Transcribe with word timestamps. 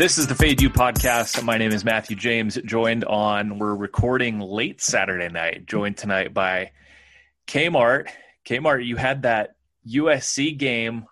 This 0.00 0.16
is 0.16 0.26
the 0.26 0.34
Fade 0.34 0.62
You 0.62 0.70
podcast. 0.70 1.44
My 1.44 1.58
name 1.58 1.72
is 1.72 1.84
Matthew 1.84 2.16
James, 2.16 2.58
joined 2.64 3.04
on, 3.04 3.58
we're 3.58 3.74
recording 3.74 4.40
late 4.40 4.80
Saturday 4.80 5.28
night, 5.28 5.66
joined 5.66 5.98
tonight 5.98 6.32
by 6.32 6.70
Kmart. 7.46 8.08
Kmart, 8.46 8.86
you 8.86 8.96
had 8.96 9.24
that 9.24 9.56
USC 9.86 10.56
game 10.56 11.04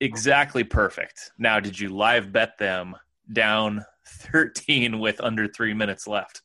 exactly 0.00 0.64
perfect. 0.64 1.30
Now, 1.36 1.60
did 1.60 1.78
you 1.78 1.90
live 1.90 2.32
bet 2.32 2.56
them 2.56 2.96
down 3.30 3.84
13 4.08 4.98
with 4.98 5.20
under 5.20 5.46
three 5.46 5.74
minutes 5.74 6.06
left? 6.06 6.40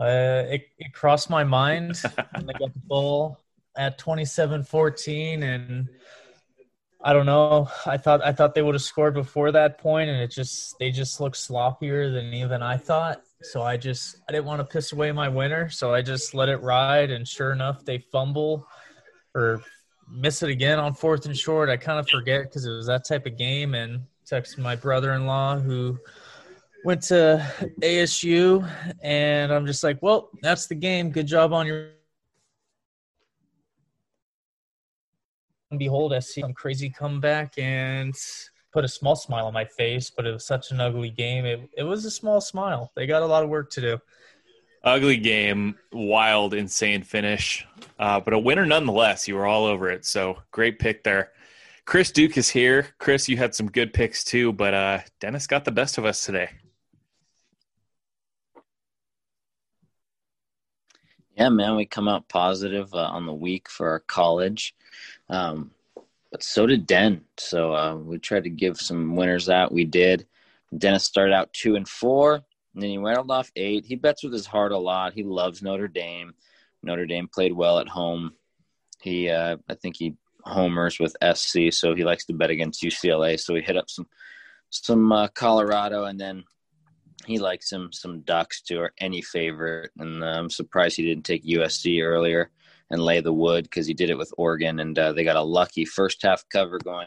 Uh, 0.00 0.44
it, 0.48 0.62
it 0.78 0.94
crossed 0.94 1.28
my 1.28 1.44
mind 1.44 2.02
when 2.34 2.46
they 2.46 2.54
got 2.54 2.72
the 2.72 2.80
ball 2.86 3.36
at 3.76 3.98
27-14 3.98 5.42
and 5.42 5.90
I 7.02 7.14
don't 7.14 7.26
know. 7.26 7.68
I 7.86 7.96
thought 7.96 8.22
I 8.22 8.32
thought 8.32 8.54
they 8.54 8.62
would 8.62 8.74
have 8.74 8.82
scored 8.82 9.14
before 9.14 9.50
that 9.52 9.78
point, 9.78 10.10
and 10.10 10.20
it 10.20 10.30
just 10.30 10.78
they 10.78 10.90
just 10.90 11.20
looked 11.20 11.36
sloppier 11.36 12.12
than 12.12 12.34
even 12.34 12.62
I 12.62 12.76
thought. 12.76 13.22
So 13.42 13.62
I 13.62 13.78
just 13.78 14.20
I 14.28 14.32
didn't 14.32 14.44
want 14.44 14.60
to 14.60 14.64
piss 14.66 14.92
away 14.92 15.10
my 15.12 15.28
winner, 15.28 15.70
so 15.70 15.94
I 15.94 16.02
just 16.02 16.34
let 16.34 16.50
it 16.50 16.60
ride. 16.60 17.10
And 17.10 17.26
sure 17.26 17.52
enough, 17.52 17.84
they 17.86 17.98
fumble 18.12 18.66
or 19.34 19.62
miss 20.10 20.42
it 20.42 20.50
again 20.50 20.78
on 20.78 20.92
fourth 20.92 21.24
and 21.24 21.36
short. 21.36 21.70
I 21.70 21.78
kind 21.78 21.98
of 21.98 22.08
forget 22.08 22.42
because 22.42 22.66
it 22.66 22.70
was 22.70 22.86
that 22.88 23.06
type 23.06 23.24
of 23.24 23.38
game, 23.38 23.74
and 23.74 24.02
text 24.26 24.58
my 24.58 24.76
brother-in-law 24.76 25.58
who 25.60 25.98
went 26.84 27.02
to 27.02 27.46
ASU, 27.80 28.70
and 29.02 29.52
I'm 29.52 29.66
just 29.66 29.82
like, 29.82 29.98
well, 30.02 30.30
that's 30.42 30.66
the 30.66 30.74
game. 30.74 31.10
Good 31.10 31.26
job 31.26 31.52
on 31.52 31.66
your 31.66 31.88
and 35.70 35.78
behold, 35.78 36.12
I 36.12 36.18
see 36.18 36.40
some 36.40 36.52
crazy 36.52 36.90
comeback 36.90 37.56
and 37.58 38.14
put 38.72 38.84
a 38.84 38.88
small 38.88 39.16
smile 39.16 39.46
on 39.46 39.52
my 39.52 39.64
face, 39.64 40.10
but 40.10 40.26
it 40.26 40.32
was 40.32 40.44
such 40.44 40.70
an 40.70 40.80
ugly 40.80 41.10
game. 41.10 41.44
It, 41.44 41.68
it 41.76 41.82
was 41.82 42.04
a 42.04 42.10
small 42.10 42.40
smile. 42.40 42.90
They 42.94 43.06
got 43.06 43.22
a 43.22 43.26
lot 43.26 43.42
of 43.42 43.50
work 43.50 43.70
to 43.72 43.80
do. 43.80 43.98
Ugly 44.82 45.18
game, 45.18 45.76
wild, 45.92 46.54
insane 46.54 47.02
finish, 47.02 47.66
uh, 47.98 48.18
but 48.18 48.32
a 48.32 48.38
winner 48.38 48.64
nonetheless. 48.64 49.28
You 49.28 49.34
were 49.34 49.46
all 49.46 49.64
over 49.64 49.90
it. 49.90 50.06
So 50.06 50.38
great 50.50 50.78
pick 50.78 51.04
there. 51.04 51.32
Chris 51.84 52.10
Duke 52.10 52.36
is 52.38 52.48
here. 52.48 52.88
Chris, 52.98 53.28
you 53.28 53.36
had 53.36 53.54
some 53.54 53.70
good 53.70 53.92
picks 53.92 54.24
too, 54.24 54.52
but 54.52 54.74
uh, 54.74 55.00
Dennis 55.20 55.46
got 55.46 55.64
the 55.64 55.72
best 55.72 55.98
of 55.98 56.04
us 56.04 56.24
today. 56.24 56.50
Yeah, 61.36 61.48
man, 61.48 61.76
we 61.76 61.86
come 61.86 62.08
out 62.08 62.28
positive 62.28 62.92
uh, 62.94 62.98
on 62.98 63.26
the 63.26 63.32
week 63.32 63.68
for 63.68 63.88
our 63.88 64.00
college. 64.00 64.74
Um, 65.30 65.70
but 66.30 66.42
so 66.42 66.66
did 66.66 66.86
Den. 66.86 67.22
So 67.38 67.74
uh, 67.74 67.96
we 67.96 68.18
tried 68.18 68.44
to 68.44 68.50
give 68.50 68.78
some 68.78 69.16
winners 69.16 69.48
out. 69.48 69.72
We 69.72 69.84
did. 69.84 70.26
Dennis 70.76 71.04
started 71.04 71.34
out 71.34 71.52
two 71.52 71.74
and 71.74 71.88
four, 71.88 72.34
and 72.34 72.82
then 72.82 72.90
he 72.90 72.98
rattled 72.98 73.30
off 73.30 73.50
eight. 73.56 73.84
He 73.84 73.96
bets 73.96 74.22
with 74.22 74.32
his 74.32 74.46
heart 74.46 74.72
a 74.72 74.78
lot. 74.78 75.14
He 75.14 75.24
loves 75.24 75.62
Notre 75.62 75.88
Dame. 75.88 76.34
Notre 76.82 77.06
Dame 77.06 77.28
played 77.28 77.52
well 77.52 77.78
at 77.78 77.88
home. 77.88 78.32
He, 79.02 79.28
uh, 79.28 79.56
I 79.68 79.74
think 79.74 79.96
he 79.96 80.14
homers 80.44 80.98
with 81.00 81.16
SC, 81.34 81.72
so 81.72 81.94
he 81.94 82.04
likes 82.04 82.24
to 82.26 82.32
bet 82.32 82.50
against 82.50 82.82
UCLA. 82.82 83.38
So 83.38 83.54
he 83.54 83.62
hit 83.62 83.76
up 83.76 83.90
some 83.90 84.06
some 84.70 85.10
uh, 85.10 85.26
Colorado, 85.28 86.04
and 86.04 86.20
then 86.20 86.44
he 87.26 87.40
likes 87.40 87.72
him 87.72 87.92
some 87.92 88.20
Ducks 88.20 88.62
too, 88.62 88.78
or 88.78 88.92
any 88.98 89.20
favorite. 89.20 89.90
And 89.98 90.22
uh, 90.22 90.26
I'm 90.26 90.50
surprised 90.50 90.96
he 90.96 91.04
didn't 91.04 91.24
take 91.24 91.44
USC 91.44 92.02
earlier 92.02 92.50
and 92.90 93.02
lay 93.02 93.20
the 93.20 93.32
wood 93.32 93.64
because 93.64 93.86
he 93.86 93.94
did 93.94 94.10
it 94.10 94.18
with 94.18 94.32
Oregon, 94.36 94.80
and 94.80 94.98
uh, 94.98 95.12
they 95.12 95.24
got 95.24 95.36
a 95.36 95.42
lucky 95.42 95.84
first 95.84 96.22
half 96.22 96.44
cover 96.52 96.78
going 96.78 97.06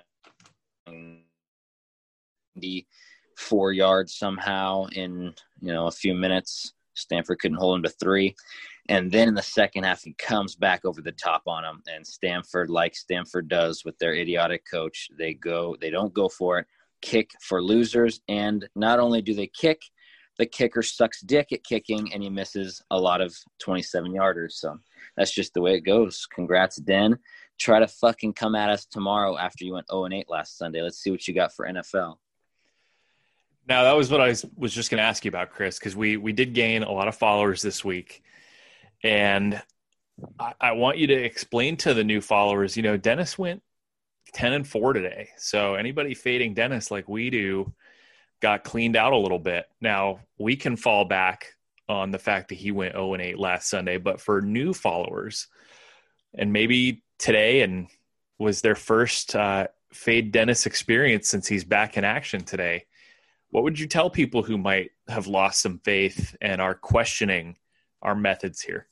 four 3.37 3.73
yards 3.73 4.15
somehow 4.15 4.85
in 4.93 5.33
you 5.61 5.73
know 5.73 5.87
a 5.87 5.91
few 5.91 6.13
minutes. 6.13 6.73
Stanford 6.95 7.39
couldn't 7.39 7.57
hold 7.57 7.77
him 7.77 7.83
to 7.83 7.89
three. 7.89 8.35
And 8.89 9.11
then 9.11 9.29
in 9.29 9.33
the 9.33 9.41
second 9.41 9.83
half, 9.83 10.03
he 10.03 10.13
comes 10.13 10.55
back 10.55 10.85
over 10.85 11.01
the 11.01 11.13
top 11.13 11.43
on 11.47 11.63
him. 11.63 11.81
And 11.87 12.05
Stanford, 12.05 12.69
like 12.69 12.95
Stanford 12.95 13.47
does 13.47 13.83
with 13.85 13.97
their 13.97 14.13
idiotic 14.13 14.63
coach, 14.69 15.09
they 15.17 15.33
go, 15.33 15.75
they 15.79 15.89
don't 15.89 16.13
go 16.13 16.27
for 16.29 16.59
it. 16.59 16.67
Kick 17.01 17.31
for 17.41 17.63
losers. 17.63 18.21
And 18.27 18.67
not 18.75 18.99
only 18.99 19.21
do 19.21 19.33
they 19.33 19.47
kick, 19.47 19.81
the 20.37 20.45
kicker 20.45 20.81
sucks 20.81 21.21
dick 21.21 21.51
at 21.51 21.63
kicking 21.63 22.11
and 22.13 22.23
he 22.23 22.29
misses 22.29 22.81
a 22.91 22.99
lot 22.99 23.21
of 23.21 23.35
27 23.59 24.11
yarders. 24.11 24.53
So 24.53 24.77
that's 25.15 25.33
just 25.33 25.53
the 25.53 25.61
way 25.61 25.75
it 25.75 25.81
goes. 25.81 26.27
Congrats, 26.33 26.77
Den. 26.77 27.17
Try 27.59 27.79
to 27.79 27.87
fucking 27.87 28.33
come 28.33 28.55
at 28.55 28.69
us 28.69 28.85
tomorrow 28.85 29.37
after 29.37 29.63
you 29.63 29.73
went 29.73 29.89
0 29.91 30.05
and 30.05 30.13
8 30.13 30.29
last 30.29 30.57
Sunday. 30.57 30.81
Let's 30.81 30.97
see 30.97 31.11
what 31.11 31.27
you 31.27 31.35
got 31.35 31.53
for 31.53 31.67
NFL. 31.67 32.15
Now 33.67 33.83
that 33.83 33.95
was 33.95 34.11
what 34.11 34.19
I 34.19 34.35
was, 34.57 34.73
just 34.73 34.91
going 34.91 34.97
to 34.97 35.05
ask 35.05 35.23
you 35.23 35.29
about, 35.29 35.51
Chris, 35.51 35.79
because 35.79 35.95
we 35.95 36.17
we 36.17 36.33
did 36.33 36.53
gain 36.53 36.83
a 36.83 36.91
lot 36.91 37.07
of 37.07 37.15
followers 37.15 37.61
this 37.61 37.85
week, 37.85 38.21
and 39.03 39.61
I, 40.37 40.53
I 40.59 40.71
want 40.73 40.97
you 40.97 41.07
to 41.07 41.13
explain 41.13 41.77
to 41.77 41.93
the 41.93 42.03
new 42.03 42.19
followers. 42.19 42.75
You 42.75 42.83
know, 42.83 42.97
Dennis 42.97 43.37
went 43.37 43.63
ten 44.33 44.51
and 44.51 44.67
four 44.67 44.91
today, 44.91 45.29
so 45.37 45.75
anybody 45.75 46.13
fading 46.13 46.55
Dennis 46.55 46.91
like 46.91 47.07
we 47.07 47.29
do 47.29 47.73
got 48.43 48.65
cleaned 48.65 48.97
out 48.97 49.13
a 49.13 49.17
little 49.17 49.39
bit. 49.39 49.65
Now 49.79 50.19
we 50.37 50.57
can 50.57 50.75
fall 50.75 51.05
back 51.05 51.53
on 51.87 52.11
the 52.11 52.19
fact 52.19 52.49
that 52.49 52.55
he 52.55 52.71
went 52.71 52.91
0 52.91 53.13
and 53.13 53.23
8 53.23 53.39
last 53.39 53.69
Sunday, 53.69 53.97
but 53.97 54.19
for 54.19 54.41
new 54.41 54.73
followers, 54.73 55.47
and 56.37 56.51
maybe 56.51 57.03
today 57.17 57.61
and 57.61 57.87
was 58.37 58.59
their 58.61 58.75
first 58.75 59.33
uh, 59.33 59.67
fade 59.93 60.33
Dennis 60.33 60.65
experience 60.65 61.29
since 61.29 61.47
he's 61.47 61.63
back 61.63 61.95
in 61.95 62.03
action 62.03 62.43
today. 62.43 62.85
What 63.51 63.63
would 63.63 63.79
you 63.79 63.87
tell 63.87 64.09
people 64.09 64.43
who 64.43 64.57
might 64.57 64.91
have 65.07 65.27
lost 65.27 65.61
some 65.61 65.79
faith 65.79 66.35
and 66.41 66.59
are 66.59 66.75
questioning 66.75 67.55
our 68.01 68.15
methods 68.15 68.59
here? 68.59 68.87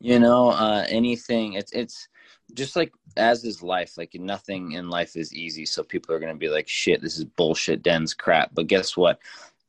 You 0.00 0.18
know, 0.18 0.50
uh, 0.50 0.84
anything. 0.90 1.54
It's 1.54 1.72
it's 1.72 2.08
just 2.54 2.76
like 2.76 2.92
as 3.16 3.44
is 3.44 3.62
life. 3.62 3.98
Like 3.98 4.14
nothing 4.14 4.72
in 4.72 4.88
life 4.88 5.16
is 5.16 5.34
easy. 5.34 5.66
So 5.66 5.82
people 5.82 6.14
are 6.14 6.18
going 6.18 6.32
to 6.32 6.38
be 6.38 6.48
like, 6.48 6.68
"Shit, 6.68 7.02
this 7.02 7.18
is 7.18 7.24
bullshit, 7.24 7.82
Den's 7.82 8.14
crap." 8.14 8.50
But 8.54 8.68
guess 8.68 8.96
what? 8.96 9.20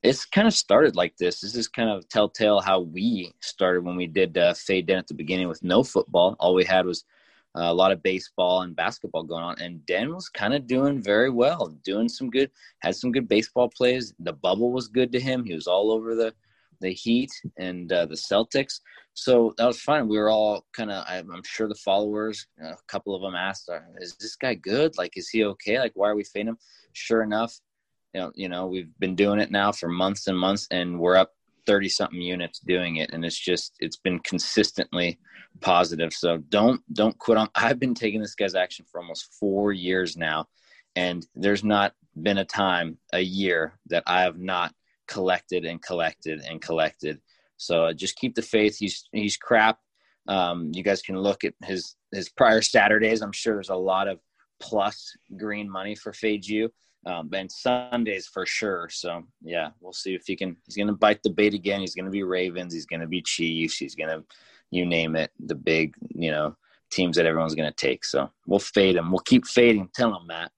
it's 0.05 0.25
kind 0.25 0.47
of 0.47 0.53
started 0.53 0.95
like 0.95 1.17
this. 1.17 1.41
This 1.41 1.55
is 1.55 1.67
kind 1.67 1.89
of 1.89 2.07
telltale 2.07 2.59
how 2.59 2.81
we 2.81 3.33
started 3.39 3.83
when 3.83 3.95
we 3.95 4.05
did 4.05 4.37
uh, 4.37 4.53
fade 4.53 4.85
Den 4.85 4.99
at 4.99 5.07
the 5.07 5.15
beginning 5.15 5.47
with 5.47 5.63
no 5.63 5.83
football. 5.83 6.35
All 6.39 6.53
we 6.53 6.63
had 6.63 6.85
was 6.85 7.05
uh, 7.55 7.63
a 7.63 7.73
lot 7.73 7.91
of 7.91 8.03
baseball 8.03 8.61
and 8.61 8.75
basketball 8.75 9.23
going 9.23 9.43
on, 9.43 9.59
and 9.59 9.83
Den 9.85 10.13
was 10.13 10.29
kind 10.29 10.53
of 10.53 10.67
doing 10.67 11.01
very 11.01 11.31
well, 11.31 11.67
doing 11.83 12.07
some 12.07 12.29
good, 12.29 12.51
had 12.79 12.95
some 12.95 13.11
good 13.11 13.27
baseball 13.27 13.67
plays. 13.67 14.13
The 14.19 14.33
bubble 14.33 14.71
was 14.71 14.87
good 14.87 15.11
to 15.13 15.19
him. 15.19 15.43
He 15.43 15.55
was 15.55 15.67
all 15.67 15.91
over 15.91 16.13
the 16.13 16.33
the 16.81 16.93
Heat 16.93 17.31
and 17.57 17.91
uh, 17.91 18.05
the 18.05 18.15
Celtics, 18.15 18.79
so 19.13 19.53
that 19.57 19.65
was 19.65 19.79
fun. 19.81 20.09
We 20.09 20.17
were 20.17 20.29
all 20.29 20.65
kind 20.73 20.91
of, 20.91 21.05
I'm 21.07 21.43
sure 21.43 21.67
the 21.67 21.75
followers, 21.75 22.47
a 22.61 22.75
couple 22.87 23.15
of 23.15 23.21
them 23.21 23.35
asked, 23.35 23.69
"Is 23.99 24.15
this 24.17 24.35
guy 24.35 24.55
good? 24.55 24.97
Like, 24.97 25.15
is 25.15 25.29
he 25.29 25.45
okay? 25.45 25.79
Like, 25.79 25.93
why 25.95 26.09
are 26.09 26.15
we 26.15 26.23
fading 26.23 26.49
him?" 26.49 26.57
Sure 26.93 27.23
enough, 27.23 27.53
you 28.13 28.21
know, 28.21 28.31
you 28.35 28.49
know, 28.49 28.67
we've 28.67 28.97
been 28.99 29.15
doing 29.15 29.39
it 29.39 29.51
now 29.51 29.71
for 29.71 29.87
months 29.87 30.27
and 30.27 30.37
months, 30.37 30.67
and 30.71 30.99
we're 30.99 31.17
up 31.17 31.31
thirty 31.65 31.89
something 31.89 32.21
units 32.21 32.59
doing 32.59 32.97
it, 32.97 33.11
and 33.11 33.25
it's 33.25 33.39
just 33.39 33.75
it's 33.79 33.97
been 33.97 34.19
consistently 34.19 35.19
positive. 35.61 36.13
So 36.13 36.37
don't 36.49 36.81
don't 36.93 37.17
quit 37.17 37.37
on. 37.37 37.49
I've 37.55 37.79
been 37.79 37.95
taking 37.95 38.21
this 38.21 38.35
guy's 38.35 38.55
action 38.55 38.85
for 38.91 38.99
almost 38.99 39.33
four 39.39 39.71
years 39.71 40.17
now, 40.17 40.47
and 40.95 41.25
there's 41.35 41.63
not 41.63 41.93
been 42.21 42.37
a 42.37 42.45
time 42.45 42.97
a 43.13 43.19
year 43.19 43.79
that 43.87 44.03
I 44.07 44.21
have 44.21 44.37
not 44.37 44.73
collected 45.07 45.65
and 45.65 45.81
collected 45.81 46.41
and 46.41 46.61
collected. 46.61 47.19
So 47.57 47.85
uh, 47.85 47.93
just 47.93 48.15
keep 48.15 48.35
the 48.35 48.41
faith. 48.41 48.77
He's 48.77 49.07
he's 49.11 49.37
crap. 49.37 49.79
Um, 50.27 50.71
you 50.73 50.83
guys 50.83 51.01
can 51.01 51.17
look 51.17 51.43
at 51.43 51.53
his 51.63 51.95
his 52.11 52.29
prior 52.29 52.61
Saturdays. 52.61 53.21
I'm 53.21 53.31
sure 53.31 53.55
there's 53.55 53.69
a 53.69 53.75
lot 53.75 54.07
of 54.07 54.19
plus 54.59 55.15
green 55.37 55.69
money 55.69 55.95
for 55.95 56.13
Fade 56.13 56.45
You 56.45 56.71
um, 57.05 57.29
and 57.33 57.51
Sundays 57.51 58.27
for 58.27 58.45
sure. 58.45 58.89
So 58.91 59.23
yeah, 59.41 59.69
we'll 59.79 59.93
see 59.93 60.15
if 60.15 60.23
he 60.25 60.35
can. 60.35 60.57
He's 60.65 60.75
going 60.75 60.87
to 60.87 60.93
bite 60.93 61.21
the 61.23 61.29
bait 61.29 61.53
again. 61.53 61.81
He's 61.81 61.95
going 61.95 62.05
to 62.05 62.11
be 62.11 62.23
Ravens. 62.23 62.73
He's 62.73 62.85
going 62.85 63.01
to 63.01 63.07
be 63.07 63.21
Chiefs. 63.21 63.77
He's 63.77 63.95
going 63.95 64.09
to, 64.09 64.23
you 64.71 64.85
name 64.85 65.15
it, 65.15 65.31
the 65.39 65.55
big 65.55 65.93
you 66.09 66.31
know 66.31 66.55
teams 66.91 67.17
that 67.17 67.25
everyone's 67.25 67.55
going 67.55 67.69
to 67.69 67.75
take. 67.75 68.05
So 68.05 68.29
we'll 68.47 68.59
fade 68.59 68.95
him. 68.95 69.11
We'll 69.11 69.19
keep 69.19 69.45
fading. 69.45 69.89
Tell 69.93 70.15
him 70.15 70.27
Matt. 70.27 70.51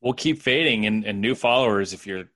We'll 0.00 0.14
keep 0.14 0.42
fading 0.42 0.86
and, 0.86 1.04
and 1.04 1.20
new 1.20 1.34
followers. 1.34 1.92
If 1.92 2.06
you're 2.06 2.30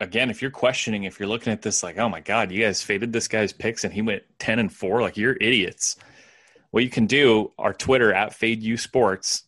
again, 0.00 0.30
if 0.30 0.42
you're 0.42 0.50
questioning, 0.50 1.04
if 1.04 1.18
you're 1.18 1.28
looking 1.28 1.52
at 1.52 1.62
this 1.62 1.82
like, 1.82 1.98
oh 1.98 2.08
my 2.08 2.20
god, 2.20 2.50
you 2.52 2.62
guys 2.62 2.82
faded 2.82 3.12
this 3.12 3.28
guy's 3.28 3.52
picks 3.52 3.84
and 3.84 3.92
he 3.92 4.02
went 4.02 4.22
ten 4.38 4.58
and 4.58 4.72
four, 4.72 5.02
like 5.02 5.16
you're 5.16 5.36
idiots. 5.40 5.96
What 6.70 6.84
you 6.84 6.90
can 6.90 7.06
do, 7.06 7.52
our 7.58 7.72
Twitter 7.72 8.12
at 8.12 8.34
Fade 8.34 8.62
You 8.62 8.76
Sports 8.76 9.44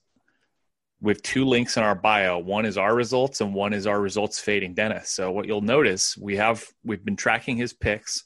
with 1.01 1.23
two 1.23 1.45
links 1.45 1.77
in 1.77 1.83
our 1.83 1.95
bio. 1.95 2.39
One 2.39 2.65
is 2.65 2.79
our 2.79 2.95
results 2.95 3.41
and 3.41 3.55
one 3.55 3.73
is 3.73 3.87
our 3.87 4.01
results 4.01 4.41
fading 4.41 4.75
Dennis. 4.75 5.11
So 5.11 5.31
what 5.31 5.47
you'll 5.47 5.61
notice, 5.61 6.17
we 6.17 6.37
have 6.37 6.65
we've 6.85 7.05
been 7.05 7.17
tracking 7.17 7.57
his 7.57 7.73
picks 7.73 8.25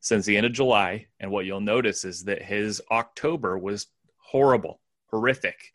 since 0.00 0.24
the 0.24 0.36
end 0.36 0.46
of 0.46 0.52
July, 0.52 1.06
and 1.20 1.30
what 1.30 1.44
you'll 1.44 1.60
notice 1.60 2.04
is 2.04 2.24
that 2.24 2.42
his 2.42 2.80
October 2.90 3.58
was 3.58 3.86
horrible, 4.16 4.80
horrific. 5.10 5.72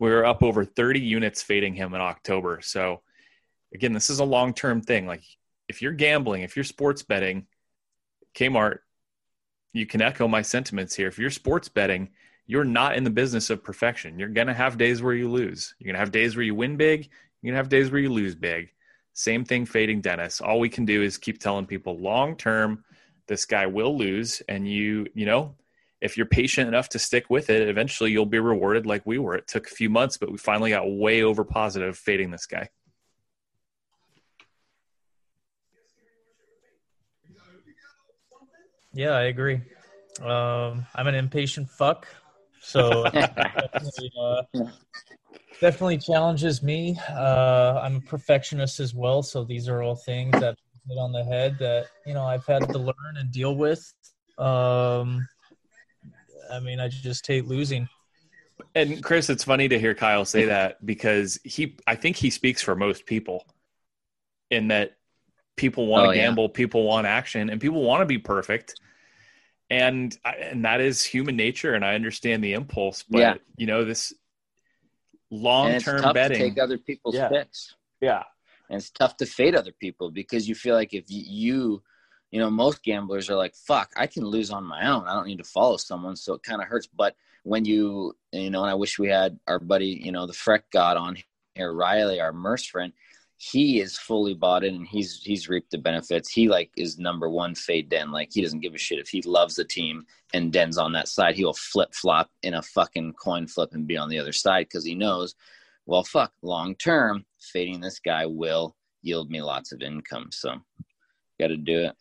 we 0.00 0.10
were 0.10 0.24
up 0.24 0.42
over 0.42 0.64
30 0.64 1.00
units 1.00 1.42
fading 1.42 1.74
him 1.74 1.94
in 1.94 2.00
October. 2.00 2.60
So 2.62 3.02
again, 3.74 3.92
this 3.92 4.10
is 4.10 4.20
a 4.20 4.24
long 4.24 4.54
term 4.54 4.80
thing. 4.80 5.06
Like 5.06 5.22
if 5.68 5.82
you're 5.82 5.92
gambling, 5.92 6.42
if 6.42 6.56
you're 6.56 6.64
sports 6.64 7.02
betting, 7.02 7.46
Kmart, 8.34 8.78
you 9.72 9.86
can 9.86 10.02
echo 10.02 10.26
my 10.26 10.42
sentiments 10.42 10.94
here. 10.94 11.08
If 11.08 11.18
you're 11.18 11.30
sports 11.30 11.68
betting, 11.68 12.10
you're 12.46 12.64
not 12.64 12.96
in 12.96 13.04
the 13.04 13.10
business 13.10 13.50
of 13.50 13.62
perfection. 13.62 14.18
You're 14.18 14.28
going 14.28 14.48
to 14.48 14.54
have 14.54 14.76
days 14.76 15.02
where 15.02 15.14
you 15.14 15.30
lose. 15.30 15.74
You're 15.78 15.86
going 15.86 15.94
to 15.94 16.00
have 16.00 16.10
days 16.10 16.34
where 16.34 16.44
you 16.44 16.54
win 16.54 16.76
big. 16.76 17.08
You're 17.40 17.52
going 17.52 17.54
to 17.54 17.62
have 17.62 17.68
days 17.68 17.90
where 17.90 18.00
you 18.00 18.10
lose 18.10 18.34
big. 18.34 18.72
Same 19.12 19.44
thing 19.44 19.66
fading 19.66 20.00
Dennis. 20.00 20.40
All 20.40 20.58
we 20.58 20.68
can 20.68 20.84
do 20.84 21.02
is 21.02 21.18
keep 21.18 21.38
telling 21.38 21.66
people 21.66 21.98
long 21.98 22.36
term, 22.36 22.84
this 23.28 23.44
guy 23.44 23.66
will 23.66 23.96
lose. 23.96 24.42
And 24.48 24.68
you, 24.68 25.06
you 25.14 25.26
know, 25.26 25.54
if 26.00 26.16
you're 26.16 26.26
patient 26.26 26.66
enough 26.66 26.88
to 26.90 26.98
stick 26.98 27.30
with 27.30 27.50
it, 27.50 27.68
eventually 27.68 28.10
you'll 28.10 28.26
be 28.26 28.38
rewarded 28.40 28.86
like 28.86 29.06
we 29.06 29.18
were. 29.18 29.34
It 29.34 29.46
took 29.46 29.66
a 29.68 29.74
few 29.74 29.90
months, 29.90 30.16
but 30.16 30.32
we 30.32 30.38
finally 30.38 30.70
got 30.70 30.90
way 30.90 31.22
over 31.22 31.44
positive 31.44 31.96
fading 31.96 32.30
this 32.30 32.46
guy. 32.46 32.68
Yeah, 38.92 39.10
I 39.10 39.22
agree. 39.24 39.60
Um, 40.20 40.86
I'm 40.94 41.06
an 41.06 41.14
impatient 41.14 41.70
fuck, 41.70 42.06
so 42.60 43.04
definitely, 43.12 44.12
uh, 44.20 44.42
definitely, 45.60 45.98
challenges 45.98 46.62
me. 46.62 46.98
Uh, 47.08 47.80
I'm 47.82 47.96
a 47.96 48.00
perfectionist 48.00 48.80
as 48.80 48.94
well, 48.94 49.22
so 49.22 49.44
these 49.44 49.68
are 49.68 49.82
all 49.82 49.96
things 49.96 50.32
that 50.40 50.56
hit 50.88 50.98
on 50.98 51.12
the 51.12 51.24
head 51.24 51.56
that 51.60 51.86
you 52.06 52.14
know 52.14 52.24
I've 52.24 52.46
had 52.46 52.68
to 52.68 52.78
learn 52.78 53.16
and 53.16 53.30
deal 53.30 53.54
with. 53.54 53.92
Um, 54.38 55.26
I 56.50 56.58
mean, 56.60 56.80
I 56.80 56.88
just 56.88 57.26
hate 57.26 57.46
losing. 57.46 57.88
And 58.74 59.02
Chris, 59.02 59.30
it's 59.30 59.44
funny 59.44 59.68
to 59.68 59.78
hear 59.78 59.94
Kyle 59.94 60.24
say 60.24 60.46
that 60.46 60.84
because 60.84 61.38
he, 61.44 61.78
I 61.86 61.94
think 61.94 62.16
he 62.16 62.30
speaks 62.30 62.62
for 62.62 62.76
most 62.76 63.06
people 63.06 63.44
in 64.50 64.68
that 64.68 64.96
people 65.60 65.86
want 65.86 66.06
to 66.06 66.10
oh, 66.10 66.14
gamble, 66.14 66.44
yeah. 66.44 66.54
people 66.54 66.84
want 66.84 67.06
action, 67.06 67.50
and 67.50 67.60
people 67.60 67.82
want 67.82 68.00
to 68.00 68.06
be 68.06 68.18
perfect. 68.18 68.80
And 69.68 70.16
and 70.24 70.64
that 70.64 70.80
is 70.80 71.04
human 71.04 71.36
nature, 71.36 71.74
and 71.74 71.84
I 71.84 71.94
understand 71.94 72.42
the 72.42 72.54
impulse. 72.54 73.04
But 73.08 73.18
yeah. 73.18 73.34
you 73.56 73.66
know 73.66 73.84
this 73.84 74.12
long 75.30 75.78
term 75.78 76.12
betting. 76.12 76.38
take 76.38 76.58
other 76.58 76.78
people's 76.78 77.14
yeah. 77.14 77.28
picks. 77.28 77.76
Yeah, 78.00 78.24
and 78.68 78.78
it's 78.78 78.90
tough 78.90 79.16
to 79.18 79.26
fade 79.26 79.54
other 79.54 79.72
people 79.78 80.10
because 80.10 80.48
you 80.48 80.54
feel 80.54 80.74
like 80.74 80.94
if 80.94 81.04
you 81.08 81.82
you 82.30 82.38
know, 82.38 82.50
most 82.50 82.82
gamblers 82.82 83.28
are 83.28 83.36
like, 83.36 83.54
fuck, 83.54 83.92
I 83.96 84.06
can 84.06 84.24
lose 84.24 84.50
on 84.50 84.64
my 84.64 84.86
own. 84.88 85.04
I 85.06 85.14
don't 85.14 85.26
need 85.26 85.38
to 85.38 85.44
follow 85.44 85.76
someone. 85.76 86.16
So 86.16 86.34
it 86.34 86.42
kind 86.42 86.62
of 86.62 86.68
hurts. 86.68 86.86
But 86.86 87.16
when 87.42 87.64
you, 87.64 88.16
you 88.32 88.50
know, 88.50 88.62
and 88.62 88.70
I 88.70 88.74
wish 88.74 88.98
we 88.98 89.08
had 89.08 89.38
our 89.48 89.58
buddy, 89.58 90.00
you 90.04 90.12
know, 90.12 90.26
the 90.26 90.32
Freck 90.32 90.62
God 90.72 90.96
on 90.96 91.16
here, 91.54 91.72
Riley, 91.72 92.20
our 92.20 92.32
Merce 92.32 92.66
friend, 92.66 92.92
he 93.42 93.80
is 93.80 93.96
fully 93.96 94.34
bought 94.34 94.64
in 94.64 94.74
and 94.74 94.86
he's, 94.86 95.22
he's 95.22 95.48
reaped 95.48 95.70
the 95.70 95.78
benefits. 95.78 96.30
He 96.30 96.46
like 96.46 96.70
is 96.76 96.98
number 96.98 97.30
one 97.30 97.54
fade 97.54 97.88
Den. 97.88 98.12
Like 98.12 98.28
he 98.30 98.42
doesn't 98.42 98.60
give 98.60 98.74
a 98.74 98.78
shit 98.78 98.98
if 98.98 99.08
he 99.08 99.22
loves 99.22 99.54
the 99.54 99.64
team 99.64 100.04
and 100.34 100.52
Den's 100.52 100.76
on 100.76 100.92
that 100.92 101.08
side. 101.08 101.36
He'll 101.36 101.54
flip 101.54 101.94
flop 101.94 102.28
in 102.42 102.52
a 102.52 102.60
fucking 102.60 103.14
coin 103.14 103.46
flip 103.46 103.70
and 103.72 103.86
be 103.86 103.96
on 103.96 104.10
the 104.10 104.18
other 104.18 104.34
side 104.34 104.66
because 104.66 104.84
he 104.84 104.94
knows, 104.94 105.36
well, 105.86 106.04
fuck, 106.04 106.34
long 106.42 106.74
term, 106.74 107.24
fading 107.40 107.80
this 107.80 107.98
guy 107.98 108.26
will 108.26 108.76
yield 109.00 109.30
me 109.30 109.40
lots 109.40 109.72
of 109.72 109.80
income. 109.80 110.28
So 110.32 110.56
got 111.40 111.46
to 111.46 111.56
do 111.56 111.86
it. 111.86 111.96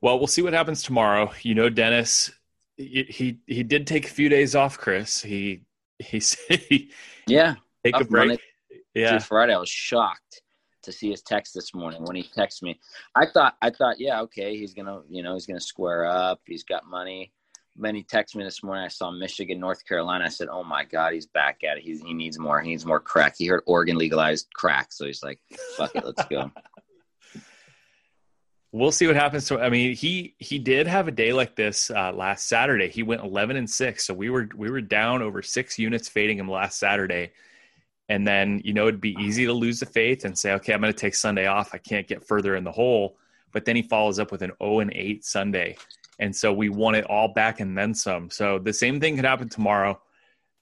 Well, 0.00 0.16
we'll 0.16 0.28
see 0.28 0.40
what 0.40 0.54
happens 0.54 0.82
tomorrow. 0.82 1.30
You 1.42 1.54
know, 1.54 1.68
Dennis, 1.68 2.30
he 2.78 3.38
he 3.46 3.62
did 3.62 3.86
take 3.86 4.06
a 4.06 4.10
few 4.10 4.30
days 4.30 4.54
off. 4.54 4.78
Chris, 4.78 5.20
he 5.20 5.64
he 5.98 6.20
said, 6.20 6.62
yeah, 7.26 7.56
take 7.84 8.00
a 8.00 8.04
break. 8.06 8.28
Monday, 8.28 8.42
yeah, 8.96 9.18
Friday. 9.18 9.54
I 9.54 9.58
was 9.58 9.68
shocked 9.68 10.42
to 10.82 10.92
see 10.92 11.10
his 11.10 11.22
text 11.22 11.52
this 11.54 11.74
morning 11.74 12.04
when 12.04 12.16
he 12.16 12.22
texted 12.22 12.62
me. 12.62 12.80
I 13.14 13.26
thought 13.26 13.56
I 13.60 13.70
thought, 13.70 14.00
yeah, 14.00 14.20
okay, 14.22 14.56
he's 14.56 14.74
gonna 14.74 15.02
you 15.08 15.22
know 15.22 15.34
he's 15.34 15.46
gonna 15.46 15.60
square 15.60 16.06
up. 16.06 16.40
He's 16.46 16.64
got 16.64 16.86
money. 16.86 17.32
Then 17.78 17.94
he 17.94 18.04
texted 18.04 18.36
me 18.36 18.44
this 18.44 18.62
morning. 18.62 18.84
I 18.84 18.88
saw 18.88 19.10
Michigan, 19.10 19.60
North 19.60 19.84
Carolina. 19.84 20.24
I 20.24 20.28
said, 20.28 20.48
"Oh 20.48 20.64
my 20.64 20.84
God, 20.84 21.12
he's 21.12 21.26
back 21.26 21.62
at 21.62 21.76
it. 21.76 21.82
He's, 21.82 22.00
he 22.00 22.14
needs 22.14 22.38
more. 22.38 22.60
He 22.60 22.70
needs 22.70 22.86
more 22.86 23.00
crack." 23.00 23.34
He 23.36 23.46
heard 23.46 23.62
Oregon 23.66 23.98
legalized 23.98 24.46
crack, 24.54 24.92
so 24.92 25.04
he's 25.04 25.22
like, 25.22 25.40
"Fuck 25.76 25.94
it, 25.94 26.04
let's 26.04 26.24
go." 26.24 26.50
we'll 28.72 28.92
see 28.92 29.06
what 29.06 29.16
happens 29.16 29.46
to 29.46 29.58
i 29.58 29.70
mean 29.70 29.94
he 29.94 30.34
he 30.38 30.58
did 30.58 30.86
have 30.86 31.08
a 31.08 31.10
day 31.12 31.32
like 31.32 31.54
this 31.56 31.90
uh, 31.90 32.12
last 32.12 32.46
saturday 32.46 32.88
he 32.88 33.02
went 33.02 33.22
11 33.22 33.56
and 33.56 33.70
6 33.70 34.04
so 34.04 34.12
we 34.12 34.28
were 34.28 34.48
we 34.54 34.70
were 34.70 34.80
down 34.80 35.22
over 35.22 35.40
six 35.40 35.78
units 35.78 36.08
fading 36.08 36.38
him 36.38 36.50
last 36.50 36.78
saturday 36.78 37.30
and 38.08 38.26
then 38.26 38.60
you 38.64 38.72
know 38.72 38.88
it'd 38.88 39.00
be 39.00 39.16
easy 39.20 39.46
to 39.46 39.52
lose 39.52 39.80
the 39.80 39.86
faith 39.86 40.24
and 40.24 40.38
say 40.38 40.52
okay 40.52 40.72
i'm 40.72 40.80
going 40.80 40.92
to 40.92 40.98
take 40.98 41.14
sunday 41.14 41.46
off 41.46 41.74
i 41.74 41.78
can't 41.78 42.06
get 42.06 42.26
further 42.26 42.56
in 42.56 42.64
the 42.64 42.72
hole 42.72 43.16
but 43.52 43.64
then 43.64 43.76
he 43.76 43.82
follows 43.82 44.18
up 44.18 44.30
with 44.30 44.42
an 44.42 44.52
0 44.62 44.80
and 44.80 44.92
8 44.92 45.24
sunday 45.24 45.76
and 46.18 46.34
so 46.34 46.52
we 46.52 46.68
won 46.68 46.94
it 46.94 47.04
all 47.04 47.28
back 47.28 47.60
and 47.60 47.76
then 47.76 47.94
some 47.94 48.30
so 48.30 48.58
the 48.58 48.72
same 48.72 49.00
thing 49.00 49.16
could 49.16 49.24
happen 49.24 49.48
tomorrow 49.48 50.00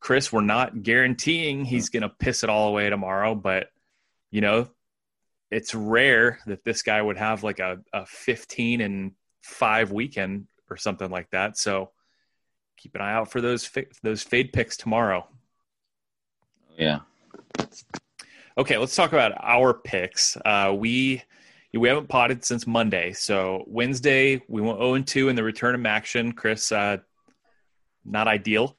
chris 0.01 0.33
we're 0.33 0.41
not 0.41 0.83
guaranteeing 0.83 1.65
he's 1.65 1.89
going 1.89 2.03
to 2.03 2.09
piss 2.09 2.43
it 2.43 2.51
all 2.51 2.69
away 2.69 2.89
tomorrow 2.91 3.35
but 3.35 3.69
you 4.31 4.41
know 4.41 4.69
it's 5.51 5.75
rare 5.75 6.41
that 6.47 6.65
this 6.65 6.83
guy 6.83 7.01
would 7.01 7.17
have 7.17 7.45
like 7.45 7.61
a, 7.61 7.79
a 7.93 8.05
15 8.07 8.81
and 8.81 9.13
five 9.43 9.93
weekend 9.93 10.47
or 10.69 10.77
something 10.77 11.11
like 11.11 11.31
that. 11.31 11.57
So 11.57 11.91
keep 12.77 12.95
an 12.97 13.01
eye 13.01 13.13
out 13.13 13.31
for 13.31 13.41
those 13.41 13.71
those 14.03 14.23
fade 14.23 14.53
picks 14.53 14.77
tomorrow. 14.77 15.29
Yeah. 16.77 17.01
Okay, 18.57 18.79
let's 18.79 18.95
talk 18.95 19.13
about 19.13 19.33
our 19.43 19.75
picks. 19.75 20.37
Uh, 20.45 20.73
we 20.77 21.23
we 21.73 21.89
haven't 21.89 22.09
potted 22.09 22.45
since 22.45 22.69
Monday, 22.69 23.13
so 23.13 23.65
Wednesday 23.67 24.41
we 24.49 24.61
went 24.61 24.79
0 24.79 24.95
and 24.95 25.07
2 25.07 25.29
in 25.29 25.35
the 25.35 25.43
return 25.43 25.75
of 25.75 25.85
action. 25.87 26.33
Chris, 26.33 26.71
uh, 26.71 26.99
not 28.05 28.29
ideal. 28.29 28.77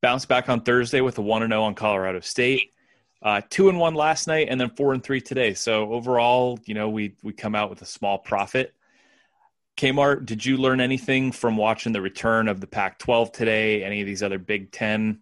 Bounce 0.00 0.24
back 0.24 0.48
on 0.48 0.62
Thursday 0.62 1.02
with 1.02 1.18
a 1.18 1.22
1 1.22 1.48
0 1.48 1.62
on 1.62 1.74
Colorado 1.74 2.20
State. 2.20 2.72
Uh, 3.22 3.40
two 3.50 3.68
and 3.68 3.78
one 3.78 3.94
last 3.94 4.26
night, 4.26 4.48
and 4.50 4.60
then 4.60 4.70
four 4.70 4.92
and 4.92 5.02
three 5.02 5.20
today. 5.20 5.52
So 5.52 5.92
overall, 5.92 6.58
you 6.64 6.74
know, 6.74 6.88
we 6.88 7.14
we 7.22 7.32
come 7.32 7.54
out 7.54 7.70
with 7.70 7.82
a 7.82 7.86
small 7.86 8.18
profit. 8.18 8.72
Kmart, 9.76 10.24
did 10.24 10.44
you 10.44 10.56
learn 10.56 10.80
anything 10.80 11.32
from 11.32 11.56
watching 11.56 11.92
the 11.92 12.00
return 12.00 12.48
of 12.48 12.60
the 12.60 12.66
Pac-12 12.66 13.32
today? 13.32 13.84
Any 13.84 14.00
of 14.00 14.06
these 14.06 14.22
other 14.22 14.38
Big 14.38 14.70
Ten 14.70 15.20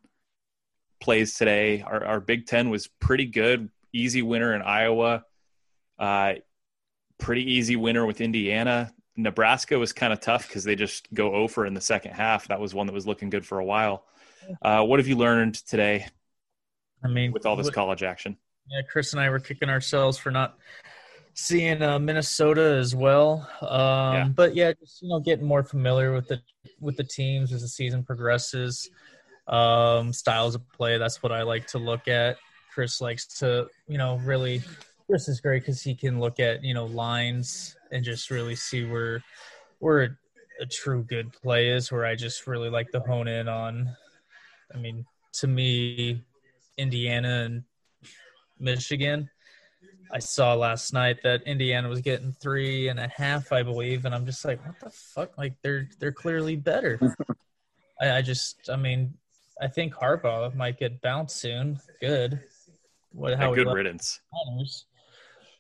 plays 1.05 1.35
today? 1.35 1.83
Our, 1.83 2.03
our 2.03 2.21
Big 2.21 2.47
Ten 2.47 2.71
was 2.71 2.87
pretty 2.87 3.27
good. 3.27 3.69
Easy 3.93 4.23
winner 4.23 4.55
in 4.55 4.63
Iowa. 4.63 5.25
Uh, 5.99 6.35
pretty 7.19 7.53
easy 7.53 7.77
winner 7.77 8.07
with 8.07 8.23
Indiana. 8.23 8.91
Nebraska 9.15 9.79
was 9.79 9.93
kind 9.93 10.15
of 10.15 10.21
tough 10.21 10.49
because 10.49 10.65
they 10.65 10.75
just 10.75 11.13
go 11.13 11.35
over 11.35 11.67
in 11.67 11.75
the 11.75 11.81
second 11.81 12.13
half. 12.13 12.49
That 12.49 12.59
was 12.59 12.75
one 12.75 12.87
that 12.87 12.95
was 12.95 13.07
looking 13.07 13.29
good 13.29 13.47
for 13.47 13.59
a 13.59 13.65
while. 13.65 14.05
Uh, 14.63 14.83
what 14.83 14.99
have 14.99 15.07
you 15.07 15.17
learned 15.17 15.55
today? 15.55 16.07
I 17.05 17.09
mean, 17.09 17.33
with 17.33 17.45
all 17.45 17.55
this 17.55 17.71
college 17.71 18.03
action. 18.03 18.39
Yeah, 18.69 18.81
Chris 18.91 19.13
and 19.13 19.21
I 19.21 19.29
were 19.29 19.39
kicking 19.39 19.69
ourselves 19.69 20.17
for 20.17 20.31
not 20.31 20.59
seeing 21.35 21.83
uh, 21.83 21.99
Minnesota 21.99 22.77
as 22.79 22.95
well. 22.95 23.47
Um, 23.61 23.69
yeah. 23.69 24.29
But 24.35 24.55
yeah, 24.57 24.73
just 24.73 25.03
you 25.03 25.11
know, 25.11 25.21
getting 25.21 25.47
more 25.47 25.63
familiar 25.63 26.15
with 26.15 26.29
the 26.29 26.41
with 26.81 26.97
the 26.97 27.05
teams 27.05 27.53
as 27.53 27.61
the 27.61 27.69
season 27.69 28.03
progresses. 28.05 28.89
Um, 29.47 30.13
styles 30.13 30.55
of 30.55 30.69
play. 30.71 30.99
That's 30.99 31.23
what 31.23 31.33
I 31.33 31.43
like 31.43 31.67
to 31.69 31.79
look 31.79 32.09
at. 32.09 32.37
Chris 32.73 33.01
likes 33.01 33.27
to, 33.39 33.69
you 33.87 33.99
know, 33.99 34.17
really. 34.25 34.63
Chris 35.07 35.29
is 35.29 35.41
great 35.41 35.61
because 35.61 35.83
he 35.83 35.95
can 35.95 36.19
look 36.19 36.41
at 36.41 36.65
you 36.65 36.73
know 36.73 36.87
lines 36.87 37.77
and 37.93 38.03
just 38.03 38.31
really 38.31 38.57
see 38.57 38.87
where 38.87 39.23
where 39.79 40.19
a 40.61 40.67
true 40.67 41.03
good 41.03 41.33
play 41.33 41.69
is. 41.69 41.93
Where 41.93 42.07
I 42.07 42.15
just 42.15 42.47
really 42.47 42.71
like 42.71 42.91
to 42.93 43.01
hone 43.01 43.29
in 43.29 43.49
on. 43.49 43.95
I 44.75 44.79
mean, 44.79 45.05
to 45.35 45.47
me, 45.47 46.25
Indiana 46.79 47.45
and 47.45 47.65
Michigan. 48.59 49.31
I 50.13 50.21
saw 50.21 50.55
last 50.55 50.93
night 50.93 51.19
that 51.25 51.43
Indiana 51.43 51.89
was 51.89 52.01
getting 52.01 52.33
three 52.33 52.89
and 52.89 53.01
a 53.01 53.09
half, 53.09 53.53
I 53.53 53.63
believe, 53.63 54.05
and 54.05 54.15
I'm 54.15 54.27
just 54.27 54.45
like, 54.45 54.65
what 54.65 54.79
the 54.79 54.91
fuck? 54.91 55.37
Like 55.37 55.55
they're 55.63 55.89
they're 55.99 56.13
clearly 56.13 56.57
better. 56.57 57.01
I, 58.01 58.19
I, 58.19 58.23
just, 58.23 58.69
I 58.69 58.77
mean, 58.77 59.15
I 59.61 59.69
think 59.69 59.95
Harbaugh 59.95 60.55
might 60.55 60.79
get 60.79 61.01
bounced 61.01 61.37
soon. 61.37 61.81
Good. 62.01 62.41
What? 63.13 63.39
How 63.39 63.55
good 63.55 63.69
riddance. 63.69 64.21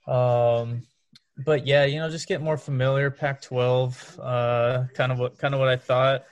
Um, 0.06 0.82
but 1.44 1.66
yeah, 1.66 1.84
you 1.84 1.98
know, 1.98 2.10
just 2.10 2.28
get 2.28 2.40
more 2.40 2.56
familiar. 2.56 3.10
Pac-12, 3.10 4.18
uh, 4.20 4.86
kind 4.94 5.12
of 5.12 5.18
what 5.18 5.38
kind 5.38 5.54
of 5.54 5.60
what 5.60 5.68
I 5.68 5.76
thought 5.76 6.24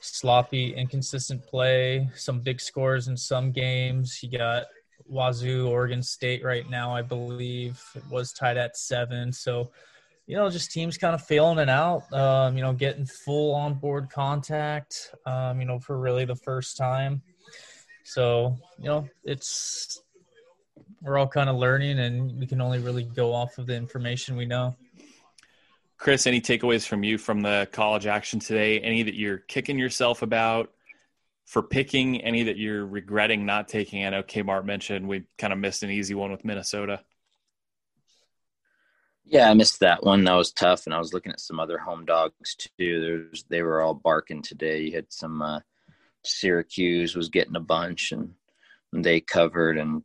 sloppy, 0.00 0.74
inconsistent 0.74 1.44
play, 1.46 2.08
some 2.14 2.40
big 2.40 2.60
scores 2.60 3.08
in 3.08 3.16
some 3.16 3.50
games. 3.50 4.22
You 4.22 4.38
got 4.38 4.64
Wazoo, 5.08 5.68
Oregon 5.68 6.02
State 6.02 6.44
right 6.44 6.68
now, 6.68 6.94
I 6.94 7.02
believe, 7.02 7.82
was 8.10 8.32
tied 8.32 8.56
at 8.56 8.76
seven. 8.76 9.32
So, 9.32 9.70
you 10.26 10.36
know, 10.36 10.50
just 10.50 10.72
teams 10.72 10.98
kind 10.98 11.14
of 11.14 11.22
failing 11.22 11.58
it 11.58 11.68
out, 11.68 12.12
um, 12.12 12.56
you 12.56 12.62
know, 12.62 12.72
getting 12.72 13.06
full 13.06 13.54
on 13.54 13.74
board 13.74 14.10
contact, 14.10 15.14
um, 15.24 15.60
you 15.60 15.66
know, 15.66 15.78
for 15.78 15.98
really 15.98 16.24
the 16.24 16.34
first 16.34 16.76
time. 16.76 17.22
So 18.04 18.56
you 18.78 18.86
know, 18.86 19.08
it's 19.24 20.02
we're 21.02 21.18
all 21.18 21.28
kind 21.28 21.48
of 21.48 21.56
learning, 21.56 21.98
and 21.98 22.38
we 22.38 22.46
can 22.46 22.60
only 22.60 22.78
really 22.78 23.04
go 23.04 23.32
off 23.32 23.58
of 23.58 23.66
the 23.66 23.74
information 23.74 24.36
we 24.36 24.46
know. 24.46 24.76
Chris, 25.98 26.26
any 26.26 26.40
takeaways 26.40 26.86
from 26.86 27.02
you 27.04 27.18
from 27.18 27.40
the 27.40 27.68
college 27.72 28.06
action 28.06 28.38
today? 28.38 28.80
Any 28.80 29.02
that 29.04 29.14
you're 29.14 29.38
kicking 29.38 29.78
yourself 29.78 30.22
about 30.22 30.72
for 31.46 31.62
picking? 31.62 32.22
Any 32.22 32.42
that 32.44 32.58
you're 32.58 32.86
regretting 32.86 33.46
not 33.46 33.68
taking? 33.68 34.04
I 34.04 34.10
know 34.10 34.22
Kmart 34.22 34.64
mentioned 34.64 35.08
we 35.08 35.24
kind 35.38 35.52
of 35.52 35.58
missed 35.58 35.82
an 35.82 35.90
easy 35.90 36.14
one 36.14 36.30
with 36.30 36.44
Minnesota. 36.44 37.00
Yeah, 39.28 39.50
I 39.50 39.54
missed 39.54 39.80
that 39.80 40.04
one. 40.04 40.22
That 40.24 40.34
was 40.34 40.52
tough. 40.52 40.86
And 40.86 40.94
I 40.94 40.98
was 40.98 41.12
looking 41.12 41.32
at 41.32 41.40
some 41.40 41.58
other 41.58 41.78
home 41.78 42.04
dogs 42.04 42.54
too. 42.54 42.68
There's 42.78 43.44
they 43.50 43.62
were 43.62 43.82
all 43.82 43.94
barking 43.94 44.42
today. 44.42 44.82
You 44.82 44.92
had 44.92 45.12
some 45.12 45.42
uh, 45.42 45.60
Syracuse 46.24 47.16
was 47.16 47.28
getting 47.28 47.56
a 47.56 47.60
bunch, 47.60 48.12
and, 48.12 48.34
and 48.92 49.04
they 49.04 49.20
covered, 49.20 49.78
and 49.78 50.02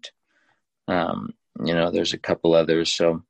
um, 0.88 1.34
you 1.64 1.76
know 1.76 1.92
there's 1.92 2.14
a 2.14 2.18
couple 2.20 2.56
others. 2.56 2.92
So 2.92 3.24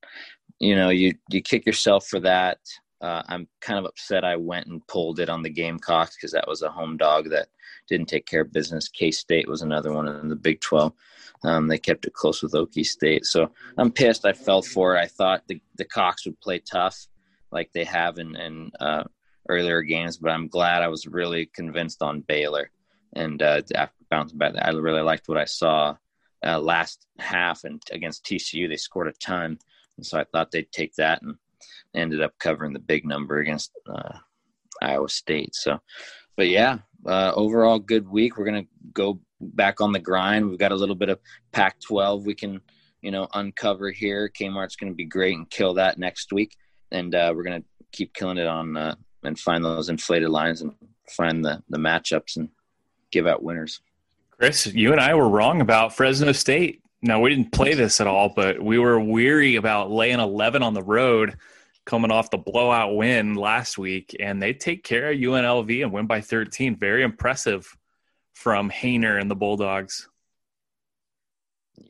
you 0.60 0.75
know 0.75 0.89
you 0.89 1.15
you 1.29 1.41
kick 1.41 1.65
yourself 1.65 2.07
for 2.07 2.21
that. 2.21 2.60
Uh, 3.01 3.24
I'm 3.27 3.48
kind 3.60 3.79
of 3.79 3.86
upset 3.86 4.24
I 4.24 4.38
went 4.38 4.67
and 4.67 4.86
pulled 4.88 5.19
it 5.19 5.29
on 5.29 5.41
the 5.41 5.50
Gamecocks 5.50 6.15
because 6.15 6.31
that 6.31 6.48
was 6.48 6.62
a 6.62 6.69
home 6.69 6.98
dog 6.98 7.31
that 7.31 7.48
didn't 7.88 8.07
take 8.07 8.25
care 8.25 8.41
of 8.41 8.53
business. 8.53 8.88
K 8.88 9.11
State 9.11 9.47
was 9.47 9.61
another 9.61 9.93
one 9.93 10.07
in 10.07 10.29
the 10.29 10.35
Big 10.35 10.61
12. 10.61 10.93
Um, 11.43 11.67
they 11.67 11.77
kept 11.77 12.05
it 12.05 12.13
close 12.13 12.43
with 12.43 12.53
Okie 12.53 12.85
State. 12.85 13.25
So 13.25 13.51
I'm 13.77 13.91
pissed. 13.91 14.25
I 14.25 14.33
fell 14.33 14.61
for 14.61 14.95
it. 14.95 15.00
I 15.00 15.07
thought 15.07 15.43
the, 15.47 15.61
the 15.75 15.85
Cocks 15.85 16.25
would 16.25 16.39
play 16.39 16.59
tough 16.59 17.07
like 17.51 17.71
they 17.73 17.83
have 17.83 18.19
in, 18.19 18.35
in 18.35 18.71
uh, 18.79 19.03
earlier 19.50 19.81
games, 19.81 20.17
but 20.17 20.31
I'm 20.31 20.47
glad 20.47 20.83
I 20.83 20.88
was 20.88 21.07
really 21.07 21.47
convinced 21.47 22.01
on 22.01 22.21
Baylor. 22.21 22.69
And 23.13 23.41
uh, 23.41 23.61
after 23.75 23.95
bouncing 24.09 24.38
back, 24.38 24.53
I 24.61 24.69
really 24.69 25.01
liked 25.01 25.27
what 25.27 25.38
I 25.38 25.45
saw 25.45 25.95
uh, 26.45 26.59
last 26.59 27.05
half 27.19 27.63
and 27.63 27.81
against 27.91 28.25
TCU. 28.25 28.69
They 28.69 28.77
scored 28.77 29.07
a 29.07 29.13
ton. 29.13 29.59
And 29.97 30.05
so 30.05 30.17
I 30.19 30.23
thought 30.23 30.51
they'd 30.51 30.71
take 30.71 30.95
that 30.95 31.21
and 31.21 31.35
ended 31.93 32.21
up 32.21 32.38
covering 32.39 32.73
the 32.73 32.79
big 32.79 33.05
number 33.05 33.39
against 33.39 33.71
uh, 33.89 34.17
Iowa 34.81 35.09
State. 35.09 35.55
So, 35.55 35.79
but 36.38 36.47
yeah, 36.47 36.79
uh, 37.05 37.34
overall 37.36 37.79
good 37.79 38.08
week. 38.08 38.38
We're 38.38 38.46
gonna 38.46 38.67
go 38.93 39.20
back 39.39 39.81
on 39.81 39.91
the 39.91 40.00
grind. 40.00 40.50
We've 40.50 40.60
got 40.60 40.72
a 40.72 40.75
little 40.75 40.96
bit 40.96 41.10
of 41.10 41.20
Pac-12 41.51 42.25
we 42.25 42.36
can 42.36 42.62
you 43.01 43.12
know 43.12 43.27
uncover 43.34 43.91
here. 43.91 44.29
Kmart's 44.29 44.75
gonna 44.75 44.93
be 44.93 45.05
great 45.05 45.38
and 45.38 45.50
kill 45.50 45.74
that 45.75 45.98
next 45.98 46.31
week, 46.31 46.55
and 46.91 47.13
uh, 47.13 47.34
we're 47.36 47.43
gonna 47.43 47.63
keep 47.91 48.13
killing 48.13 48.38
it 48.38 48.48
on 48.48 48.77
uh, 48.77 48.96
and 49.24 49.38
find 49.38 49.63
those 49.63 49.89
inflated 49.89 50.29
lines 50.29 50.62
and 50.62 50.74
find 51.10 51.43
the 51.43 51.62
the 51.70 51.77
matchups 51.77 52.38
and 52.38 52.50
give 53.12 53.27
out 53.27 53.43
winners. 53.43 53.81
Chris, 54.31 54.65
you 54.67 54.91
and 54.91 55.01
I 55.01 55.13
were 55.13 55.29
wrong 55.29 55.62
about 55.62 55.96
Fresno 55.96 56.31
State. 56.31 56.81
No, 57.03 57.20
we 57.20 57.29
didn't 57.29 57.51
play 57.51 57.74
this 57.74 58.00
at 58.00 58.08
all, 58.08 58.29
but 58.36 58.62
we 58.62 58.77
were 58.79 59.00
weary 59.00 59.55
about 59.55 59.91
laying 59.91 60.20
11 60.20 60.62
on 60.62 60.74
the 60.74 60.84
road 60.84 61.36
coming 61.85 62.11
off 62.11 62.29
the 62.29 62.38
blowout 62.38 62.95
win 62.95 63.35
last 63.35 63.77
week, 63.77 64.15
and 64.19 64.41
they 64.41 64.53
take 64.53 64.83
care 64.83 65.11
of 65.11 65.17
UNLV 65.17 65.83
and 65.83 65.91
win 65.91 66.07
by 66.07 66.21
13. 66.21 66.75
Very 66.75 67.03
impressive 67.03 67.75
from 68.33 68.69
Haener 68.69 69.19
and 69.19 69.29
the 69.29 69.35
Bulldogs. 69.35 70.07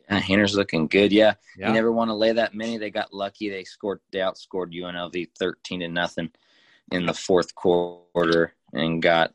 Yeah, 0.10 0.22
Haener's 0.22 0.56
looking 0.56 0.88
good. 0.88 1.12
Yeah, 1.12 1.34
yeah. 1.58 1.68
you 1.68 1.74
never 1.74 1.92
want 1.92 2.10
to 2.10 2.16
lay 2.16 2.32
that 2.32 2.54
many. 2.54 2.78
They 2.78 2.90
got 2.90 3.14
lucky. 3.14 3.50
They 3.50 3.64
scored. 3.64 4.00
They 4.12 4.20
outscored 4.20 4.74
UNLV 4.74 5.30
13 5.38 5.82
to 5.82 5.88
nothing 5.88 6.32
in 6.92 7.06
the 7.06 7.14
fourth 7.14 7.54
quarter 7.56 8.54
and 8.74 9.02
got. 9.02 9.34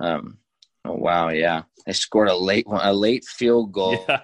Um, 0.00 0.38
oh 0.84 0.94
wow, 0.94 1.30
yeah, 1.30 1.62
they 1.86 1.92
scored 1.92 2.28
a 2.28 2.36
late 2.36 2.66
one, 2.66 2.80
a 2.86 2.92
late 2.92 3.24
field 3.24 3.72
goal, 3.72 4.04
yeah. 4.08 4.22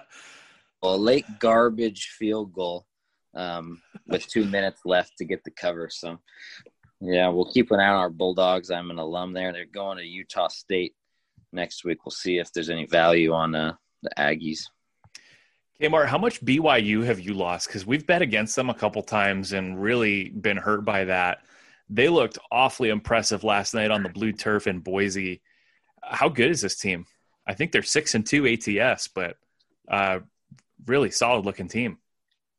a 0.83 0.95
late 0.95 1.25
garbage 1.39 2.09
field 2.17 2.53
goal 2.53 2.85
um, 3.35 3.81
with 4.07 4.27
two 4.27 4.45
minutes 4.45 4.81
left 4.85 5.17
to 5.17 5.25
get 5.25 5.43
the 5.43 5.51
cover. 5.51 5.89
So, 5.91 6.19
yeah, 7.01 7.27
we'll 7.27 7.51
keep 7.51 7.71
an 7.71 7.79
eye 7.79 7.87
on 7.87 7.99
our 7.99 8.09
Bulldogs. 8.09 8.71
I'm 8.71 8.91
an 8.91 8.99
alum 8.99 9.33
there. 9.33 9.51
They're 9.51 9.65
going 9.65 9.97
to 9.97 10.05
Utah 10.05 10.47
State 10.47 10.95
next 11.51 11.83
week. 11.83 12.05
We'll 12.05 12.11
see 12.11 12.37
if 12.37 12.51
there's 12.53 12.69
any 12.69 12.85
value 12.85 13.33
on 13.33 13.55
uh, 13.55 13.73
the 14.01 14.11
Aggies. 14.17 14.65
Kmart, 15.81 16.07
how 16.07 16.17
much 16.17 16.43
BYU 16.43 17.03
have 17.03 17.19
you 17.19 17.33
lost? 17.33 17.67
Because 17.67 17.85
we've 17.85 18.07
bet 18.07 18.21
against 18.21 18.55
them 18.55 18.69
a 18.69 18.73
couple 18.73 19.03
times 19.03 19.51
and 19.51 19.81
really 19.81 20.29
been 20.29 20.57
hurt 20.57 20.85
by 20.85 21.03
that. 21.05 21.39
They 21.89 22.07
looked 22.07 22.39
awfully 22.51 22.89
impressive 22.89 23.43
last 23.43 23.73
night 23.73 23.91
on 23.91 24.01
the 24.01 24.09
blue 24.09 24.31
turf 24.31 24.67
in 24.67 24.79
Boise. 24.79 25.41
How 26.01 26.29
good 26.29 26.49
is 26.49 26.61
this 26.61 26.77
team? 26.77 27.05
I 27.45 27.53
think 27.53 27.71
they're 27.71 27.83
six 27.83 28.15
and 28.15 28.25
two 28.25 28.47
ATS, 28.47 29.09
but 29.09 29.35
uh, 29.89 30.19
really 30.85 31.11
solid 31.11 31.45
looking 31.45 31.67
team. 31.67 31.97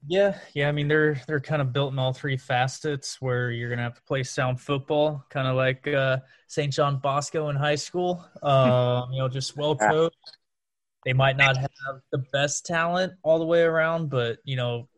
Yeah, 0.08 0.38
yeah. 0.54 0.68
I 0.68 0.72
mean, 0.72 0.88
they're 0.88 1.20
they're 1.26 1.40
kind 1.40 1.60
of 1.60 1.72
built 1.72 1.92
in 1.92 1.98
all 1.98 2.12
three 2.12 2.36
facets 2.36 3.20
where 3.20 3.50
you're 3.50 3.68
gonna 3.68 3.82
have 3.82 3.96
to 3.96 4.02
play 4.02 4.22
sound 4.22 4.60
football, 4.60 5.24
kind 5.30 5.48
of 5.48 5.56
like 5.56 5.86
uh, 5.88 6.18
St. 6.46 6.72
John 6.72 6.98
Bosco 6.98 7.48
in 7.48 7.56
high 7.56 7.74
school. 7.74 8.24
Um, 8.42 9.10
you 9.12 9.18
know, 9.18 9.28
just 9.28 9.56
well 9.56 9.74
coached. 9.76 10.16
They 11.04 11.12
might 11.12 11.36
not 11.36 11.56
have 11.56 12.00
the 12.12 12.18
best 12.32 12.66
talent 12.66 13.14
all 13.22 13.38
the 13.38 13.44
way 13.44 13.62
around, 13.62 14.10
but 14.10 14.38
you 14.44 14.56
know, 14.56 14.88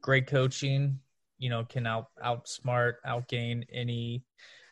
great 0.00 0.26
coaching. 0.26 1.00
You 1.38 1.50
know, 1.50 1.64
can 1.64 1.86
out 1.86 2.06
outsmart, 2.24 2.94
outgain 3.06 3.64
any 3.72 4.24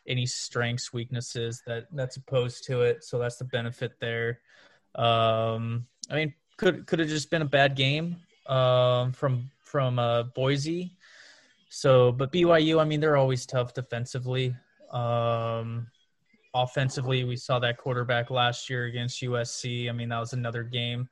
any 0.07 0.25
strengths, 0.25 0.91
weaknesses 0.91 1.61
that 1.67 1.85
that's 1.91 2.17
opposed 2.17 2.65
to 2.65 2.81
it. 2.81 3.03
So 3.03 3.19
that's 3.19 3.37
the 3.37 3.45
benefit 3.45 3.93
there. 4.01 4.39
Um, 4.95 5.85
I 6.09 6.15
mean, 6.15 6.33
could 6.57 6.87
could 6.87 6.99
have 6.99 7.09
just 7.09 7.29
been 7.29 7.43
a 7.43 7.45
bad 7.45 7.75
game 7.75 8.17
um, 8.47 9.13
from 9.13 9.51
from 9.69 9.99
uh, 9.99 10.23
Boise. 10.23 10.95
So, 11.69 12.11
but 12.11 12.31
BYU, 12.31 12.81
I 12.81 12.85
mean, 12.85 12.99
they're 12.99 13.17
always 13.17 13.45
tough 13.45 13.73
defensively. 13.73 14.55
Um, 14.91 15.87
offensively, 16.53 17.23
we 17.23 17.35
saw 17.35 17.59
that 17.59 17.77
quarterback 17.77 18.31
last 18.31 18.69
year 18.69 18.85
against 18.85 19.21
USC. 19.21 19.87
I 19.87 19.91
mean, 19.91 20.09
that 20.09 20.19
was 20.19 20.33
another 20.33 20.63
game 20.63 21.07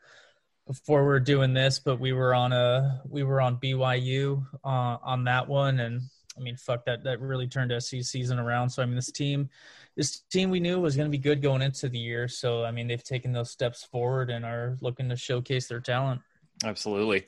before 0.66 1.08
we 1.08 1.14
are 1.14 1.20
doing 1.20 1.54
this, 1.54 1.80
but 1.80 2.00
we 2.00 2.12
were 2.12 2.34
on 2.34 2.52
a 2.52 3.02
we 3.08 3.24
were 3.24 3.40
on 3.40 3.58
BYU 3.58 4.46
uh, 4.64 4.98
on 5.02 5.24
that 5.26 5.48
one, 5.48 5.80
and 5.80 6.02
I 6.38 6.42
mean, 6.42 6.58
fuck 6.58 6.86
that 6.86 7.04
that 7.04 7.22
really 7.22 7.48
turned 7.48 7.72
SC 7.82 7.98
season 8.02 8.40
around. 8.40 8.70
So 8.70 8.84
I 8.84 8.86
mean, 8.86 8.96
this 8.96 9.12
team, 9.12 9.50
this 9.96 10.22
team 10.32 10.50
we 10.50 10.60
knew 10.60 10.80
was 10.80 10.96
going 10.96 11.08
to 11.10 11.12
be 11.12 11.18
good 11.18 11.42
going 11.42 11.62
into 11.62 11.88
the 11.88 12.00
year. 12.00 12.28
So 12.28 12.66
I 12.66 12.72
mean, 12.72 12.88
they've 12.88 13.04
taken 13.04 13.32
those 13.32 13.52
steps 13.52 13.84
forward 13.84 14.30
and 14.30 14.44
are 14.44 14.78
looking 14.82 15.08
to 15.10 15.16
showcase 15.16 15.68
their 15.68 15.80
talent. 15.80 16.22
Absolutely. 16.64 17.28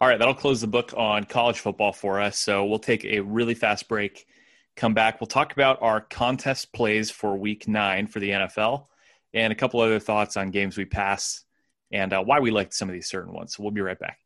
All 0.00 0.08
right, 0.08 0.18
that'll 0.18 0.34
close 0.34 0.62
the 0.62 0.66
book 0.66 0.94
on 0.96 1.24
college 1.24 1.60
football 1.60 1.92
for 1.92 2.22
us. 2.22 2.38
So 2.38 2.64
we'll 2.64 2.78
take 2.78 3.04
a 3.04 3.20
really 3.20 3.52
fast 3.52 3.86
break, 3.86 4.26
come 4.74 4.94
back. 4.94 5.20
We'll 5.20 5.26
talk 5.26 5.52
about 5.52 5.82
our 5.82 6.00
contest 6.00 6.72
plays 6.72 7.10
for 7.10 7.36
week 7.36 7.68
nine 7.68 8.06
for 8.06 8.18
the 8.18 8.30
NFL 8.30 8.86
and 9.34 9.52
a 9.52 9.56
couple 9.56 9.78
other 9.80 10.00
thoughts 10.00 10.38
on 10.38 10.52
games 10.52 10.78
we 10.78 10.86
pass 10.86 11.44
and 11.92 12.14
uh, 12.14 12.22
why 12.22 12.40
we 12.40 12.50
liked 12.50 12.72
some 12.72 12.88
of 12.88 12.94
these 12.94 13.10
certain 13.10 13.34
ones. 13.34 13.54
So 13.54 13.62
we'll 13.62 13.72
be 13.72 13.82
right 13.82 13.98
back. 13.98 14.18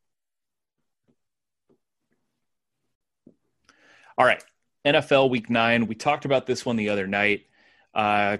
All 4.16 4.24
right, 4.24 4.44
NFL 4.84 5.28
week 5.28 5.50
nine. 5.50 5.88
We 5.88 5.96
talked 5.96 6.24
about 6.24 6.46
this 6.46 6.64
one 6.64 6.76
the 6.76 6.90
other 6.90 7.08
night. 7.08 7.46
Uh, 7.92 8.36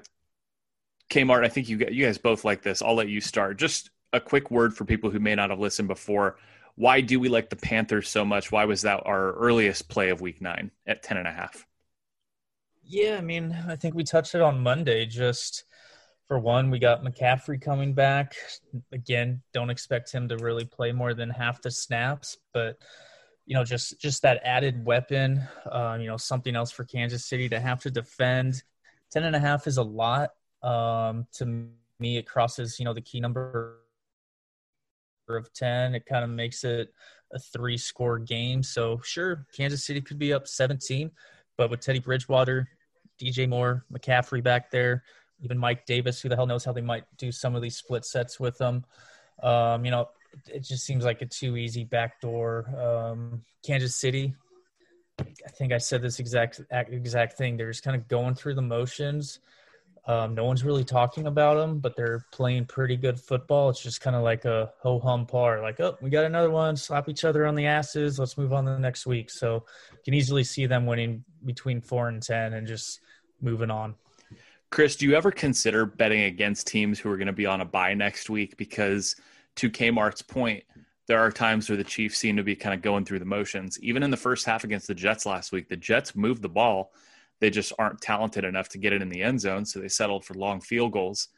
Kmart, 1.11 1.45
I 1.45 1.49
think 1.49 1.69
you, 1.69 1.85
you 1.91 2.07
guys 2.07 2.19
both 2.19 2.45
like 2.45 2.63
this. 2.63 2.81
I'll 2.81 2.95
let 2.95 3.09
you 3.09 3.21
start. 3.21 3.59
Just 3.59 3.91
a 4.13 4.21
quick 4.21 4.53
word 4.53 4.77
for 4.77 4.85
people 4.85 5.11
who 5.11 5.19
may 5.19 5.35
not 5.35 5.51
have 5.51 5.59
listened 5.59 5.89
before 5.89 6.37
why 6.77 7.01
do 7.01 7.21
we 7.21 7.29
like 7.29 7.51
the 7.51 7.57
Panthers 7.57 8.09
so 8.09 8.25
much? 8.25 8.51
Why 8.51 8.65
was 8.65 8.83
that 8.83 9.03
our 9.07 9.33
earliest 9.33 9.89
play 9.89 10.11
of 10.11 10.21
week 10.21 10.41
nine 10.41 10.71
at 10.87 11.03
10 11.03 11.17
and 11.17 11.29
a 11.29 11.33
half? 11.33 11.67
Yeah, 12.83 13.17
I 13.17 13.21
mean, 13.21 13.57
I 13.69 13.77
think 13.77 13.95
we 13.95 14.05
touched 14.05 14.35
it 14.35 14.41
on 14.41 14.61
Monday. 14.61 15.07
Just 15.07 15.65
for 16.29 16.39
one, 16.39 16.71
we 16.71 16.79
got 16.79 17.05
McCaffrey 17.05 17.61
coming 17.61 17.95
back. 17.95 18.35
Again, 18.93 19.41
don't 19.53 19.71
expect 19.71 20.13
him 20.13 20.29
to 20.29 20.37
really 20.39 20.65
play 20.65 20.93
more 20.93 21.15
than 21.15 21.31
half 21.31 21.63
the 21.63 21.71
snaps, 21.71 22.37
but 22.53 22.77
you 23.47 23.55
know, 23.55 23.65
just 23.65 24.01
just 24.01 24.23
that 24.23 24.41
added 24.43 24.85
weapon, 24.85 25.47
uh, 25.71 25.97
you 26.01 26.07
know, 26.07 26.17
something 26.17 26.57
else 26.57 26.71
for 26.71 26.85
Kansas 26.85 27.27
City 27.27 27.49
to 27.51 27.61
have 27.61 27.81
to 27.83 27.91
defend. 27.91 28.63
Ten 29.11 29.25
and 29.25 29.37
a 29.37 29.41
half 29.41 29.67
is 29.67 29.77
a 29.77 29.83
lot. 29.83 30.31
Um, 30.63 31.27
to 31.35 31.69
me, 31.99 32.17
it 32.17 32.27
crosses, 32.27 32.79
you 32.79 32.85
know, 32.85 32.95
the 32.95 33.03
key 33.03 33.21
number 33.21 33.84
of 35.29 35.53
10. 35.53 35.95
It 35.95 36.07
kind 36.07 36.25
of 36.25 36.31
makes 36.31 36.65
it 36.65 36.93
a 37.33 37.39
three 37.39 37.77
score 37.77 38.19
game. 38.19 38.63
So, 38.63 39.01
sure, 39.03 39.47
Kansas 39.57 39.85
City 39.85 40.01
could 40.01 40.19
be 40.19 40.33
up 40.33 40.47
17, 40.47 41.11
but 41.57 41.71
with 41.71 41.81
Teddy 41.81 41.99
Bridgewater, 41.99 42.69
DJ 43.21 43.49
Moore, 43.49 43.85
McCaffrey 43.93 44.43
back 44.43 44.71
there, 44.71 45.05
even 45.41 45.59
Mike 45.59 45.87
Davis, 45.87 46.21
who 46.21 46.29
the 46.29 46.37
hell 46.37 46.47
knows 46.47 46.65
how 46.65 46.73
they 46.73 46.81
might 46.81 47.05
do 47.17 47.33
some 47.33 47.55
of 47.55 47.63
these 47.63 47.77
split 47.77 48.05
sets 48.05 48.39
with 48.39 48.59
them. 48.59 48.85
Um, 49.43 49.85
you 49.85 49.91
know, 49.91 50.09
it 50.53 50.61
just 50.61 50.85
seems 50.85 51.05
like 51.05 51.23
a 51.23 51.27
too 51.27 51.57
easy 51.57 51.85
backdoor. 51.85 52.67
Um, 52.77 53.43
Kansas 53.65 53.97
City, 53.97 54.35
I 55.21 55.51
think 55.51 55.73
I 55.73 55.79
said 55.79 56.03
this 56.03 56.19
exact 56.19 56.61
exact 56.71 57.35
thing. 57.35 57.57
They're 57.57 57.71
just 57.71 57.85
kind 57.85 57.97
of 57.97 58.09
going 58.09 58.35
through 58.35 58.55
the 58.55 58.63
motions. 58.63 59.41
Um, 60.07 60.35
no 60.35 60.45
one's 60.45 60.65
really 60.65 60.85
talking 60.85 61.27
about 61.27 61.55
them, 61.55 61.79
but 61.79 61.97
they're 61.97 62.27
playing 62.31 62.67
pretty 62.67 62.97
good 62.97 63.19
football. 63.19 63.71
It's 63.71 63.83
just 63.83 64.03
kind 64.03 64.15
of 64.15 64.23
like 64.23 64.45
a 64.45 64.71
ho 64.83 64.99
hum 64.99 65.25
par, 65.25 65.63
like, 65.63 65.81
oh, 65.81 65.97
we 66.03 66.11
got 66.11 66.25
another 66.25 66.51
one, 66.51 66.77
slap 66.77 67.09
each 67.09 67.25
other 67.25 67.47
on 67.47 67.55
the 67.55 67.67
asses. 67.67 68.19
Let's 68.19 68.37
move 68.37 68.53
on 68.53 68.67
to 68.67 68.73
the 68.73 68.79
next 68.79 69.07
week. 69.07 69.31
So 69.31 69.65
you 69.93 69.99
can 70.05 70.15
easily 70.15 70.45
see 70.45 70.67
them 70.67 70.85
winning 70.85 71.25
between 71.45 71.81
four 71.81 72.09
and 72.09 72.23
10 72.23 72.53
and 72.53 72.67
just 72.67 73.01
moving 73.41 73.71
on. 73.71 73.95
Chris, 74.71 74.97
do 74.97 75.07
you 75.07 75.15
ever 75.15 75.31
consider 75.31 75.87
betting 75.87 76.23
against 76.25 76.67
teams 76.67 76.99
who 76.99 77.11
are 77.11 77.17
going 77.17 77.27
to 77.27 77.33
be 77.33 77.47
on 77.47 77.63
a 77.63 77.65
bye 77.65 77.95
next 77.95 78.29
week? 78.29 78.57
Because 78.59 79.17
to 79.57 79.71
Kmart's 79.71 80.21
point, 80.21 80.65
there 81.07 81.21
are 81.21 81.31
times 81.31 81.69
where 81.69 81.77
the 81.77 81.85
Chiefs 81.85 82.19
seem 82.19 82.37
to 82.37 82.43
be 82.43 82.57
kind 82.57 82.75
of 82.75 82.83
going 82.83 83.05
through 83.05 83.21
the 83.21 83.25
motions. 83.25 83.79
Even 83.81 84.03
in 84.03 84.11
the 84.11 84.17
first 84.17 84.45
half 84.45 84.65
against 84.65 84.87
the 84.87 84.95
Jets 84.95 85.25
last 85.27 85.53
week, 85.53 85.69
the 85.69 85.77
Jets 85.77 86.15
moved 86.15 86.43
the 86.43 86.49
ball 86.49 86.93
they 87.45 87.51
just 87.51 87.75
aren't 87.79 88.01
talented 88.01 88.43
enough 88.43 88.71
to 88.71 88.79
get 88.79 88.95
it 88.95 89.03
in 89.03 89.11
the 89.11 89.23
end 89.23 89.39
zone, 89.39 89.67
so 89.67 89.79
they 89.79 89.89
settled 89.89 90.25
for 90.25 90.33
long 90.33 90.63
field 90.63 90.93
goals. 90.93 91.29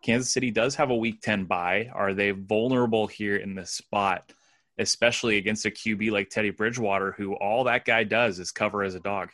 Kansas 0.00 0.32
City 0.32 0.52
does 0.52 0.76
have 0.76 0.90
a 0.90 0.96
week 0.96 1.20
10 1.22 1.46
bye. 1.46 1.90
Are 1.92 2.14
they 2.14 2.30
vulnerable 2.30 3.08
here 3.08 3.34
in 3.34 3.56
this 3.56 3.72
spot, 3.72 4.32
especially 4.78 5.38
against 5.38 5.66
a 5.66 5.70
QB 5.70 6.12
like 6.12 6.30
Teddy 6.30 6.50
Bridgewater, 6.50 7.10
who 7.10 7.34
all 7.34 7.64
that 7.64 7.84
guy 7.84 8.04
does 8.04 8.38
is 8.38 8.52
cover 8.52 8.84
as 8.84 8.94
a 8.94 9.00
dog? 9.00 9.30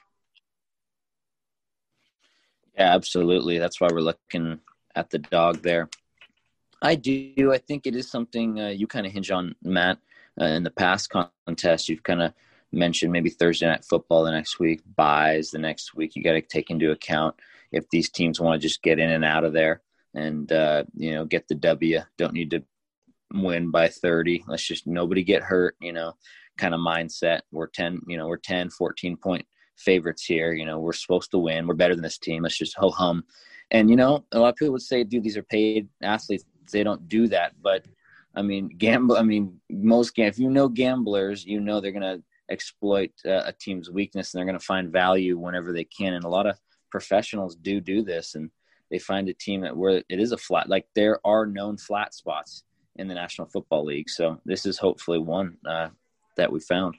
Yeah, 2.78 2.94
absolutely. 2.94 3.58
That's 3.58 3.78
why 3.78 3.88
we're 3.92 4.00
looking 4.00 4.58
at 4.94 5.10
the 5.10 5.18
dog 5.18 5.60
there. 5.60 5.90
I 6.80 6.94
do. 6.94 7.52
I 7.52 7.58
think 7.58 7.86
it 7.86 7.94
is 7.94 8.10
something 8.10 8.58
uh, 8.58 8.68
you 8.68 8.86
kind 8.86 9.04
of 9.04 9.12
hinge 9.12 9.30
on, 9.30 9.54
Matt. 9.62 9.98
Uh, 10.40 10.46
in 10.46 10.62
the 10.62 10.70
past 10.70 11.10
contest, 11.10 11.90
you've 11.90 12.02
kind 12.02 12.22
of 12.22 12.32
mentioned 12.72 13.12
maybe 13.12 13.30
Thursday 13.30 13.66
night 13.66 13.84
football 13.84 14.24
the 14.24 14.30
next 14.30 14.58
week, 14.58 14.80
buys 14.96 15.50
the 15.50 15.58
next 15.58 15.94
week. 15.94 16.16
You 16.16 16.22
got 16.22 16.32
to 16.32 16.42
take 16.42 16.70
into 16.70 16.90
account 16.90 17.36
if 17.70 17.88
these 17.90 18.10
teams 18.10 18.40
want 18.40 18.60
to 18.60 18.66
just 18.66 18.82
get 18.82 18.98
in 18.98 19.10
and 19.10 19.24
out 19.24 19.44
of 19.44 19.52
there 19.52 19.82
and 20.14 20.50
uh, 20.52 20.84
you 20.94 21.12
know 21.12 21.24
get 21.24 21.48
the 21.48 21.54
W. 21.54 22.00
Don't 22.18 22.34
need 22.34 22.50
to 22.50 22.62
win 23.32 23.70
by 23.70 23.88
30. 23.88 24.44
Let's 24.46 24.66
just 24.66 24.86
nobody 24.86 25.22
get 25.22 25.42
hurt. 25.42 25.76
You 25.80 25.92
know, 25.92 26.14
kind 26.58 26.74
of 26.74 26.80
mindset. 26.80 27.40
We're 27.50 27.66
10. 27.66 28.02
You 28.06 28.18
know, 28.18 28.28
we're 28.28 28.36
10, 28.36 28.70
14 28.70 29.16
point 29.16 29.46
favorites 29.76 30.24
here. 30.24 30.52
You 30.52 30.66
know, 30.66 30.78
we're 30.78 30.92
supposed 30.92 31.30
to 31.32 31.38
win. 31.38 31.66
We're 31.66 31.74
better 31.74 31.94
than 31.94 32.02
this 32.02 32.18
team. 32.18 32.42
Let's 32.42 32.58
just 32.58 32.76
ho 32.76 32.90
hum. 32.90 33.24
And 33.70 33.88
you 33.88 33.96
know, 33.96 34.24
a 34.32 34.38
lot 34.38 34.50
of 34.50 34.56
people 34.56 34.72
would 34.72 34.82
say, 34.82 35.04
"Dude, 35.04 35.22
these 35.22 35.36
are 35.36 35.42
paid 35.42 35.88
athletes. 36.02 36.44
They 36.70 36.84
don't 36.84 37.08
do 37.08 37.26
that." 37.28 37.54
But 37.60 37.86
I 38.34 38.42
mean, 38.42 38.68
gamble. 38.68 39.16
I 39.16 39.22
mean, 39.22 39.60
most 39.70 40.14
gam- 40.14 40.28
if 40.28 40.38
you 40.38 40.50
know 40.50 40.68
gamblers, 40.68 41.44
you 41.44 41.60
know 41.60 41.80
they're 41.80 41.92
gonna 41.92 42.22
exploit 42.52 43.10
uh, 43.24 43.42
a 43.46 43.52
team's 43.52 43.90
weakness 43.90 44.32
and 44.32 44.38
they're 44.38 44.46
going 44.46 44.58
to 44.58 44.64
find 44.64 44.92
value 44.92 45.38
whenever 45.38 45.72
they 45.72 45.84
can. 45.84 46.14
And 46.14 46.24
a 46.24 46.28
lot 46.28 46.46
of 46.46 46.58
professionals 46.90 47.56
do 47.56 47.80
do 47.80 48.02
this 48.02 48.34
and 48.34 48.50
they 48.90 48.98
find 48.98 49.28
a 49.28 49.34
team 49.34 49.62
that 49.62 49.76
where 49.76 50.02
it 50.08 50.20
is 50.20 50.32
a 50.32 50.36
flat, 50.36 50.68
like 50.68 50.86
there 50.94 51.18
are 51.24 51.46
known 51.46 51.78
flat 51.78 52.14
spots 52.14 52.64
in 52.96 53.08
the 53.08 53.14
National 53.14 53.48
Football 53.48 53.86
League. 53.86 54.10
So 54.10 54.38
this 54.44 54.66
is 54.66 54.78
hopefully 54.78 55.18
one 55.18 55.56
uh, 55.66 55.88
that 56.36 56.52
we 56.52 56.60
found. 56.60 56.96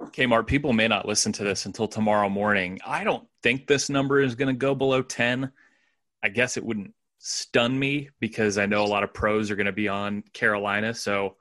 Kmart, 0.00 0.46
people 0.46 0.72
may 0.72 0.88
not 0.88 1.06
listen 1.06 1.32
to 1.32 1.44
this 1.44 1.66
until 1.66 1.88
tomorrow 1.88 2.28
morning. 2.28 2.78
I 2.86 3.02
don't 3.02 3.26
think 3.42 3.66
this 3.66 3.90
number 3.90 4.20
is 4.20 4.34
going 4.34 4.54
to 4.54 4.58
go 4.58 4.74
below 4.74 5.02
10. 5.02 5.50
I 6.22 6.28
guess 6.28 6.56
it 6.56 6.64
wouldn't 6.64 6.94
stun 7.18 7.76
me 7.76 8.10
because 8.20 8.58
I 8.58 8.66
know 8.66 8.84
a 8.84 8.86
lot 8.86 9.02
of 9.02 9.12
pros 9.12 9.50
are 9.50 9.56
going 9.56 9.66
to 9.66 9.72
be 9.72 9.88
on 9.88 10.22
Carolina. 10.32 10.94
So 10.94 11.36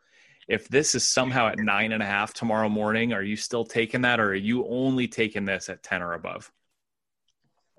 if 0.47 0.67
this 0.67 0.93
is 0.93 1.07
somehow 1.07 1.48
at 1.48 1.59
nine 1.59 1.91
and 1.91 2.03
a 2.03 2.05
half 2.05 2.33
tomorrow 2.33 2.70
morning, 2.70 3.13
are 3.13 3.24
you 3.24 3.35
still 3.35 3.65
taking 3.65 4.01
that, 4.01 4.20
or 4.20 4.29
are 4.29 4.35
you 4.35 4.65
only 4.67 5.07
taking 5.07 5.46
this 5.46 5.70
at 5.70 5.81
ten 5.81 6.01
or 6.01 6.13
above? 6.13 6.51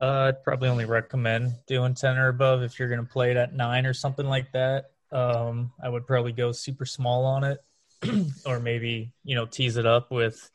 Uh, 0.00 0.28
I'd 0.28 0.42
probably 0.42 0.68
only 0.68 0.84
recommend 0.84 1.54
doing 1.66 1.94
ten 1.94 2.16
or 2.16 2.28
above 2.28 2.62
if 2.62 2.78
you're 2.78 2.88
going 2.88 3.04
to 3.04 3.12
play 3.12 3.30
it 3.30 3.36
at 3.36 3.54
nine 3.54 3.86
or 3.86 3.94
something 3.94 4.26
like 4.26 4.50
that. 4.52 4.90
Um, 5.12 5.72
I 5.82 5.88
would 5.88 6.06
probably 6.06 6.32
go 6.32 6.50
super 6.52 6.84
small 6.84 7.24
on 7.24 7.44
it, 7.44 7.64
or 8.46 8.58
maybe 8.58 9.12
you 9.24 9.36
know 9.36 9.46
tease 9.46 9.76
it 9.76 9.86
up 9.86 10.10
with 10.10 10.50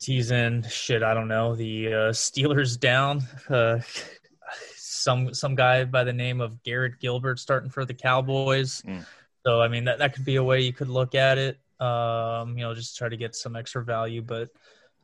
teasing 0.00 0.64
shit. 0.68 1.04
I 1.04 1.14
don't 1.14 1.28
know 1.28 1.54
the 1.54 1.86
uh, 1.86 2.12
Steelers 2.12 2.78
down. 2.78 3.22
Uh, 3.48 3.78
some 4.76 5.32
some 5.32 5.54
guy 5.54 5.84
by 5.84 6.02
the 6.02 6.12
name 6.12 6.40
of 6.40 6.60
Garrett 6.64 6.98
Gilbert 6.98 7.38
starting 7.38 7.70
for 7.70 7.84
the 7.84 7.94
Cowboys. 7.94 8.82
Mm 8.82 9.04
so 9.46 9.60
I 9.60 9.68
mean 9.68 9.84
that 9.84 9.98
that 9.98 10.14
could 10.14 10.24
be 10.24 10.36
a 10.36 10.44
way 10.44 10.60
you 10.60 10.72
could 10.72 10.88
look 10.88 11.14
at 11.14 11.38
it. 11.38 11.58
Um, 11.80 12.56
you 12.56 12.64
know, 12.64 12.74
just 12.74 12.96
try 12.96 13.08
to 13.08 13.16
get 13.16 13.34
some 13.34 13.56
extra 13.56 13.84
value, 13.84 14.22
but 14.22 14.48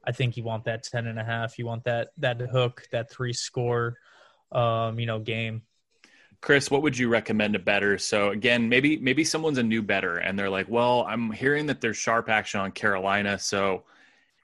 I 0.04 0.12
think 0.12 0.36
you 0.36 0.44
want 0.44 0.64
that 0.64 0.82
10 0.82 1.06
and 1.06 1.18
a 1.18 1.24
half. 1.24 1.58
You 1.58 1.66
want 1.66 1.84
that 1.84 2.08
that 2.18 2.40
hook, 2.40 2.86
that 2.92 3.10
three 3.10 3.32
score 3.32 3.96
um, 4.52 4.98
you 4.98 5.06
know, 5.06 5.18
game. 5.18 5.62
Chris, 6.40 6.70
what 6.70 6.82
would 6.82 6.96
you 6.96 7.08
recommend 7.08 7.54
a 7.54 7.58
better? 7.58 7.98
So 7.98 8.30
again, 8.30 8.68
maybe 8.68 8.96
maybe 8.96 9.24
someone's 9.24 9.58
a 9.58 9.62
new 9.62 9.82
better 9.82 10.16
and 10.16 10.38
they're 10.38 10.50
like, 10.50 10.68
well, 10.68 11.04
I'm 11.06 11.30
hearing 11.30 11.66
that 11.66 11.80
there's 11.80 11.98
sharp 11.98 12.28
action 12.30 12.60
on 12.60 12.72
Carolina, 12.72 13.38
so 13.38 13.84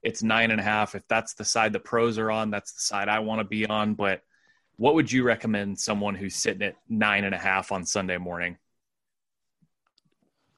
it's 0.02 0.22
nine 0.22 0.50
and 0.50 0.60
a 0.60 0.64
half. 0.64 0.94
If 0.94 1.08
that's 1.08 1.34
the 1.34 1.44
side 1.44 1.72
the 1.72 1.80
pros 1.80 2.18
are 2.18 2.30
on, 2.30 2.50
that's 2.50 2.72
the 2.72 2.80
side 2.80 3.08
I 3.08 3.20
want 3.20 3.40
to 3.40 3.44
be 3.44 3.66
on. 3.66 3.94
But 3.94 4.22
what 4.76 4.94
would 4.94 5.10
you 5.10 5.22
recommend 5.22 5.78
someone 5.78 6.14
who's 6.14 6.36
sitting 6.36 6.62
at 6.62 6.76
nine 6.88 7.24
and 7.24 7.34
a 7.34 7.38
half 7.38 7.72
on 7.72 7.86
Sunday 7.86 8.18
morning? 8.18 8.58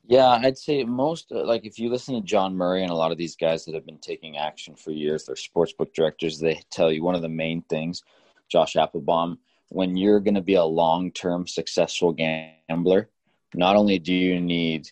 Yeah, 0.08 0.26
I'd 0.42 0.56
say 0.56 0.82
most 0.84 1.30
uh, 1.30 1.44
like 1.44 1.66
if 1.66 1.78
you 1.78 1.90
listen 1.90 2.14
to 2.14 2.22
John 2.22 2.56
Murray 2.56 2.82
and 2.82 2.90
a 2.90 2.94
lot 2.94 3.12
of 3.12 3.18
these 3.18 3.36
guys 3.36 3.66
that 3.66 3.74
have 3.74 3.84
been 3.84 3.98
taking 3.98 4.38
action 4.38 4.74
for 4.74 4.90
years, 4.90 5.26
they're 5.26 5.36
sportsbook 5.36 5.92
directors. 5.92 6.40
They 6.40 6.62
tell 6.70 6.90
you 6.90 7.04
one 7.04 7.14
of 7.14 7.20
the 7.20 7.28
main 7.28 7.60
things, 7.68 8.02
Josh 8.48 8.72
Appelbaum, 8.74 9.36
when 9.68 9.98
you're 9.98 10.20
going 10.20 10.34
to 10.34 10.40
be 10.40 10.54
a 10.54 10.64
long-term 10.64 11.46
successful 11.46 12.12
gambler, 12.12 13.10
not 13.54 13.76
only 13.76 13.98
do 13.98 14.14
you 14.14 14.40
need 14.40 14.90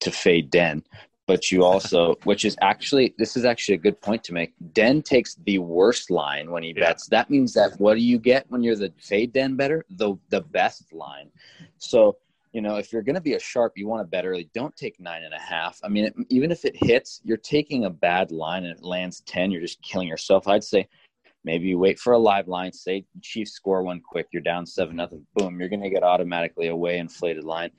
to 0.00 0.10
fade 0.10 0.50
Den, 0.50 0.82
but 1.26 1.52
you 1.52 1.62
also, 1.62 2.14
which 2.24 2.46
is 2.46 2.56
actually 2.62 3.14
this 3.18 3.36
is 3.36 3.44
actually 3.44 3.74
a 3.74 3.78
good 3.78 4.00
point 4.00 4.24
to 4.24 4.32
make. 4.32 4.54
Den 4.72 5.02
takes 5.02 5.34
the 5.34 5.58
worst 5.58 6.10
line 6.10 6.50
when 6.50 6.62
he 6.62 6.72
yeah. 6.74 6.86
bets. 6.86 7.08
That 7.08 7.28
means 7.28 7.52
that 7.52 7.78
what 7.78 7.92
do 7.92 8.00
you 8.00 8.18
get 8.18 8.46
when 8.48 8.62
you're 8.62 8.74
the 8.74 8.90
fade 8.98 9.34
Den 9.34 9.54
better? 9.54 9.84
The 9.90 10.14
the 10.30 10.40
best 10.40 10.94
line. 10.94 11.28
So 11.76 12.16
you 12.56 12.62
know, 12.62 12.76
if 12.76 12.90
you're 12.90 13.02
going 13.02 13.16
to 13.16 13.20
be 13.20 13.34
a 13.34 13.38
sharp, 13.38 13.74
you 13.76 13.86
want 13.86 14.00
to 14.00 14.08
bet 14.08 14.24
early. 14.24 14.48
Don't 14.54 14.74
take 14.76 14.98
nine 14.98 15.24
and 15.24 15.34
a 15.34 15.38
half. 15.38 15.78
I 15.84 15.88
mean, 15.88 16.06
it, 16.06 16.14
even 16.30 16.50
if 16.50 16.64
it 16.64 16.74
hits, 16.74 17.20
you're 17.22 17.36
taking 17.36 17.84
a 17.84 17.90
bad 17.90 18.30
line 18.30 18.64
and 18.64 18.74
it 18.74 18.82
lands 18.82 19.20
10, 19.26 19.50
you're 19.50 19.60
just 19.60 19.82
killing 19.82 20.08
yourself. 20.08 20.48
I'd 20.48 20.64
say 20.64 20.88
maybe 21.44 21.66
you 21.66 21.78
wait 21.78 21.98
for 21.98 22.14
a 22.14 22.18
live 22.18 22.48
line, 22.48 22.72
say 22.72 23.04
Chiefs 23.20 23.52
score 23.52 23.82
one 23.82 24.00
quick, 24.00 24.28
you're 24.32 24.40
down 24.40 24.64
seven 24.64 24.96
nothing, 24.96 25.26
boom, 25.34 25.60
you're 25.60 25.68
going 25.68 25.82
to 25.82 25.90
get 25.90 26.02
automatically 26.02 26.68
a 26.68 26.74
way 26.74 26.96
inflated 26.96 27.44
line. 27.44 27.72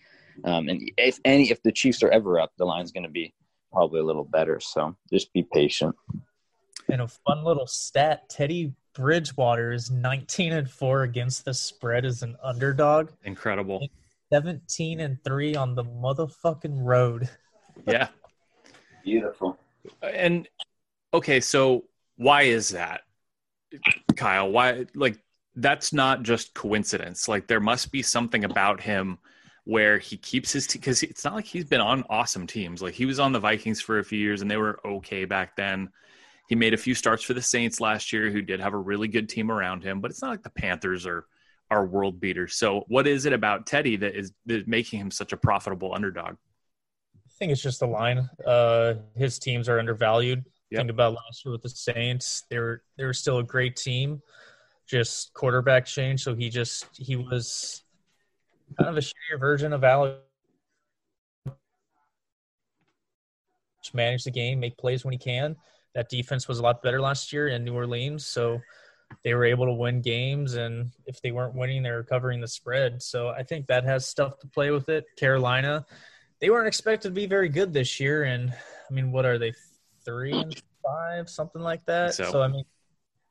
Um, 0.43 0.69
and 0.69 0.91
if 0.95 1.19
any, 1.25 1.49
if 1.49 1.63
the 1.63 1.71
Chiefs 1.71 2.03
are 2.03 2.11
ever 2.11 2.39
up, 2.39 2.51
the 2.59 2.65
line's 2.65 2.91
going 2.91 3.01
to 3.01 3.09
be 3.09 3.33
probably 3.73 4.01
a 4.01 4.05
little 4.05 4.25
better. 4.25 4.59
So 4.59 4.95
just 5.11 5.33
be 5.33 5.41
patient. 5.41 5.95
And 6.87 7.01
a 7.01 7.07
fun 7.07 7.43
little 7.43 7.65
stat: 7.65 8.29
Teddy 8.29 8.73
Bridgewater 8.93 9.73
is 9.73 9.89
19 9.89 10.53
and 10.53 10.69
four 10.69 11.01
against 11.01 11.45
the 11.45 11.55
spread 11.55 12.05
as 12.05 12.21
an 12.21 12.37
underdog. 12.43 13.09
Incredible. 13.23 13.89
17 14.31 14.99
and 14.99 15.23
3 15.23 15.55
on 15.55 15.75
the 15.75 15.83
motherfucking 15.83 16.83
road. 16.83 17.29
yeah. 17.87 18.09
Beautiful. 19.03 19.57
And 20.01 20.47
okay, 21.13 21.39
so 21.39 21.85
why 22.17 22.43
is 22.43 22.69
that? 22.69 23.01
Kyle, 24.15 24.49
why 24.49 24.85
like 24.95 25.19
that's 25.55 25.91
not 25.91 26.23
just 26.23 26.53
coincidence. 26.53 27.27
Like 27.27 27.47
there 27.47 27.59
must 27.59 27.91
be 27.91 28.01
something 28.01 28.43
about 28.43 28.81
him 28.81 29.17
where 29.63 29.97
he 29.97 30.15
keeps 30.15 30.53
his 30.53 30.65
team 30.65 30.79
because 30.79 31.03
it's 31.03 31.25
not 31.25 31.33
like 31.33 31.45
he's 31.45 31.65
been 31.65 31.81
on 31.81 32.05
awesome 32.09 32.47
teams. 32.47 32.81
Like 32.81 32.93
he 32.93 33.05
was 33.05 33.19
on 33.19 33.33
the 33.33 33.39
Vikings 33.39 33.81
for 33.81 33.99
a 33.99 34.03
few 34.03 34.19
years 34.19 34.41
and 34.41 34.49
they 34.49 34.57
were 34.57 34.79
okay 34.85 35.25
back 35.25 35.55
then. 35.57 35.89
He 36.47 36.55
made 36.55 36.73
a 36.73 36.77
few 36.77 36.95
starts 36.95 37.23
for 37.23 37.33
the 37.33 37.41
Saints 37.41 37.81
last 37.81 38.13
year, 38.13 38.31
who 38.31 38.41
did 38.41 38.61
have 38.61 38.73
a 38.73 38.77
really 38.77 39.09
good 39.09 39.27
team 39.27 39.51
around 39.51 39.83
him, 39.83 39.99
but 39.99 40.09
it's 40.09 40.21
not 40.21 40.29
like 40.29 40.43
the 40.43 40.49
Panthers 40.49 41.05
are 41.05 41.25
are 41.69 41.85
world 41.85 42.19
beaters. 42.19 42.55
So, 42.55 42.83
what 42.87 43.07
is 43.07 43.25
it 43.25 43.33
about 43.33 43.65
Teddy 43.65 43.95
that 43.97 44.15
is, 44.15 44.31
that 44.45 44.59
is 44.59 44.67
making 44.67 44.99
him 44.99 45.11
such 45.11 45.33
a 45.33 45.37
profitable 45.37 45.93
underdog? 45.93 46.35
I 47.15 47.29
think 47.39 47.51
it's 47.51 47.61
just 47.61 47.79
the 47.79 47.87
line. 47.87 48.29
Uh, 48.45 48.95
his 49.15 49.37
teams 49.39 49.69
are 49.69 49.79
undervalued. 49.79 50.45
Yep. 50.71 50.79
Think 50.79 50.89
about 50.91 51.13
last 51.13 51.45
year 51.45 51.51
with 51.51 51.61
the 51.61 51.69
Saints; 51.69 52.43
they 52.49 52.59
were 52.59 52.81
they 52.97 53.05
were 53.05 53.13
still 53.13 53.39
a 53.39 53.43
great 53.43 53.75
team. 53.75 54.21
Just 54.85 55.33
quarterback 55.33 55.85
change, 55.85 56.23
so 56.23 56.35
he 56.35 56.49
just 56.49 56.85
he 56.93 57.15
was 57.15 57.83
kind 58.77 58.89
of 58.89 58.97
a 58.97 59.01
shittier 59.01 59.39
version 59.39 59.73
of 59.73 59.83
Alex. 59.83 60.19
Manage 63.93 64.25
the 64.25 64.31
game, 64.31 64.59
make 64.59 64.77
plays 64.77 65.05
when 65.05 65.13
he 65.13 65.17
can. 65.17 65.55
That 65.95 66.09
defense 66.09 66.47
was 66.47 66.59
a 66.59 66.61
lot 66.61 66.83
better 66.83 66.99
last 66.99 67.31
year 67.31 67.47
in 67.47 67.63
New 67.63 67.73
Orleans, 67.73 68.25
so 68.25 68.59
they 69.23 69.33
were 69.33 69.45
able 69.45 69.65
to 69.65 69.73
win 69.73 70.01
games 70.01 70.55
and 70.55 70.91
if 71.05 71.21
they 71.21 71.31
weren't 71.31 71.55
winning 71.55 71.83
they 71.83 71.91
were 71.91 72.03
covering 72.03 72.41
the 72.41 72.47
spread 72.47 73.01
so 73.01 73.29
i 73.29 73.43
think 73.43 73.67
that 73.67 73.83
has 73.83 74.05
stuff 74.05 74.37
to 74.39 74.47
play 74.47 74.71
with 74.71 74.89
it 74.89 75.05
carolina 75.17 75.85
they 76.39 76.49
weren't 76.49 76.67
expected 76.67 77.09
to 77.09 77.13
be 77.13 77.25
very 77.25 77.49
good 77.49 77.73
this 77.73 77.99
year 77.99 78.23
and 78.23 78.51
i 78.51 78.93
mean 78.93 79.11
what 79.11 79.25
are 79.25 79.37
they 79.37 79.53
three 80.05 80.33
and 80.33 80.61
five 80.83 81.29
something 81.29 81.61
like 81.61 81.83
that 81.85 82.13
so, 82.13 82.31
so 82.31 82.41
i 82.41 82.47
mean 82.47 82.63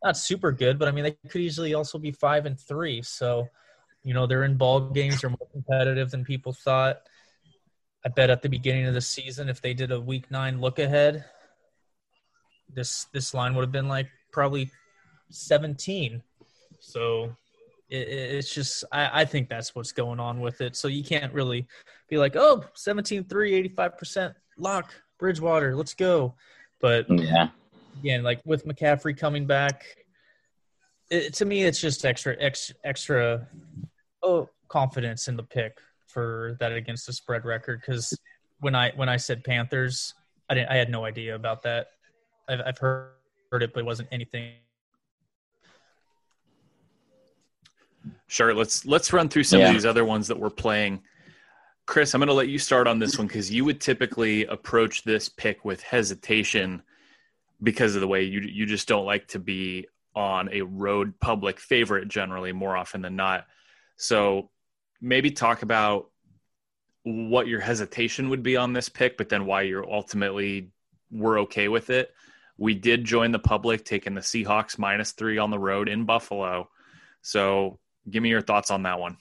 not 0.05 0.17
super 0.17 0.53
good, 0.53 0.79
but 0.79 0.89
I 0.89 0.93
mean 0.93 1.05
they 1.05 1.17
could 1.29 1.41
easily 1.41 1.75
also 1.75 1.99
be 1.99 2.13
five 2.13 2.47
and 2.47 2.59
three. 2.59 3.03
So, 3.03 3.49
you 4.05 4.15
know, 4.15 4.27
they're 4.27 4.45
in 4.45 4.57
ball 4.57 4.91
games. 4.91 5.21
They're 5.21 5.31
more 5.31 5.49
competitive 5.53 6.11
than 6.11 6.25
people 6.25 6.53
thought. 6.53 6.99
I 8.05 8.09
bet 8.09 8.31
at 8.31 8.43
the 8.43 8.49
beginning 8.49 8.87
of 8.87 8.95
the 8.95 9.01
season, 9.01 9.49
if 9.49 9.61
they 9.61 9.75
did 9.75 9.91
a 9.91 10.01
week 10.01 10.31
nine 10.31 10.61
look 10.61 10.79
ahead, 10.79 11.25
this 12.73 13.07
this 13.13 13.35
line 13.35 13.55
would 13.55 13.63
have 13.63 13.73
been 13.73 13.89
like 13.89 14.09
probably 14.33 14.71
17. 15.31 16.23
So 16.81 17.37
it, 17.89 18.09
it's 18.09 18.55
just 18.55 18.85
I, 18.93 19.23
I 19.23 19.25
think 19.25 19.49
that's 19.49 19.75
what's 19.75 19.93
going 19.93 20.21
on 20.21 20.41
with 20.41 20.61
it. 20.61 20.77
So 20.77 20.89
you 20.89 21.05
can't 21.05 21.33
really 21.33 21.67
be 22.09 22.19
like, 22.19 22.37
oh, 22.37 22.65
17 22.75 23.25
3, 23.25 23.75
85% 23.77 24.35
lock, 24.59 24.95
Bridgewater, 25.19 25.75
let's 25.75 25.95
go. 25.95 26.35
But 26.81 27.07
Yeah. 27.09 27.49
again, 27.99 28.23
like 28.23 28.41
with 28.45 28.67
McCaffrey 28.67 29.17
coming 29.17 29.47
back, 29.47 29.85
it, 31.11 31.35
to 31.35 31.45
me, 31.45 31.63
it's 31.63 31.81
just 31.81 32.05
extra, 32.05 32.37
extra, 32.41 32.75
extra 32.85 33.49
oh, 34.23 34.49
confidence 34.69 35.29
in 35.29 35.37
the 35.37 35.43
pick 35.43 35.79
for 36.09 36.57
that 36.61 36.73
against 36.73 37.07
the 37.07 37.13
spread 37.13 37.45
record. 37.45 37.81
Because 37.81 38.19
when 38.61 38.75
I 38.75 38.93
when 38.97 39.09
I 39.09 39.17
said 39.17 39.45
Panthers, 39.45 40.15
I 40.49 40.55
didn't, 40.55 40.71
I 40.71 40.77
had 40.77 40.91
no 40.91 41.05
idea 41.05 41.35
about 41.35 41.63
that. 41.63 41.89
I've, 42.49 42.61
I've 42.67 42.79
heard, 42.79 43.13
heard 43.53 43.63
it, 43.63 43.73
but 43.73 43.81
it 43.81 43.87
wasn't 43.87 44.09
anything. 44.13 44.55
Sure. 48.29 48.55
Let's 48.55 48.85
let's 48.85 49.13
run 49.13 49.29
through 49.29 49.45
some 49.45 49.61
Yeah. 49.61 49.69
of 49.69 49.75
these 49.75 49.87
other 49.87 50.05
ones 50.05 50.29
that 50.29 50.39
we're 50.39 50.51
playing. 50.51 51.03
Chris, 51.87 52.15
I'm 52.15 52.19
going 52.21 52.27
to 52.29 52.35
let 52.35 52.49
you 52.49 52.59
start 52.59 52.89
on 52.89 52.99
this 52.99 53.17
one 53.17 53.29
because 53.29 53.53
you 53.53 53.65
would 53.65 53.81
typically 53.81 54.45
approach 54.47 55.05
this 55.05 55.29
pick 55.29 55.65
with 55.65 55.81
hesitation 55.83 56.83
because 57.63 57.95
of 57.95 58.01
the 58.01 58.09
way 58.09 58.25
you 58.25 58.41
you 58.41 58.67
just 58.67 58.89
don't 58.89 59.05
like 59.07 59.29
to 59.29 59.39
be 59.39 59.87
on 60.15 60.49
a 60.53 60.63
road 60.63 61.19
public 61.21 61.61
favorite 61.61 62.09
generally 62.09 62.53
more 62.53 62.77
often 62.77 63.03
than 63.03 63.15
not. 63.17 63.47
So 63.97 64.51
maybe 65.01 65.31
talk 65.31 65.63
about 65.63 66.11
what 67.05 67.47
your 67.47 67.61
hesitation 67.61 68.31
would 68.31 68.43
be 68.43 68.57
on 68.57 68.73
this 68.73 68.89
pick, 68.89 69.17
but 69.17 69.29
then 69.29 69.47
why 69.47 69.63
you're 69.63 69.89
ultimately 69.89 70.71
were 71.11 71.39
okay 71.41 71.69
with 71.69 71.91
it. 71.91 72.13
We 72.59 72.75
did 72.75 73.05
join 73.05 73.31
the 73.31 73.39
public, 73.39 73.85
taking 73.85 74.15
the 74.15 74.23
Seahawks 74.23 74.79
minus 74.79 75.13
three 75.13 75.39
on 75.39 75.51
the 75.51 75.59
road 75.59 75.89
in 75.89 76.05
Buffalo. 76.05 76.69
So 77.21 77.79
give 78.11 78.23
me 78.23 78.29
your 78.29 78.41
thoughts 78.41 78.71
on 78.71 78.83
that 78.85 78.99
one. 78.99 79.17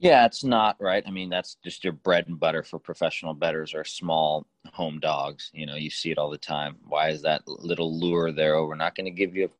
Yeah, 0.00 0.26
it's 0.26 0.44
not 0.44 0.76
right. 0.78 1.02
I 1.06 1.10
mean, 1.10 1.28
that's 1.28 1.56
just 1.64 1.82
your 1.82 1.92
bread 1.92 2.28
and 2.28 2.38
butter 2.38 2.62
for 2.62 2.78
professional 2.78 3.34
betters 3.34 3.74
or 3.74 3.84
small 3.84 4.46
home 4.72 5.00
dogs. 5.00 5.50
You 5.52 5.66
know, 5.66 5.74
you 5.74 5.90
see 5.90 6.12
it 6.12 6.18
all 6.18 6.30
the 6.30 6.38
time. 6.38 6.76
Why 6.86 7.08
is 7.08 7.22
that 7.22 7.42
little 7.48 7.98
lure 7.98 8.30
there? 8.30 8.54
Oh, 8.54 8.66
we're 8.66 8.76
not 8.76 8.94
going 8.94 9.06
to 9.06 9.10
give 9.10 9.34
you, 9.34 9.50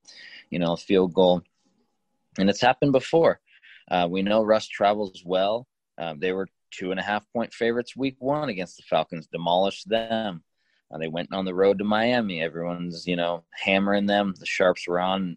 you 0.50 0.60
know, 0.60 0.74
a 0.74 0.76
field 0.76 1.12
goal. 1.12 1.42
And 2.38 2.48
it's 2.48 2.60
happened 2.60 2.92
before. 2.92 3.40
Uh, 3.90 4.06
we 4.08 4.22
know 4.22 4.44
Russ 4.44 4.68
travels 4.68 5.22
well. 5.24 5.66
Um, 5.98 6.20
they 6.20 6.32
were 6.32 6.46
two 6.70 6.92
and 6.92 7.00
a 7.00 7.02
half 7.02 7.24
point 7.32 7.52
favorites 7.52 7.96
week 7.96 8.16
one 8.20 8.48
against 8.48 8.76
the 8.76 8.84
Falcons, 8.84 9.26
demolished 9.26 9.88
them. 9.88 10.44
Uh, 10.92 10.98
they 10.98 11.08
went 11.08 11.32
on 11.32 11.46
the 11.46 11.54
road 11.54 11.78
to 11.78 11.84
Miami. 11.84 12.40
Everyone's, 12.42 13.08
you 13.08 13.16
know, 13.16 13.42
hammering 13.50 14.06
them. 14.06 14.34
The 14.38 14.46
Sharps 14.46 14.86
were 14.86 15.00
on 15.00 15.36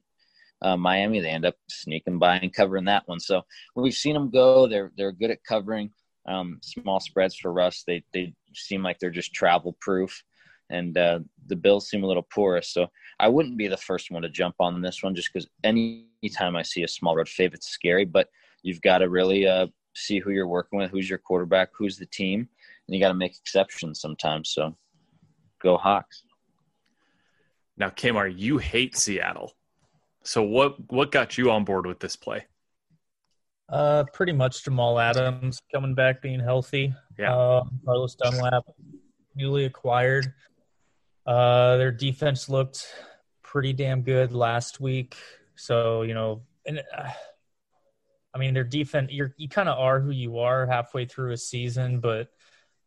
uh, 0.61 0.77
Miami. 0.77 1.19
They 1.19 1.29
end 1.29 1.45
up 1.45 1.55
sneaking 1.69 2.19
by 2.19 2.37
and 2.37 2.53
covering 2.53 2.85
that 2.85 3.07
one. 3.07 3.19
So 3.19 3.41
we've 3.75 3.93
seen 3.93 4.13
them 4.13 4.29
go. 4.29 4.67
They're 4.67 4.91
they're 4.97 5.11
good 5.11 5.31
at 5.31 5.43
covering 5.43 5.91
um, 6.27 6.59
small 6.63 6.99
spreads 6.99 7.35
for 7.35 7.51
Russ. 7.51 7.83
They 7.85 8.03
they 8.13 8.33
seem 8.53 8.83
like 8.83 8.99
they're 8.99 9.09
just 9.09 9.33
travel 9.33 9.77
proof, 9.81 10.23
and 10.69 10.97
uh, 10.97 11.19
the 11.47 11.55
Bills 11.55 11.89
seem 11.89 12.03
a 12.03 12.07
little 12.07 12.27
porous. 12.33 12.69
So 12.69 12.87
I 13.19 13.27
wouldn't 13.27 13.57
be 13.57 13.67
the 13.67 13.77
first 13.77 14.11
one 14.11 14.21
to 14.21 14.29
jump 14.29 14.55
on 14.59 14.81
this 14.81 15.01
one, 15.01 15.15
just 15.15 15.31
because 15.33 15.47
any 15.63 16.07
time 16.35 16.55
I 16.55 16.61
see 16.61 16.83
a 16.83 16.87
small 16.87 17.15
road 17.15 17.29
favorite, 17.29 17.57
it's 17.57 17.69
scary. 17.69 18.05
But 18.05 18.27
you've 18.63 18.81
got 18.81 18.99
to 18.99 19.09
really 19.09 19.47
uh, 19.47 19.67
see 19.95 20.19
who 20.19 20.31
you're 20.31 20.47
working 20.47 20.79
with, 20.79 20.91
who's 20.91 21.09
your 21.09 21.19
quarterback, 21.19 21.69
who's 21.77 21.97
the 21.97 22.05
team, 22.05 22.47
and 22.87 22.95
you 22.95 23.01
got 23.01 23.09
to 23.09 23.13
make 23.13 23.35
exceptions 23.37 23.99
sometimes. 23.99 24.51
So 24.51 24.75
go 25.61 25.77
Hawks. 25.77 26.23
Now, 27.77 27.89
Kmar, 27.89 28.31
you 28.35 28.59
hate 28.59 28.95
Seattle. 28.95 29.53
So 30.23 30.43
what 30.43 30.91
what 30.91 31.11
got 31.11 31.37
you 31.37 31.51
on 31.51 31.63
board 31.63 31.85
with 31.85 31.99
this 31.99 32.15
play? 32.15 32.45
Uh, 33.69 34.03
pretty 34.13 34.33
much 34.33 34.63
Jamal 34.63 34.99
Adams 34.99 35.61
coming 35.73 35.95
back, 35.95 36.21
being 36.21 36.39
healthy. 36.39 36.93
Yeah. 37.17 37.35
Uh, 37.35 37.63
Carlos 37.85 38.15
Dunlap, 38.15 38.63
newly 39.35 39.65
acquired. 39.65 40.33
Uh, 41.25 41.77
their 41.77 41.91
defense 41.91 42.49
looked 42.49 42.85
pretty 43.43 43.73
damn 43.73 44.01
good 44.01 44.33
last 44.33 44.79
week. 44.79 45.15
So 45.55 46.01
you 46.01 46.13
know, 46.13 46.41
and 46.65 46.79
uh, 46.95 47.09
I 48.33 48.37
mean, 48.37 48.53
their 48.53 48.63
defense. 48.63 49.11
You're 49.11 49.33
you 49.37 49.49
kind 49.49 49.69
of 49.69 49.77
are 49.79 49.99
who 49.99 50.11
you 50.11 50.39
are 50.39 50.65
halfway 50.65 51.05
through 51.05 51.31
a 51.31 51.37
season, 51.37 51.99
but 51.99 52.29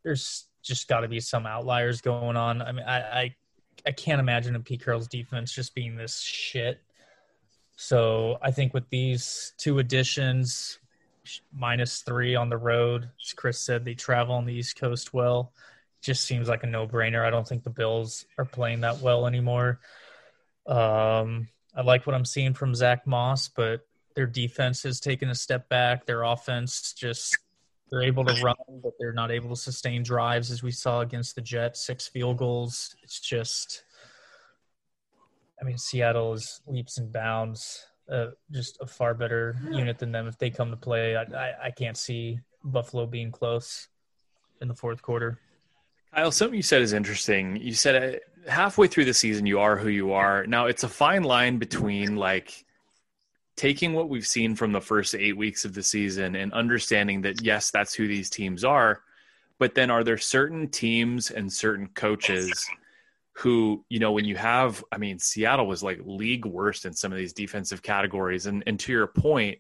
there's 0.03 0.47
just 0.63 0.89
got 0.89 1.01
to 1.01 1.09
be 1.09 1.21
some 1.21 1.47
outliers 1.47 2.01
going 2.01 2.37
on. 2.37 2.63
I 2.63 2.73
mean, 2.73 2.85
I 2.87 3.01
I, 3.01 3.37
I 3.87 3.93
can't 3.93 4.21
imagine 4.21 4.55
a 4.55 4.61
Pete 4.61 4.85
Carroll's 4.85 5.09
defense 5.09 5.53
just 5.53 5.75
being 5.75 5.97
this 5.97 6.21
shit. 6.21 6.81
So 7.77 8.39
I 8.41 8.51
think 8.51 8.73
with 8.73 8.89
these 8.89 9.53
two 9.59 9.79
additions, 9.79 10.79
minus 11.53 12.03
three 12.03 12.35
on 12.35 12.49
the 12.49 12.57
road, 12.57 13.09
as 13.25 13.33
Chris 13.33 13.59
said, 13.59 13.85
they 13.85 13.95
travel 13.95 14.35
on 14.35 14.45
the 14.45 14.55
East 14.55 14.77
Coast 14.77 15.13
well. 15.13 15.53
Just 16.03 16.25
seems 16.25 16.49
like 16.49 16.63
a 16.63 16.67
no-brainer. 16.67 17.25
I 17.25 17.31
don't 17.31 17.49
think 17.49 17.65
the 17.65 17.71
Bills 17.71 18.27
are 18.39 18.45
playing 18.45 18.83
that 18.83 19.01
well 19.01 19.27
anymore. 19.27 19.81
Um, 20.67 21.49
I 21.75 21.83
like 21.83 22.07
what 22.07 22.15
I'm 22.15 22.25
seeing 22.25 22.55
from 22.55 22.75
Zach 22.75 23.07
Moss, 23.07 23.49
but 23.49 23.87
their 24.15 24.27
defense 24.27 24.83
has 24.85 25.01
taken 25.01 25.31
a 25.31 25.35
step 25.35 25.69
back. 25.69 26.07
Their 26.07 26.23
offense 26.23 26.93
just 26.93 27.37
they're 27.91 28.03
able 28.03 28.25
to 28.25 28.43
run, 28.43 28.57
but 28.83 28.93
they're 28.99 29.13
not 29.13 29.31
able 29.31 29.51
to 29.51 29.57
sustain 29.57 30.03
drives 30.03 30.51
as 30.51 30.63
we 30.63 30.71
saw 30.71 31.01
against 31.01 31.35
the 31.35 31.41
Jets, 31.43 31.85
six 31.85 32.07
field 32.09 32.39
goals. 32.39 32.97
It's 33.03 33.21
just 33.21 33.85
I 35.65 35.67
mean, 35.67 35.79
Seattle 35.79 36.35
is 36.35 36.61
leaps 36.67 36.99
and 36.99 37.11
bounds, 37.11 37.87
uh, 38.13 38.27
just 38.53 38.77
a 38.83 38.87
far 38.87 39.15
better 39.15 39.57
unit 39.71 39.99
than 39.99 40.13
them. 40.13 40.29
If 40.29 40.37
they 40.37 40.51
come 40.51 40.71
to 40.71 40.77
play, 40.77 41.17
I, 41.17 41.23
I, 41.23 41.55
I 41.65 41.71
can't 41.71 41.97
see 41.97 42.39
Buffalo 42.63 43.07
being 43.07 43.31
close 43.31 43.89
in 44.61 44.69
the 44.69 44.75
fourth 44.75 45.01
quarter. 45.01 45.39
Kyle, 46.15 46.31
something 46.31 46.57
you 46.57 46.63
said 46.63 46.83
is 46.83 46.93
interesting. 46.93 47.57
You 47.57 47.73
said 47.73 48.21
uh, 48.47 48.51
halfway 48.51 48.89
through 48.89 49.07
the 49.07 49.15
season, 49.15 49.47
you 49.47 49.59
are 49.59 49.79
who 49.79 49.89
you 49.89 50.13
are. 50.13 50.47
Now, 50.47 50.67
it's 50.67 50.85
a 50.85 50.89
fine 50.89 51.23
line 51.23 51.57
between 51.57 52.17
like 52.17 52.67
taking 53.57 53.95
what 53.95 54.11
we've 54.11 54.27
seen 54.27 54.55
from 54.55 54.73
the 54.73 54.83
first 54.83 55.15
eight 55.15 55.37
weeks 55.37 55.65
of 55.65 55.73
the 55.73 55.83
season 55.83 56.37
and 56.37 56.53
understanding 56.53 57.23
that, 57.23 57.41
yes, 57.41 57.71
that's 57.71 57.95
who 57.95 58.07
these 58.07 58.29
teams 58.29 58.65
are. 58.65 59.01
But 59.59 59.75
then, 59.75 59.91
are 59.91 60.05
there 60.05 60.19
certain 60.19 60.69
teams 60.69 61.31
and 61.31 61.51
certain 61.51 61.87
coaches 61.95 62.69
who, 63.37 63.85
you 63.89 63.99
know, 63.99 64.13
when 64.13 64.25
you 64.25 64.37
have, 64.37 64.85
I 64.93 64.99
mean, 64.99 65.19
Seattle 65.19 65.67
was 65.67 65.83
like 65.83 66.01
league 66.05 66.47
worst 66.47 66.87
in 66.87 66.93
some 66.93 67.13
of 67.13 67.19
these 67.19 67.33
defensive 67.33 67.83
categories. 67.83 68.47
And, 68.47 68.63
and 68.67 68.79
to 68.81 68.93
your 68.93 69.09
point, 69.09 69.59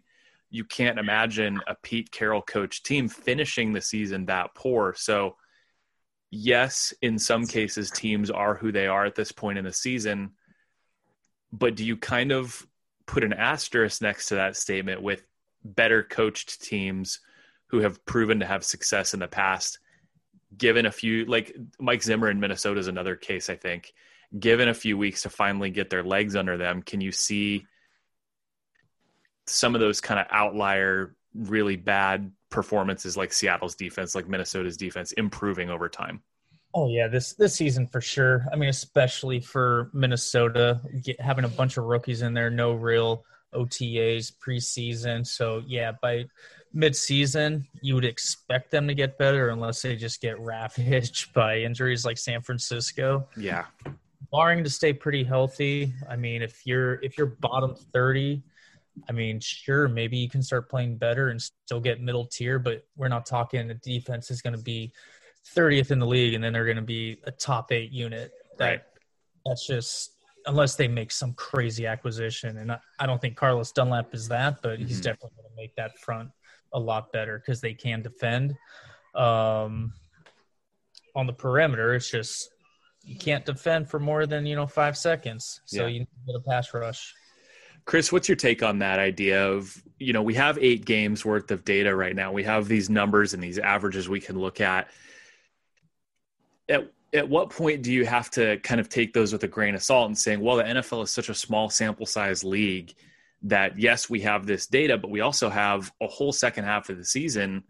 you 0.50 0.64
can't 0.64 0.98
imagine 0.98 1.60
a 1.66 1.74
Pete 1.82 2.12
Carroll 2.12 2.42
coach 2.42 2.84
team 2.84 3.08
finishing 3.08 3.72
the 3.72 3.80
season 3.80 4.26
that 4.26 4.54
poor. 4.54 4.94
So, 4.96 5.36
yes, 6.30 6.94
in 7.02 7.18
some 7.18 7.46
cases, 7.46 7.90
teams 7.90 8.30
are 8.30 8.54
who 8.54 8.70
they 8.70 8.86
are 8.86 9.04
at 9.04 9.16
this 9.16 9.32
point 9.32 9.58
in 9.58 9.64
the 9.64 9.72
season. 9.72 10.30
But 11.52 11.74
do 11.74 11.84
you 11.84 11.96
kind 11.96 12.30
of 12.30 12.64
put 13.06 13.24
an 13.24 13.32
asterisk 13.32 14.00
next 14.02 14.28
to 14.28 14.36
that 14.36 14.56
statement 14.56 15.02
with 15.02 15.24
better 15.64 16.04
coached 16.04 16.62
teams 16.62 17.18
who 17.68 17.80
have 17.80 18.04
proven 18.06 18.38
to 18.38 18.46
have 18.46 18.62
success 18.62 19.14
in 19.14 19.20
the 19.20 19.26
past? 19.26 19.80
Given 20.56 20.86
a 20.86 20.92
few, 20.92 21.24
like 21.24 21.56
Mike 21.78 22.02
Zimmer 22.02 22.30
in 22.30 22.40
Minnesota 22.40 22.80
is 22.80 22.88
another 22.88 23.16
case, 23.16 23.48
I 23.48 23.56
think. 23.56 23.92
Given 24.38 24.68
a 24.68 24.74
few 24.74 24.98
weeks 24.98 25.22
to 25.22 25.30
finally 25.30 25.70
get 25.70 25.90
their 25.90 26.02
legs 26.02 26.36
under 26.36 26.56
them, 26.56 26.82
can 26.82 27.00
you 27.00 27.12
see 27.12 27.66
some 29.46 29.74
of 29.74 29.80
those 29.80 30.00
kind 30.00 30.18
of 30.18 30.26
outlier, 30.30 31.14
really 31.34 31.76
bad 31.76 32.32
performances 32.50 33.16
like 33.16 33.32
Seattle's 33.32 33.74
defense, 33.74 34.14
like 34.14 34.28
Minnesota's 34.28 34.76
defense, 34.76 35.12
improving 35.12 35.70
over 35.70 35.88
time? 35.88 36.22
Oh 36.74 36.88
yeah, 36.88 37.06
this 37.06 37.34
this 37.34 37.54
season 37.54 37.86
for 37.86 38.00
sure. 38.00 38.46
I 38.52 38.56
mean, 38.56 38.68
especially 38.68 39.40
for 39.40 39.90
Minnesota, 39.92 40.80
get, 41.02 41.20
having 41.20 41.44
a 41.44 41.48
bunch 41.48 41.76
of 41.76 41.84
rookies 41.84 42.22
in 42.22 42.34
there, 42.34 42.50
no 42.50 42.72
real 42.72 43.24
OTAs 43.54 44.32
preseason. 44.44 45.24
So 45.24 45.62
yeah, 45.66 45.92
by 46.02 46.24
mid-season, 46.74 47.66
you 47.80 47.94
would 47.94 48.04
expect 48.04 48.70
them 48.70 48.86
to 48.88 48.94
get 48.94 49.16
better 49.16 49.48
unless 49.50 49.80
they 49.82 49.96
just 49.96 50.20
get 50.20 50.38
ravaged 50.40 51.32
by 51.34 51.58
injuries 51.58 52.04
like 52.04 52.18
San 52.18 52.42
Francisco. 52.42 53.26
Yeah. 53.36 53.66
Barring 54.32 54.64
to 54.64 54.70
stay 54.70 54.92
pretty 54.92 55.22
healthy, 55.22 55.94
I 56.10 56.16
mean, 56.16 56.42
if 56.42 56.66
you're 56.66 56.94
if 57.02 57.16
you're 57.16 57.28
bottom 57.40 57.76
thirty, 57.92 58.42
I 59.08 59.12
mean, 59.12 59.38
sure, 59.38 59.86
maybe 59.86 60.16
you 60.16 60.28
can 60.28 60.42
start 60.42 60.68
playing 60.68 60.96
better 60.98 61.28
and 61.28 61.40
still 61.40 61.80
get 61.80 62.00
middle 62.00 62.26
tier, 62.26 62.58
but 62.58 62.84
we're 62.96 63.08
not 63.08 63.26
talking 63.26 63.68
the 63.68 63.74
defense 63.74 64.30
is 64.30 64.42
going 64.42 64.56
to 64.56 64.62
be 64.62 64.92
30th 65.54 65.90
in 65.90 65.98
the 65.98 66.06
league 66.06 66.34
and 66.34 66.42
then 66.42 66.52
they're 66.52 66.64
going 66.64 66.76
to 66.76 66.82
be 66.82 67.18
a 67.24 67.30
top 67.30 67.70
eight 67.70 67.90
unit. 67.92 68.32
That 68.58 68.66
Right. 68.70 68.82
that's 69.46 69.66
just 69.66 70.12
unless 70.46 70.74
they 70.76 70.88
make 70.88 71.10
some 71.12 71.32
crazy 71.34 71.86
acquisition. 71.86 72.58
And 72.58 72.72
I, 72.72 72.78
I 72.98 73.06
don't 73.06 73.20
think 73.20 73.36
Carlos 73.36 73.70
Dunlap 73.72 74.14
is 74.14 74.28
that, 74.28 74.62
but 74.62 74.78
he's 74.78 75.00
Mhm. 75.00 75.04
definitely 75.04 75.30
going 75.36 75.50
to 75.50 75.56
make 75.56 75.74
that 75.76 75.98
front 75.98 76.30
a 76.74 76.78
lot 76.78 77.12
better 77.12 77.38
because 77.38 77.60
they 77.60 77.72
can 77.72 78.02
defend. 78.02 78.54
Um, 79.14 79.92
on 81.16 81.26
the 81.26 81.32
perimeter, 81.32 81.94
it's 81.94 82.10
just 82.10 82.50
you 83.04 83.16
can't 83.16 83.44
defend 83.46 83.88
for 83.88 84.00
more 84.00 84.26
than 84.26 84.44
you 84.44 84.56
know 84.56 84.66
five 84.66 84.96
seconds, 84.96 85.60
so 85.64 85.82
Yeah. 85.82 85.86
you 85.86 85.98
need 86.00 86.08
to 86.26 86.32
get 86.32 86.36
a 86.36 86.40
pass 86.40 86.74
rush. 86.74 87.14
Chris, 87.84 88.10
what's 88.10 88.28
your 88.28 88.36
take 88.36 88.62
on 88.62 88.78
that 88.78 88.98
idea 88.98 89.46
of, 89.46 89.76
you 89.98 90.14
know, 90.14 90.22
we 90.22 90.32
have 90.34 90.56
eight 90.58 90.86
games 90.86 91.22
worth 91.22 91.50
of 91.50 91.64
data 91.66 91.94
right 91.94 92.16
now. 92.16 92.32
We 92.32 92.42
have 92.44 92.66
these 92.66 92.88
numbers 92.88 93.34
and 93.34 93.42
these 93.42 93.58
averages 93.58 94.08
we 94.08 94.20
can 94.20 94.38
look 94.38 94.60
at. 94.62 94.88
At, 96.70 96.90
at 97.12 97.28
what 97.28 97.50
point 97.50 97.82
do 97.82 97.92
you 97.92 98.06
have 98.06 98.30
to 98.32 98.56
kind 98.60 98.80
of 98.80 98.88
take 98.88 99.12
those 99.12 99.34
with 99.34 99.44
a 99.44 99.48
grain 99.48 99.74
of 99.74 99.82
salt 99.82 100.06
and 100.06 100.16
saying, 100.16 100.40
well, 100.40 100.56
the 100.56 100.64
NFL 100.64 101.04
is 101.04 101.10
such 101.10 101.28
a 101.28 101.34
small 101.34 101.68
sample 101.68 102.06
size 102.06 102.42
league 102.42 102.94
that, 103.44 103.78
yes, 103.78 104.08
we 104.08 104.20
have 104.20 104.46
this 104.46 104.66
data, 104.66 104.96
but 104.98 105.10
we 105.10 105.20
also 105.20 105.48
have 105.50 105.92
a 106.00 106.06
whole 106.06 106.32
second 106.32 106.64
half 106.64 106.88
of 106.88 106.96
the 106.96 107.04
season. 107.04 107.62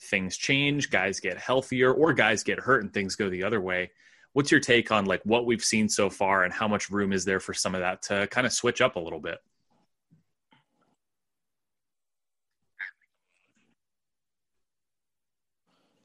Things 0.00 0.36
change, 0.36 0.90
guys 0.90 1.20
get 1.20 1.38
healthier, 1.38 1.92
or 1.92 2.12
guys 2.12 2.44
get 2.44 2.60
hurt 2.60 2.82
and 2.82 2.92
things 2.92 3.16
go 3.16 3.28
the 3.28 3.42
other 3.42 3.60
way. 3.60 3.90
What's 4.32 4.52
your 4.52 4.60
take 4.60 4.92
on 4.92 5.06
like 5.06 5.20
what 5.24 5.46
we've 5.46 5.64
seen 5.64 5.88
so 5.88 6.08
far 6.08 6.44
and 6.44 6.52
how 6.52 6.68
much 6.68 6.90
room 6.90 7.12
is 7.12 7.24
there 7.24 7.40
for 7.40 7.52
some 7.52 7.74
of 7.74 7.80
that 7.80 8.02
to 8.02 8.28
kind 8.28 8.46
of 8.46 8.52
switch 8.52 8.80
up 8.80 8.94
a 8.94 9.00
little 9.00 9.20
bit? 9.20 9.38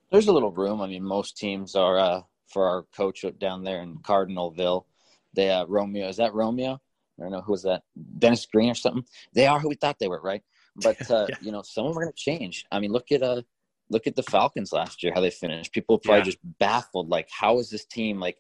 There's 0.09 0.27
a 0.27 0.31
little 0.31 0.51
room. 0.51 0.81
I 0.81 0.87
mean, 0.87 1.03
most 1.03 1.37
teams 1.37 1.75
are 1.75 1.97
uh, 1.99 2.21
for 2.47 2.67
our 2.67 2.83
coach 2.95 3.25
down 3.39 3.63
there 3.63 3.81
in 3.81 3.97
Cardinalville. 3.97 4.85
They 5.33 5.49
uh, 5.49 5.65
Romeo 5.65 6.07
is 6.07 6.17
that 6.17 6.33
Romeo? 6.33 6.79
I 7.19 7.23
don't 7.23 7.31
know 7.31 7.41
who 7.41 7.51
was 7.51 7.63
that. 7.63 7.83
Dennis 8.19 8.45
Green 8.45 8.69
or 8.71 8.75
something. 8.75 9.03
They 9.33 9.45
are 9.47 9.59
who 9.59 9.69
we 9.69 9.75
thought 9.75 9.97
they 9.99 10.07
were, 10.07 10.21
right? 10.21 10.41
But 10.75 10.97
uh, 11.11 11.27
Yeah. 11.29 11.35
you 11.41 11.51
know, 11.51 11.61
some 11.61 11.85
of 11.85 11.91
them 11.93 11.99
are 11.99 12.05
going 12.05 12.13
to 12.13 12.19
change. 12.21 12.65
I 12.71 12.79
mean, 12.79 12.91
look 12.91 13.11
at 13.11 13.21
uh, 13.21 13.41
look 13.89 14.07
at 14.07 14.15
the 14.15 14.23
Falcons 14.23 14.71
last 14.73 15.03
year, 15.03 15.13
how 15.13 15.21
they 15.21 15.29
finished. 15.29 15.73
People 15.73 15.99
probably 15.99 16.19
Yeah. 16.21 16.25
just 16.25 16.39
baffled, 16.59 17.09
like, 17.09 17.29
how 17.29 17.59
is 17.59 17.69
this 17.69 17.85
team 17.85 18.19
like 18.19 18.37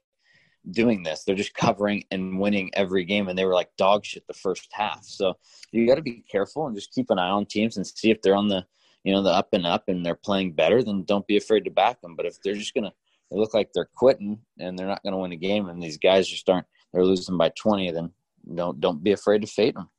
doing 0.71 1.03
this? 1.03 1.23
They're 1.23 1.35
just 1.35 1.53
covering 1.53 2.05
and 2.11 2.39
winning 2.39 2.71
every 2.73 3.05
game, 3.05 3.27
and 3.27 3.37
they 3.37 3.45
were 3.45 3.53
like 3.53 3.69
dog 3.77 4.05
shit 4.05 4.25
the 4.27 4.33
first 4.33 4.69
half. 4.71 5.03
So 5.05 5.35
you 5.71 5.85
got 5.87 5.95
to 5.95 6.01
be 6.01 6.23
careful 6.31 6.65
and 6.67 6.75
just 6.75 6.93
keep 6.93 7.09
an 7.09 7.19
eye 7.19 7.29
on 7.29 7.45
teams 7.45 7.77
and 7.77 7.85
see 7.85 8.09
if 8.11 8.21
they're 8.21 8.35
on 8.35 8.47
the 8.47 8.65
you 9.03 9.11
know 9.13 9.21
the 9.21 9.29
up 9.29 9.49
and 9.53 9.67
up 9.67 9.89
and 9.89 10.05
they're 10.05 10.15
playing 10.15 10.53
better. 10.53 10.81
Then 10.81 11.03
don't 11.03 11.27
be 11.27 11.37
afraid 11.37 11.65
to 11.65 11.71
back 11.71 12.01
them. 12.01 12.15
But 12.15 12.25
if 12.25 12.41
they're 12.41 12.55
just 12.55 12.73
gonna 12.73 12.93
they 13.29 13.37
look 13.37 13.53
like 13.53 13.69
they're 13.73 13.89
quitting 13.95 14.39
and 14.59 14.77
they're 14.79 14.87
not 14.87 15.03
going 15.03 15.13
to 15.13 15.17
win 15.19 15.31
a 15.31 15.35
game, 15.37 15.67
and 15.67 15.81
these 15.83 15.97
guys 15.97 16.27
just 16.27 16.49
aren't 16.49 16.67
they're 16.93 17.05
losing 17.05 17.37
by 17.37 17.49
twenty, 17.49 17.91
then 17.91 18.11
don't 18.53 18.79
don't 18.79 19.03
be 19.03 19.11
afraid 19.11 19.41
to 19.41 19.47
fade 19.47 19.75
them. 19.75 19.89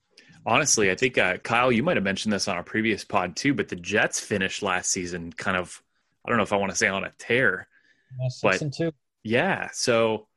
Honestly, 0.46 0.90
I 0.90 0.94
think 0.94 1.16
uh, 1.16 1.38
Kyle, 1.38 1.72
you 1.72 1.82
might 1.82 1.96
have 1.96 2.04
mentioned 2.04 2.32
this 2.32 2.48
on 2.48 2.58
a 2.58 2.62
previous 2.62 3.04
pod 3.04 3.34
too, 3.36 3.54
but 3.54 3.68
the 3.68 3.76
Jets 3.76 4.20
finished 4.20 4.62
last 4.62 4.90
season 4.90 5.32
kind 5.32 5.56
of, 5.56 5.82
I 6.24 6.28
don't 6.28 6.36
know 6.36 6.42
if 6.42 6.52
I 6.52 6.56
want 6.56 6.70
to 6.70 6.76
say 6.76 6.86
on 6.88 7.02
a 7.04 7.12
tear. 7.18 7.66
Yeah, 8.20 8.28
six 8.28 8.40
But- 8.42 8.60
and 8.62 8.72
two. 8.72 8.92
Yeah. 9.22 9.70
So, 9.72 10.28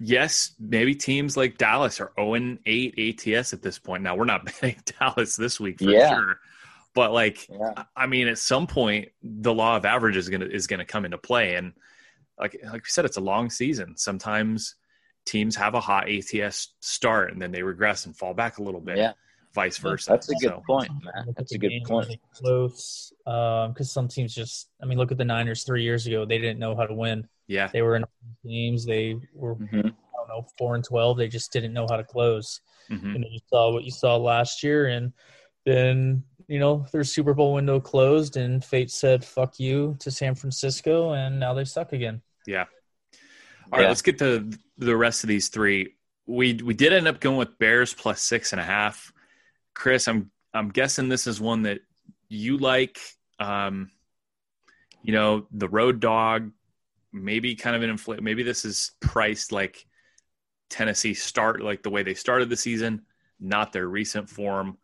yes, 0.00 0.54
maybe 0.60 0.94
teams 0.94 1.36
like 1.36 1.58
Dallas 1.58 2.00
are 2.00 2.12
0 2.16 2.58
8 2.64 3.26
ATS 3.26 3.52
at 3.52 3.62
this 3.62 3.78
point. 3.78 4.02
Now, 4.02 4.16
we're 4.16 4.24
not 4.26 4.44
betting 4.60 4.76
Dallas 4.98 5.36
this 5.36 5.58
week 5.58 5.78
for 5.80 5.90
Yeah. 5.90 6.14
sure. 6.14 6.40
But, 6.94 7.12
like, 7.12 7.48
Yeah, 7.48 7.84
I 7.96 8.06
mean, 8.06 8.28
at 8.28 8.38
some 8.38 8.66
point, 8.66 9.08
the 9.22 9.52
law 9.52 9.76
of 9.76 9.84
averages 9.84 10.26
is 10.26 10.30
gonna 10.30 10.46
is 10.46 10.66
gonna 10.66 10.84
come 10.84 11.04
into 11.04 11.18
play, 11.18 11.54
and 11.56 11.72
like 12.38 12.56
like 12.64 12.82
we 12.82 12.88
said, 12.88 13.04
it's 13.04 13.16
a 13.18 13.20
long 13.20 13.50
season. 13.50 13.96
Sometimes 13.96 14.74
teams 15.28 15.54
have 15.56 15.74
a 15.74 15.80
hot 15.80 16.08
ATS 16.08 16.68
start 16.80 17.32
and 17.32 17.40
then 17.40 17.52
they 17.52 17.62
regress 17.62 18.06
and 18.06 18.16
fall 18.16 18.34
back 18.34 18.58
a 18.58 18.62
little 18.62 18.80
bit. 18.80 18.96
yeah, 18.98 19.12
Vice 19.54 19.78
versa. 19.78 20.10
that's 20.10 20.28
a 20.30 20.34
good 20.34 20.50
So, 20.50 20.62
point, 20.66 20.90
Look 21.04 21.14
man. 21.14 21.34
That's 21.36 21.52
a 21.54 21.58
good 21.58 21.70
games, 21.70 21.88
point. 21.88 22.08
they 22.08 22.20
Close, 22.34 23.12
because 23.24 23.90
some 23.92 24.08
teams 24.08 24.34
just. 24.34 24.68
I 24.82 24.86
mean, 24.86 24.98
look 24.98 25.12
at 25.12 25.18
the 25.18 25.24
Niners 25.24 25.64
three 25.64 25.82
years 25.82 26.06
ago. 26.06 26.24
They 26.24 26.38
didn't 26.38 26.58
know 26.58 26.74
how 26.76 26.86
to 26.86 26.94
win. 26.94 27.26
yeah, 27.46 27.68
They 27.72 27.82
were 27.82 27.96
in 27.96 28.04
games. 28.46 28.84
They 28.86 29.16
were 29.34 29.54
hmm 29.54 29.76
I 29.76 29.80
don't 29.82 30.28
know 30.28 30.46
four 30.58 30.74
and 30.74 30.84
twelve. 30.84 31.16
They 31.18 31.28
just 31.28 31.52
didn't 31.52 31.72
know 31.72 31.86
how 31.88 31.96
to 31.96 32.04
close. 32.04 32.60
Mhm. 32.90 33.14
And 33.14 33.24
then 33.24 33.30
you 33.30 33.40
saw 33.48 33.72
what 33.72 33.84
you 33.84 33.90
saw 33.90 34.16
last 34.16 34.62
year, 34.62 34.86
and 34.86 35.12
then 35.66 36.24
you 36.46 36.58
know 36.58 36.86
their 36.92 37.04
Super 37.04 37.34
Bowl 37.34 37.52
window 37.54 37.78
closed, 37.80 38.36
and 38.36 38.64
fate 38.64 38.90
said 38.90 39.24
"fuck 39.24 39.58
you" 39.60 39.96
to 40.00 40.10
San 40.10 40.34
Francisco, 40.34 41.12
and 41.12 41.38
now 41.38 41.52
they 41.54 41.64
suck 41.64 41.92
again. 41.92 42.22
yeah. 42.46 42.64
All 43.72 43.78
right, 43.78 43.82
Yeah. 43.84 43.88
let's 43.88 44.02
get 44.02 44.18
to 44.18 44.50
the 44.78 44.96
rest 44.96 45.24
of 45.24 45.28
these 45.28 45.48
three. 45.48 45.94
We 46.26 46.54
we 46.54 46.74
did 46.74 46.92
end 46.92 47.08
up 47.08 47.20
going 47.20 47.36
with 47.36 47.58
Bears 47.58 47.94
plus 47.94 48.22
six 48.22 48.52
and 48.52 48.60
a 48.60 48.64
half. 48.64 49.12
Chris, 49.74 50.08
I'm 50.08 50.30
I'm 50.54 50.68
guessing 50.70 51.08
this 51.08 51.26
is 51.26 51.40
one 51.40 51.62
that 51.62 51.80
you 52.28 52.58
like. 52.58 52.98
Um, 53.38 53.90
you 55.02 55.12
know, 55.12 55.46
the 55.52 55.68
road 55.68 56.00
dog, 56.00 56.50
maybe 57.12 57.54
kind 57.54 57.76
of 57.76 57.82
an 57.82 57.90
inflate. 57.90 58.22
Maybe 58.22 58.42
this 58.42 58.64
is 58.64 58.92
priced 59.00 59.52
like 59.52 59.86
Tennessee 60.70 61.14
start, 61.14 61.62
like 61.62 61.82
the 61.82 61.90
way 61.90 62.02
they 62.02 62.14
started 62.14 62.50
the 62.50 62.56
season, 62.56 63.02
not 63.40 63.72
their 63.72 63.86
recent 63.86 64.28
form. 64.28 64.76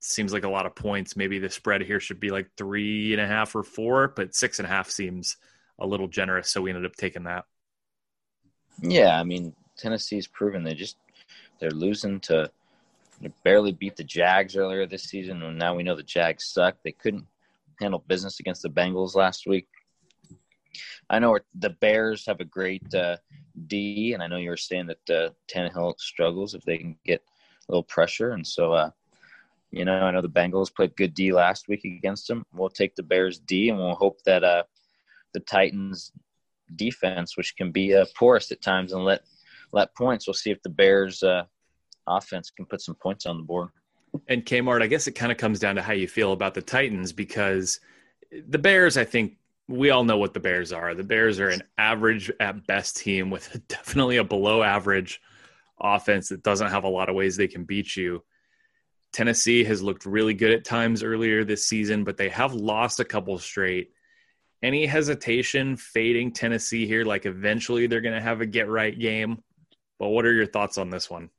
Seems 0.00 0.32
like 0.32 0.44
a 0.44 0.48
lot 0.48 0.66
of 0.66 0.74
points. 0.74 1.16
Maybe 1.16 1.38
the 1.38 1.50
spread 1.50 1.82
here 1.82 2.00
should 2.00 2.20
be 2.20 2.30
like 2.30 2.48
three 2.56 3.12
and 3.12 3.20
a 3.20 3.26
half 3.26 3.54
or 3.54 3.62
four, 3.62 4.08
but 4.08 4.34
six 4.34 4.58
and 4.58 4.66
a 4.66 4.70
half 4.70 4.90
seems 4.90 5.36
a 5.78 5.86
little 5.86 6.08
generous. 6.08 6.48
So 6.50 6.62
we 6.62 6.70
ended 6.70 6.86
up 6.86 6.96
taking 6.96 7.24
that. 7.24 7.44
Yeah, 8.80 9.18
I 9.18 9.24
mean 9.24 9.54
Tennessee's 9.76 10.26
proven 10.26 10.64
they 10.64 10.74
just 10.74 10.96
they're 11.58 11.70
losing 11.70 12.20
to 12.20 12.50
they 13.20 13.30
barely 13.44 13.72
beat 13.72 13.96
the 13.96 14.04
Jags 14.04 14.56
earlier 14.56 14.84
this 14.84 15.04
season, 15.04 15.42
and 15.42 15.58
now 15.58 15.76
we 15.76 15.84
know 15.84 15.94
the 15.94 16.02
Jags 16.02 16.46
suck. 16.46 16.76
They 16.82 16.92
couldn't 16.92 17.26
handle 17.80 18.04
business 18.06 18.40
against 18.40 18.62
the 18.62 18.68
Bengals 18.68 19.14
last 19.14 19.46
week. 19.46 19.68
I 21.08 21.18
know 21.18 21.38
the 21.54 21.70
Bears 21.70 22.26
have 22.26 22.40
a 22.40 22.44
great 22.44 22.92
uh, 22.94 23.18
D, 23.66 24.12
and 24.14 24.22
I 24.22 24.26
know 24.26 24.38
you 24.38 24.50
were 24.50 24.56
saying 24.56 24.88
that 24.88 25.10
uh, 25.10 25.30
Tannehill 25.52 26.00
struggles 26.00 26.54
if 26.54 26.64
they 26.64 26.78
can 26.78 26.96
get 27.04 27.22
a 27.68 27.72
little 27.72 27.84
pressure, 27.84 28.32
and 28.32 28.46
so 28.46 28.72
uh, 28.72 28.90
you 29.70 29.84
know 29.84 30.00
I 30.00 30.10
know 30.10 30.22
the 30.22 30.28
Bengals 30.28 30.74
played 30.74 30.96
good 30.96 31.14
D 31.14 31.32
last 31.32 31.68
week 31.68 31.84
against 31.84 32.26
them. 32.26 32.44
We'll 32.52 32.70
take 32.70 32.96
the 32.96 33.04
Bears 33.04 33.38
D, 33.38 33.68
and 33.68 33.78
we'll 33.78 33.94
hope 33.94 34.22
that 34.24 34.42
uh, 34.42 34.64
the 35.32 35.40
Titans 35.40 36.12
defense, 36.76 37.36
which 37.36 37.56
can 37.56 37.70
be 37.70 37.94
uh, 37.94 38.04
porous 38.16 38.50
at 38.52 38.62
times 38.62 38.92
and 38.92 39.04
let 39.04 39.22
let 39.72 39.94
points. 39.94 40.26
We'll 40.26 40.34
see 40.34 40.50
if 40.50 40.62
the 40.62 40.68
Bears 40.68 41.22
uh, 41.22 41.44
offense 42.06 42.50
can 42.50 42.66
put 42.66 42.80
some 42.80 42.94
points 42.94 43.26
on 43.26 43.38
the 43.38 43.42
board. 43.42 43.70
And 44.28 44.44
Kmart, 44.44 44.82
I 44.82 44.86
guess 44.86 45.06
it 45.06 45.12
kind 45.12 45.32
of 45.32 45.38
comes 45.38 45.58
down 45.58 45.76
to 45.76 45.82
how 45.82 45.94
you 45.94 46.06
feel 46.06 46.32
about 46.32 46.54
the 46.54 46.62
Titans 46.62 47.12
because 47.12 47.80
the 48.46 48.58
Bears, 48.58 48.96
I 48.96 49.04
think 49.04 49.38
we 49.68 49.90
all 49.90 50.04
know 50.04 50.18
what 50.18 50.34
the 50.34 50.40
Bears 50.40 50.72
are. 50.72 50.94
The 50.94 51.04
Bears 51.04 51.40
are 51.40 51.48
an 51.48 51.62
average 51.78 52.30
at 52.40 52.66
best 52.66 52.98
team 52.98 53.30
with 53.30 53.60
definitely 53.68 54.18
a 54.18 54.24
below 54.24 54.62
average 54.62 55.20
offense 55.80 56.28
that 56.28 56.42
doesn't 56.42 56.70
have 56.70 56.84
a 56.84 56.88
lot 56.88 57.08
of 57.08 57.14
ways 57.14 57.36
they 57.36 57.48
can 57.48 57.64
beat 57.64 57.96
you. 57.96 58.22
Tennessee 59.12 59.64
has 59.64 59.82
looked 59.82 60.06
really 60.06 60.34
good 60.34 60.52
at 60.52 60.64
times 60.64 61.02
earlier 61.02 61.44
this 61.44 61.66
season, 61.66 62.04
but 62.04 62.16
they 62.16 62.30
have 62.30 62.54
lost 62.54 63.00
a 63.00 63.04
couple 63.04 63.38
straight. 63.38 63.92
Any 64.62 64.86
hesitation 64.86 65.76
fading 65.76 66.32
Tennessee 66.32 66.86
here? 66.86 67.04
Like 67.04 67.26
eventually 67.26 67.86
they're 67.86 68.00
going 68.00 68.14
to 68.14 68.20
have 68.20 68.40
a 68.40 68.46
get 68.46 68.68
right 68.68 68.96
game. 68.96 69.42
But 69.98 70.08
what 70.08 70.24
are 70.24 70.32
your 70.32 70.46
thoughts 70.46 70.78
on 70.78 70.90
this 70.90 71.10
one? 71.10 71.30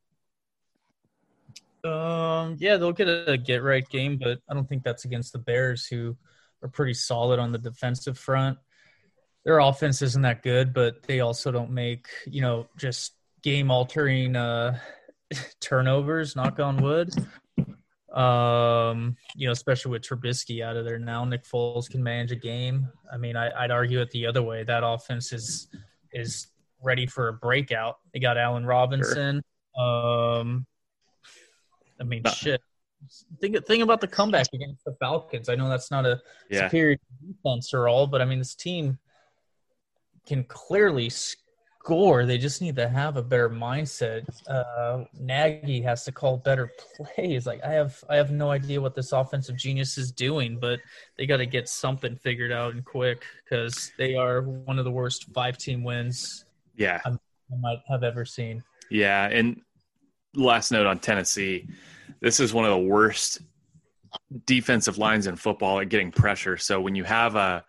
Um, 1.84 2.56
yeah, 2.58 2.76
they'll 2.76 2.92
get 2.92 3.08
a 3.08 3.36
get 3.36 3.62
right 3.62 3.86
game, 3.88 4.16
but 4.16 4.40
I 4.48 4.54
don't 4.54 4.68
think 4.68 4.82
that's 4.82 5.04
against 5.04 5.32
the 5.32 5.38
Bears, 5.38 5.86
who 5.86 6.16
are 6.62 6.68
pretty 6.68 6.94
solid 6.94 7.38
on 7.38 7.52
the 7.52 7.58
defensive 7.58 8.18
front. 8.18 8.58
Their 9.44 9.58
offense 9.58 10.00
isn't 10.00 10.22
that 10.22 10.42
good, 10.42 10.72
but 10.72 11.02
they 11.02 11.20
also 11.20 11.52
don't 11.52 11.70
make 11.70 12.08
you 12.26 12.40
know 12.40 12.66
just 12.78 13.12
game 13.42 13.70
altering 13.70 14.34
uh, 14.34 14.78
turnovers. 15.60 16.34
Knock 16.34 16.58
on 16.58 16.78
wood. 16.78 17.14
Um, 18.14 19.16
you 19.34 19.46
know, 19.46 19.52
especially 19.52 19.90
with 19.90 20.02
Trubisky 20.02 20.62
out 20.62 20.76
of 20.76 20.84
there 20.84 20.98
now, 21.00 21.24
Nick 21.24 21.44
Foles 21.44 21.90
can 21.90 22.02
manage 22.02 22.30
a 22.30 22.36
game. 22.36 22.88
I 23.12 23.16
mean, 23.16 23.36
I, 23.36 23.50
I'd 23.64 23.72
argue 23.72 24.00
it 24.00 24.10
the 24.12 24.26
other 24.26 24.42
way. 24.42 24.62
That 24.62 24.82
offense 24.84 25.32
is 25.32 25.68
is 26.12 26.46
ready 26.82 27.06
for 27.06 27.28
a 27.28 27.32
breakout. 27.32 27.96
They 28.12 28.20
got 28.20 28.38
Allen 28.38 28.64
Robinson. 28.64 29.42
Um, 29.76 30.64
I 32.00 32.04
mean, 32.04 32.22
shit. 32.32 32.60
Think 33.40 33.66
think 33.66 33.82
about 33.82 34.00
the 34.00 34.08
comeback 34.08 34.46
against 34.54 34.84
the 34.84 34.94
Falcons. 35.00 35.48
I 35.48 35.56
know 35.56 35.68
that's 35.68 35.90
not 35.90 36.06
a 36.06 36.20
Yeah. 36.48 36.68
superior 36.68 36.96
defense 37.26 37.74
or 37.74 37.88
all, 37.88 38.06
but 38.06 38.22
I 38.22 38.24
mean, 38.24 38.38
this 38.38 38.54
team 38.54 38.98
can 40.26 40.44
clearly 40.44 41.10
score. 41.84 42.24
They 42.24 42.38
just 42.38 42.62
need 42.62 42.76
to 42.76 42.88
have 42.88 43.18
a 43.18 43.22
better 43.22 43.50
mindset. 43.50 44.26
Uh, 44.48 45.04
Nagy 45.20 45.82
has 45.82 46.02
to 46.04 46.12
call 46.12 46.38
better 46.38 46.72
plays. 46.96 47.46
Like 47.46 47.62
I 47.62 47.72
have, 47.72 48.02
I 48.08 48.16
have 48.16 48.30
no 48.30 48.50
idea 48.50 48.80
what 48.80 48.94
this 48.94 49.12
offensive 49.12 49.56
genius 49.56 49.98
is 49.98 50.10
doing, 50.10 50.58
but 50.58 50.80
they 51.18 51.26
got 51.26 51.36
to 51.38 51.46
get 51.46 51.68
something 51.68 52.16
figured 52.16 52.52
out 52.52 52.72
and 52.72 52.82
quick 52.86 53.24
because 53.44 53.92
they 53.98 54.14
are 54.14 54.40
one 54.40 54.78
of 54.78 54.86
the 54.86 54.90
worst 54.90 55.26
five-team 55.34 55.84
wins 55.84 56.46
Yeah. 56.76 57.00
I 57.04 57.10
might 57.60 57.80
have 57.88 58.02
ever 58.02 58.24
seen. 58.24 58.64
Yeah, 58.90 59.28
and 59.30 59.60
last 60.34 60.72
note 60.72 60.86
on 60.86 60.98
Tennessee, 60.98 61.68
this 62.20 62.40
is 62.40 62.54
one 62.54 62.64
of 62.64 62.70
the 62.70 62.78
worst 62.78 63.42
defensive 64.46 64.96
lines 64.96 65.26
in 65.26 65.36
football 65.36 65.80
at 65.80 65.90
getting 65.90 66.10
pressure. 66.10 66.56
So 66.56 66.80
when 66.80 66.94
you 66.94 67.04
have 67.04 67.36
a 67.36 67.64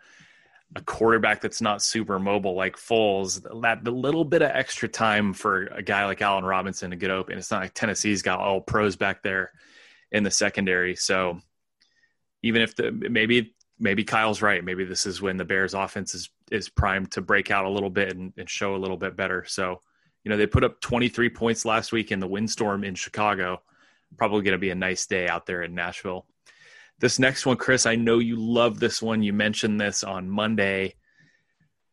a 0.76 0.82
quarterback 0.82 1.42
that's 1.42 1.62
not 1.62 1.82
super 1.82 2.20
mobile 2.20 2.54
like 2.54 2.76
Foles, 2.76 3.42
that 3.62 3.84
the 3.84 3.92
little 3.92 4.26
bit 4.26 4.42
of 4.42 4.52
extra 4.52 4.90
time 4.90 5.34
for 5.34 5.68
a 5.68 5.82
guy 5.82 6.06
like 6.06 6.22
Allen 6.22 6.44
Robinson 6.44 6.92
to 6.92 6.98
get 6.98 7.12
open. 7.12 7.38
It's 7.38 7.50
not 7.50 7.62
like 7.62 7.74
Tennessee's 7.74 8.22
got 8.22 8.40
all 8.40 8.60
pros 8.60 8.98
back 8.98 9.24
there 9.24 9.52
in 10.12 10.24
the 10.24 10.32
secondary. 10.32 10.96
So 10.96 11.40
even 12.44 12.62
if 12.62 12.76
the 12.76 12.92
maybe 12.92 13.56
maybe 13.80 14.04
Kyle's 14.04 14.42
right, 14.42 14.64
maybe 14.64 14.84
this 14.84 15.06
is 15.06 15.22
when 15.22 15.38
the 15.38 15.46
Bears 15.46 15.74
offense 15.74 16.14
is 16.14 16.30
is 16.52 16.68
primed 16.68 17.12
to 17.12 17.22
break 17.22 17.52
out 17.52 17.66
a 17.66 17.70
little 17.70 17.90
bit 17.90 18.16
and, 18.16 18.34
and 18.38 18.50
show 18.50 18.76
a 18.76 18.78
little 18.78 18.98
bit 18.98 19.16
better. 19.16 19.46
So, 19.48 19.80
you 20.24 20.30
know, 20.30 20.38
they 20.38 20.46
put 20.46 20.64
up 20.64 20.82
23 20.82 21.30
points 21.30 21.66
last 21.66 21.92
week 21.94 22.12
in 22.12 22.20
the 22.20 22.28
windstorm 22.28 22.84
in 22.84 22.96
Chicago. 22.96 23.62
Probably 24.18 24.44
going 24.44 24.52
to 24.54 24.58
be 24.60 24.70
a 24.70 24.76
nice 24.76 25.08
day 25.08 25.28
out 25.28 25.46
there 25.46 25.64
in 25.64 25.74
Nashville. 25.74 26.26
This 27.00 27.20
next 27.20 27.46
one, 27.46 27.58
Chris, 27.58 27.86
I 27.86 27.96
know 27.96 28.20
you 28.20 28.38
love 28.38 28.80
this 28.80 29.02
one. 29.02 29.22
You 29.22 29.34
mentioned 29.34 29.82
this 29.82 30.04
on 30.04 30.30
Monday. 30.30 30.96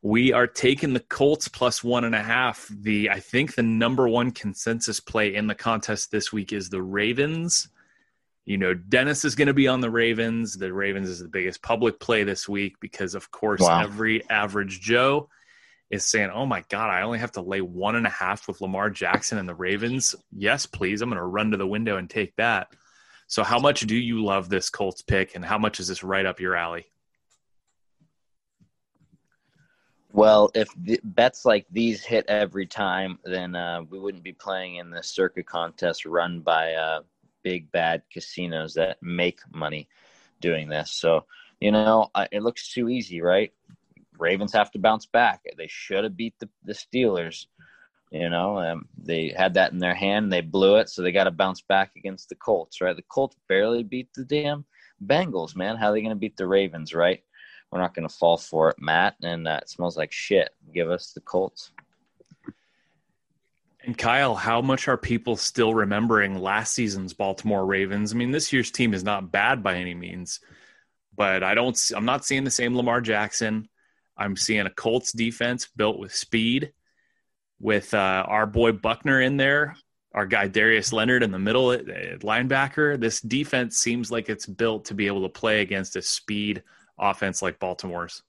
We 0.01 0.33
are 0.33 0.47
taking 0.47 0.93
the 0.93 1.01
Colts 1.01 1.49
plus 1.49 1.83
one 1.83 2.05
and 2.05 2.15
a 2.15 2.23
half. 2.23 2.69
The 2.71 3.11
I 3.11 3.21
think 3.21 3.55
the 3.55 3.63
number 3.63 4.09
one 4.09 4.31
consensus 4.31 5.01
play 5.01 5.35
in 5.35 5.47
the 5.47 5.55
contest 5.55 6.11
this 6.11 6.33
week 6.33 6.53
is 6.53 6.69
the 6.69 6.83
Ravens. 6.83 7.69
You 8.45 8.59
know, 8.59 8.75
Dennis 8.75 9.25
is 9.25 9.37
going 9.37 9.47
to 9.47 9.55
be 9.55 9.69
on 9.69 9.81
the 9.81 9.91
Ravens. 9.91 10.55
The 10.55 10.73
Ravens 10.73 11.09
is 11.09 11.21
the 11.21 11.29
biggest 11.29 11.63
public 11.63 12.01
play 12.01 12.25
this 12.25 12.49
week 12.49 12.75
because, 12.81 13.15
of 13.15 13.31
course, 13.31 13.61
wow. 13.61 13.83
every 13.83 14.29
average 14.29 14.81
Joe 14.81 15.29
is 15.91 16.05
saying, 16.05 16.31
"Oh 16.31 16.47
my 16.47 16.65
God, 16.69 16.91
I 16.91 17.03
only 17.03 17.21
have 17.21 17.33
to 17.33 17.43
lay 17.43 17.61
one 17.61 17.95
and 17.95 18.07
a 18.07 18.11
half 18.11 18.49
with 18.49 18.61
Lamar 18.61 18.91
Jackson 18.91 19.39
and 19.39 19.49
the 19.49 19.55
Ravens." 19.55 20.17
Yes, 20.37 20.67
please. 20.67 21.03
I'm 21.03 21.11
going 21.11 21.19
to 21.19 21.25
run 21.25 21.53
to 21.53 21.57
the 21.57 21.67
window 21.67 21.97
and 21.97 22.11
take 22.11 22.35
that. 22.37 22.69
So, 23.33 23.43
how 23.43 23.59
much 23.59 23.81
do 23.81 23.97
you 23.97 24.23
love 24.23 24.51
this 24.51 24.69
Colts 24.69 25.01
pick, 25.01 25.35
and 25.35 25.43
how 25.43 25.57
much 25.57 25.81
is 25.81 25.89
this 25.89 26.05
right 26.05 26.27
up 26.27 26.39
your 26.39 26.55
alley? 26.55 26.85
Well, 30.13 30.51
if 30.55 30.69
bets 31.03 31.47
like 31.47 31.65
these 31.71 32.05
hit 32.05 32.27
every 32.29 32.67
time, 32.67 33.19
then 33.25 33.57
uh, 33.57 33.85
we 33.89 33.99
wouldn't 33.99 34.23
be 34.23 34.35
playing 34.35 34.77
in 34.77 34.91
the 34.91 35.03
circuit 35.03 35.47
contest 35.47 36.05
run 36.05 36.41
by 36.41 36.75
uh, 36.75 37.01
big 37.43 37.73
bad 37.73 38.03
casinos 38.13 38.75
that 38.75 38.99
make 39.03 39.41
money 39.51 39.89
doing 40.43 40.69
this. 40.69 40.91
So, 40.91 41.25
you 41.59 41.73
know, 41.73 42.11
it 42.33 42.43
looks 42.43 42.69
too 42.69 42.91
easy, 42.91 43.23
right? 43.23 43.51
Ravens 44.19 44.53
have 44.53 44.71
to 44.73 44.79
bounce 44.79 45.07
back. 45.07 45.41
They 45.57 45.69
should 45.69 46.05
have 46.05 46.19
beat 46.19 46.35
the, 46.39 46.51
the 46.67 46.75
Steelers. 46.75 47.47
You 48.13 48.29
know, 48.29 48.59
um, 48.59 48.89
they 49.03 49.33
had 49.35 49.55
that 49.55 49.73
in 49.73 49.79
their 49.79 49.95
hand. 49.95 50.31
They 50.31 50.43
blew 50.43 50.77
it, 50.77 50.91
so 50.91 51.01
they 51.01 51.13
got 51.13 51.25
to 51.25 51.31
bounce 51.31 51.63
back 51.63 51.93
against 51.97 52.29
the 52.29 52.35
Colts, 52.35 52.83
right? 52.83 52.95
The 52.95 53.03
Colts 53.03 53.37
barely 53.49 53.83
beat 53.83 54.11
the 54.15 54.25
damn 54.25 54.67
Bengals, 55.03 55.57
man. 55.57 55.77
How 55.77 55.89
are 55.89 55.93
they 55.93 56.03
going 56.03 56.11
to 56.11 56.17
beat 56.17 56.37
the 56.37 56.47
Ravens, 56.47 56.95
right? 56.95 57.23
We're 57.71 57.81
not 57.81 57.95
going 57.95 58.07
to 58.07 58.15
fall 58.15 58.37
for 58.37 58.69
it, 58.69 58.77
Matt. 58.79 59.17
And 59.23 59.47
that 59.47 59.63
uh, 59.63 59.67
smells 59.67 59.97
like 59.97 60.13
shit. 60.13 60.51
Give 60.75 60.91
us 60.91 61.13
the 61.13 61.23
Colts. 61.23 61.71
And 63.83 63.97
Kyle, 63.97 64.35
how 64.35 64.61
much 64.61 64.89
are 64.89 64.99
people 64.99 65.37
still 65.37 65.73
remembering 65.73 66.39
last 66.39 66.75
season's 66.75 67.15
Baltimore 67.15 67.65
Ravens? 67.65 68.13
I 68.13 68.17
mean, 68.17 68.31
this 68.31 68.53
year's 68.53 68.71
team 68.71 68.93
is 68.93 69.03
not 69.03 69.33
bad 69.33 69.63
by 69.63 69.77
any 69.77 69.95
means, 69.95 70.39
but 71.17 71.43
I 71.43 71.55
don't. 71.55 71.81
I'm 71.97 72.05
not 72.05 72.27
seeing 72.27 72.45
the 72.45 72.51
same 72.51 72.77
Lamar 72.77 73.01
Jackson. 73.01 73.71
I'm 74.19 74.37
seeing 74.37 74.67
a 74.67 74.71
Colts 74.71 75.13
defense 75.13 75.67
built 75.75 75.99
with 75.99 76.15
speed 76.15 76.75
with 77.63 77.95
uh, 77.95 78.25
our 78.27 78.45
boy 78.45 78.73
Buckner 78.73 79.21
in 79.21 79.37
there, 79.37 79.77
our 80.13 80.27
guy 80.27 80.49
Darius 80.49 80.93
Leonard 80.93 81.23
in 81.23 81.31
the 81.31 81.39
middle 81.39 81.73
at, 81.73 81.89
at 81.89 82.21
linebacker. 82.21 83.01
This 83.01 83.21
defense 83.21 83.79
seems 83.79 84.11
like 84.11 84.29
it's 84.29 84.47
built 84.47 84.85
to 84.87 84.95
be 84.95 85.07
able 85.07 85.23
to 85.23 85.29
play 85.29 85.63
against 85.63 85.97
a 85.97 86.03
speed 86.03 86.63
offense 86.99 87.41
like 87.41 87.61
Baltimore's. 87.61 88.23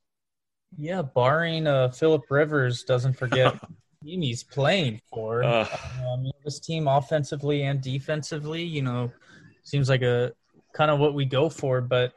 Yeah, 0.77 1.01
barring 1.01 1.67
uh, 1.67 1.89
Philip 1.89 2.23
Rivers 2.29 2.83
doesn't 2.83 3.13
forget 3.13 3.59
team 4.05 4.21
he's 4.21 4.43
playing 4.43 5.01
for. 5.11 5.43
Uh, 5.43 5.67
um, 6.07 6.31
this 6.45 6.59
team, 6.59 6.87
offensively 6.87 7.63
and 7.63 7.81
defensively, 7.81 8.63
you 8.63 8.83
know, 8.83 9.11
seems 9.63 9.89
like 9.89 10.03
a 10.03 10.31
kind 10.73 10.91
of 10.91 10.99
what 10.99 11.15
we 11.15 11.25
go 11.25 11.49
for. 11.49 11.81
But 11.81 12.13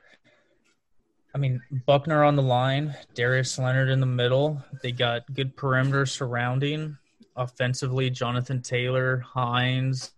I 1.34 1.38
mean, 1.38 1.62
Buckner 1.86 2.24
on 2.24 2.36
the 2.36 2.42
line, 2.42 2.94
Darius 3.14 3.58
Leonard 3.58 3.88
in 3.88 4.00
the 4.00 4.06
middle. 4.06 4.62
They 4.82 4.92
got 4.92 5.32
good 5.32 5.56
perimeter 5.56 6.04
surrounding 6.04 6.98
offensively, 7.36 8.10
Jonathan 8.10 8.62
Taylor, 8.62 9.18
Hines, 9.18 10.12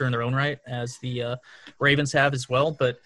in 0.00 0.12
their 0.12 0.22
own 0.22 0.34
right, 0.34 0.58
as 0.66 0.96
the 0.98 1.22
uh, 1.22 1.36
Ravens 1.80 2.12
have 2.12 2.32
as 2.32 2.48
well. 2.48 2.70
But 2.70 2.98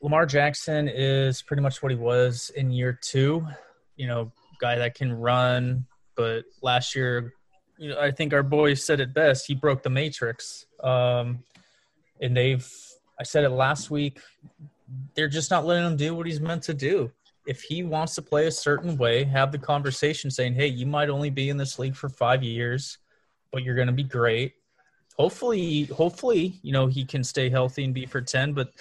Lamar 0.00 0.26
Jackson 0.26 0.88
is 0.88 1.42
pretty 1.42 1.62
much 1.62 1.82
what 1.82 1.90
he 1.90 1.98
was 1.98 2.50
in 2.54 2.70
year 2.70 2.98
two. 3.02 3.46
You 3.96 4.06
know, 4.06 4.32
guy 4.60 4.76
that 4.76 4.94
can 4.94 5.12
run, 5.12 5.86
but 6.16 6.44
last 6.62 6.94
year, 6.94 7.34
you 7.78 7.88
know, 7.88 8.00
I 8.00 8.10
think 8.10 8.32
our 8.32 8.42
boy 8.42 8.74
said 8.74 9.00
it 9.00 9.12
best. 9.12 9.46
He 9.46 9.54
broke 9.54 9.82
the 9.82 9.90
matrix, 9.90 10.66
um, 10.82 11.42
and 12.20 12.36
they've. 12.36 12.66
I 13.18 13.24
said 13.24 13.44
it 13.44 13.50
last 13.50 13.90
week. 13.90 14.20
They're 15.14 15.28
just 15.28 15.50
not 15.50 15.64
letting 15.64 15.86
him 15.86 15.96
do 15.96 16.14
what 16.14 16.26
he's 16.26 16.40
meant 16.40 16.62
to 16.64 16.74
do 16.74 17.10
if 17.46 17.62
he 17.62 17.82
wants 17.82 18.14
to 18.16 18.22
play 18.22 18.46
a 18.46 18.50
certain 18.50 18.96
way, 18.96 19.24
have 19.24 19.52
the 19.52 19.58
conversation 19.58 20.30
saying, 20.30 20.54
"Hey, 20.54 20.66
you 20.68 20.86
might 20.86 21.08
only 21.08 21.30
be 21.30 21.48
in 21.48 21.56
this 21.56 21.78
league 21.78 21.96
for 21.96 22.08
five 22.08 22.42
years, 22.42 22.98
but 23.52 23.62
you're 23.62 23.74
going 23.74 23.86
to 23.88 23.92
be 23.92 24.02
great." 24.02 24.54
Hopefully, 25.18 25.84
hopefully, 25.84 26.58
you 26.62 26.72
know 26.72 26.86
he 26.86 27.04
can 27.04 27.24
stay 27.24 27.48
healthy 27.48 27.84
and 27.84 27.94
be 27.94 28.06
for 28.06 28.20
ten. 28.20 28.52
But 28.52 28.72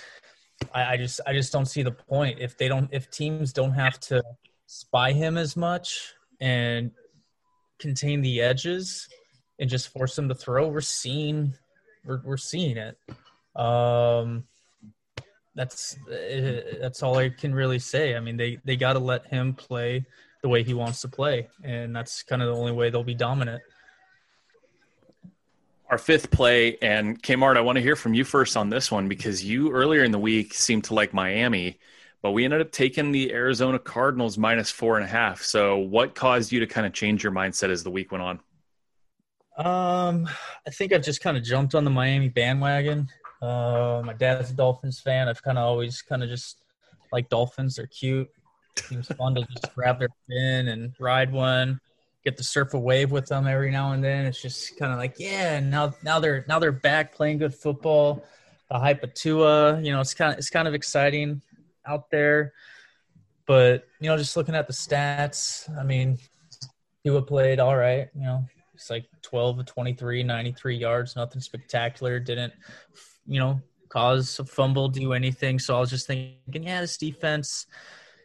I, 0.74 0.94
I 0.94 0.98
just, 0.98 1.22
I 1.26 1.34
just 1.34 1.52
don't 1.52 1.66
see 1.66 1.84
the 1.84 1.92
point 1.92 2.40
if 2.40 2.58
they 2.58 2.68
don't, 2.68 2.90
if 2.92 3.10
teams 3.10 3.54
don't 3.54 3.74
have 3.74 4.00
to 4.02 4.24
spy 4.68 5.12
him 5.12 5.38
as 5.38 5.56
much 5.56 6.14
and 6.40 6.92
contain 7.80 8.22
the 8.22 8.42
edges 8.42 9.08
and 9.60 9.70
just 9.70 9.90
force 9.90 10.18
him 10.18 10.28
to 10.30 10.36
throw. 10.36 10.68
We're 10.68 10.82
seeing, 10.82 11.54
we're, 12.06 12.22
we're 12.24 12.38
seeing 12.38 12.78
it. 12.78 12.98
Um, 13.56 14.46
that's 15.56 15.98
uh, 16.08 16.78
that's 16.80 17.02
all 17.02 17.18
I 17.18 17.30
can 17.30 17.56
really 17.56 17.80
say. 17.80 18.16
I 18.16 18.20
mean, 18.20 18.38
they 18.38 18.60
they 18.66 18.76
got 18.76 18.94
to 18.94 19.00
let 19.00 19.26
him 19.28 19.54
play 19.54 20.06
the 20.42 20.50
way 20.50 20.64
he 20.64 20.74
wants 20.74 21.02
to 21.02 21.08
play, 21.08 21.48
and 21.64 21.96
that's 21.96 22.22
kind 22.24 22.42
of 22.42 22.50
the 22.50 22.60
only 22.60 22.74
way 22.74 22.90
they'll 22.90 23.04
be 23.04 23.16
dominant. 23.16 23.62
Our 25.90 25.98
fifth 25.98 26.32
play, 26.32 26.78
and 26.82 27.22
Kmart, 27.22 27.58
I 27.58 27.62
want 27.62 27.78
to 27.78 27.82
hear 27.82 27.96
from 27.96 28.14
you 28.14 28.24
first 28.24 28.58
on 28.58 28.70
this 28.70 28.92
one 28.92 29.08
because 29.08 29.44
you 29.44 29.72
earlier 29.72 30.04
in 30.04 30.12
the 30.12 30.20
week 30.20 30.54
seemed 30.54 30.84
to 30.86 30.94
like 30.94 31.14
Miami, 31.14 31.80
but 32.22 32.32
we 32.32 32.44
ended 32.44 32.60
up 32.60 32.72
taking 32.72 33.12
the 33.12 33.32
Arizona 33.32 33.80
Cardinals 33.80 34.38
minus 34.38 34.72
four 34.72 34.98
and 34.98 35.06
a 35.06 35.08
half. 35.08 35.42
So, 35.42 35.78
what 35.78 36.16
caused 36.16 36.52
you 36.52 36.60
to 36.60 36.68
kind 36.68 36.86
of 36.86 36.92
change 36.92 37.24
your 37.24 37.32
mindset 37.32 37.70
as 37.70 37.84
the 37.84 37.92
week 37.92 38.12
went 38.12 38.24
on? 38.24 38.40
Um, 39.58 40.28
I 40.68 40.72
think 40.72 40.92
I've 40.92 41.04
just 41.04 41.22
kind 41.22 41.38
of 41.38 41.44
jumped 41.44 41.76
on 41.76 41.86
the 41.86 41.92
Miami 41.92 42.28
bandwagon. 42.28 43.08
Uh, 43.42 44.02
my 44.06 44.14
dad's 44.14 44.52
a 44.52 44.54
Dolphins 44.54 45.00
fan. 45.00 45.28
I've 45.28 45.44
kind 45.44 45.58
of 45.58 45.64
always 45.66 46.02
kind 46.02 46.24
of 46.24 46.30
just 46.30 46.62
like 47.12 47.30
Dolphins. 47.30 47.76
They're 47.76 47.88
cute. 47.88 48.30
Seems 48.78 49.08
fun 49.08 49.36
to 49.36 49.42
just 49.42 49.74
grab 49.74 50.00
their 50.00 50.10
fin 50.28 50.68
and 50.68 50.94
ride 51.00 51.32
one. 51.32 51.80
Get 52.24 52.38
to 52.38 52.44
surf 52.44 52.74
a 52.74 52.80
wave 52.80 53.12
with 53.12 53.28
them 53.28 53.48
every 53.48 53.72
now 53.72 53.92
and 53.92 54.04
then. 54.04 54.26
It's 54.26 54.42
just 54.42 54.78
kind 54.78 54.92
of 54.92 54.98
like, 54.98 55.16
yeah. 55.20 55.60
Now, 55.60 55.94
now 56.04 56.20
they're 56.20 56.44
now 56.48 56.60
they're 56.60 56.72
back 56.72 57.14
playing 57.14 57.38
good 57.38 57.54
football. 57.54 58.24
The 58.70 58.80
hype 58.80 59.04
of 59.04 59.14
Tua, 59.14 59.80
you 59.82 59.92
know, 59.92 60.02
it's 60.02 60.14
kind 60.14 60.34
of 60.34 60.40
it's 60.40 60.50
kind 60.50 60.68
of 60.68 60.74
exciting 60.74 61.42
out 61.86 62.10
there. 62.10 62.54
But 63.46 63.88
you 64.00 64.10
know, 64.10 64.18
just 64.18 64.36
looking 64.36 64.56
at 64.56 64.68
the 64.68 64.74
stats, 64.74 65.70
I 65.80 65.84
mean, 65.84 66.18
Tua 67.06 67.22
played 67.22 67.60
all 67.60 67.78
right. 67.78 68.10
You 68.16 68.24
know, 68.24 68.46
it's 68.74 68.90
like 68.90 69.06
12 69.22 69.60
of 69.60 69.66
23, 69.68 70.24
93 70.24 70.78
yards, 70.78 71.16
nothing 71.16 71.42
spectacular. 71.42 72.20
Didn't 72.20 72.54
you 73.28 73.40
know, 73.40 73.62
cause 73.90 74.40
a 74.40 74.46
fumble, 74.46 74.88
do 74.88 75.14
anything. 75.14 75.60
So 75.60 75.76
I 75.76 75.80
was 75.80 75.90
just 75.90 76.08
thinking, 76.08 76.64
yeah, 76.64 76.82
this 76.82 76.98
defense, 76.98 77.68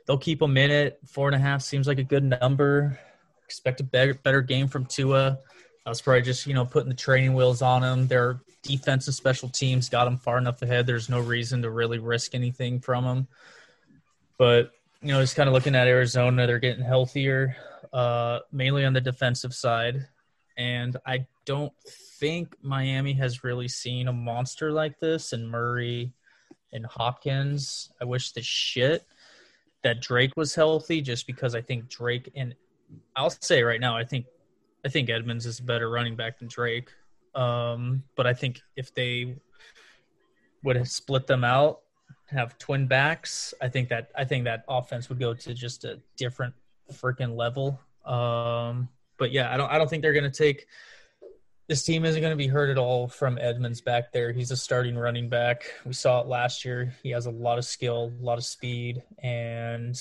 they'll 0.06 0.18
keep 0.18 0.42
a 0.42 0.48
minute. 0.48 0.98
Four 1.06 1.28
and 1.28 1.36
a 1.36 1.38
half 1.38 1.62
seems 1.62 1.86
like 1.86 1.98
a 1.98 2.04
good 2.04 2.24
number. 2.24 2.98
Expect 3.46 3.80
a 3.80 3.84
better, 3.84 4.14
better 4.14 4.42
game 4.42 4.68
from 4.68 4.86
Tua. 4.86 5.38
I 5.86 5.88
was 5.88 6.02
probably 6.02 6.22
just, 6.22 6.46
you 6.46 6.54
know, 6.54 6.64
putting 6.64 6.88
the 6.88 6.94
training 6.94 7.34
wheels 7.34 7.62
on 7.62 7.82
them. 7.82 8.06
Their 8.06 8.40
defense 8.62 9.06
and 9.06 9.14
special 9.14 9.48
teams 9.48 9.88
got 9.88 10.04
them 10.04 10.18
far 10.18 10.38
enough 10.38 10.62
ahead. 10.62 10.86
There's 10.86 11.08
no 11.08 11.20
reason 11.20 11.62
to 11.62 11.70
really 11.70 11.98
risk 11.98 12.34
anything 12.34 12.80
from 12.80 13.04
them. 13.04 13.28
But, 14.38 14.72
you 15.02 15.08
know, 15.08 15.20
just 15.20 15.36
kind 15.36 15.48
of 15.48 15.54
looking 15.54 15.74
at 15.74 15.86
Arizona, 15.86 16.46
they're 16.46 16.58
getting 16.58 16.84
healthier, 16.84 17.56
uh, 17.92 18.40
mainly 18.52 18.84
on 18.84 18.92
the 18.92 19.00
defensive 19.00 19.54
side. 19.54 20.06
And 20.60 20.98
I 21.06 21.26
don't 21.46 21.72
think 22.18 22.54
Miami 22.60 23.14
has 23.14 23.42
really 23.42 23.66
seen 23.66 24.08
a 24.08 24.12
monster 24.12 24.70
like 24.70 25.00
this 25.00 25.32
and 25.32 25.50
Murray 25.50 26.12
and 26.74 26.84
Hopkins. 26.84 27.90
I 27.98 28.04
wish 28.04 28.32
the 28.32 28.42
shit 28.42 29.06
that 29.82 30.02
Drake 30.02 30.36
was 30.36 30.54
healthy 30.54 31.00
just 31.00 31.26
because 31.26 31.54
I 31.54 31.62
think 31.62 31.88
Drake 31.88 32.30
and 32.36 32.54
I'll 33.16 33.30
say 33.30 33.62
right 33.62 33.80
now, 33.80 33.96
I 33.96 34.04
think 34.04 34.26
I 34.84 34.90
think 34.90 35.08
Edmonds 35.08 35.46
is 35.46 35.60
a 35.60 35.62
better 35.62 35.88
running 35.88 36.14
back 36.14 36.38
than 36.40 36.48
Drake. 36.48 36.90
Um, 37.34 38.02
but 38.14 38.26
I 38.26 38.34
think 38.34 38.60
if 38.76 38.92
they 38.92 39.36
would 40.62 40.76
have 40.76 40.90
split 40.90 41.26
them 41.26 41.42
out, 41.42 41.80
have 42.26 42.58
twin 42.58 42.86
backs, 42.86 43.54
I 43.62 43.68
think 43.70 43.88
that 43.88 44.10
I 44.14 44.26
think 44.26 44.44
that 44.44 44.64
offense 44.68 45.08
would 45.08 45.20
go 45.20 45.32
to 45.32 45.54
just 45.54 45.86
a 45.86 46.00
different 46.18 46.52
freaking 46.92 47.34
level. 47.34 47.80
Um, 48.04 48.90
but 49.20 49.30
yeah, 49.30 49.54
I 49.54 49.56
don't 49.56 49.70
I 49.70 49.78
don't 49.78 49.88
think 49.88 50.02
they're 50.02 50.12
going 50.12 50.24
to 50.24 50.36
take 50.36 50.66
this 51.68 51.84
team 51.84 52.04
isn't 52.04 52.20
going 52.20 52.32
to 52.32 52.36
be 52.36 52.48
hurt 52.48 52.68
at 52.68 52.78
all 52.78 53.06
from 53.06 53.38
Edmonds 53.40 53.80
back 53.80 54.10
there. 54.12 54.32
He's 54.32 54.50
a 54.50 54.56
starting 54.56 54.98
running 54.98 55.28
back. 55.28 55.72
We 55.86 55.92
saw 55.92 56.20
it 56.20 56.26
last 56.26 56.64
year. 56.64 56.92
He 57.00 57.10
has 57.10 57.26
a 57.26 57.30
lot 57.30 57.58
of 57.58 57.64
skill, 57.64 58.12
a 58.20 58.24
lot 58.24 58.38
of 58.38 58.44
speed, 58.44 59.04
and 59.22 59.96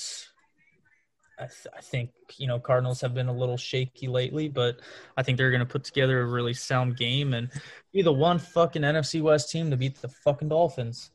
I, 1.38 1.44
th- 1.44 1.68
I, 1.78 1.80
think 1.80 2.10
you 2.38 2.48
know 2.48 2.58
Cardinals 2.58 3.00
have 3.02 3.14
been 3.14 3.28
a 3.28 3.32
little 3.32 3.56
shaky 3.56 4.08
lately, 4.08 4.48
but 4.48 4.80
I 5.16 5.22
think 5.22 5.38
they're 5.38 5.52
going 5.52 5.60
to 5.60 5.66
put 5.66 5.84
together 5.84 6.20
a 6.22 6.26
really 6.26 6.54
sound 6.54 6.96
game 6.96 7.34
and 7.34 7.48
be 7.92 8.02
the 8.02 8.12
one 8.12 8.40
fucking 8.40 8.82
NFC 8.82 9.22
West 9.22 9.50
team 9.50 9.70
to 9.70 9.76
beat 9.76 10.00
the 10.02 10.08
fucking 10.08 10.48
Dolphins. 10.48 11.12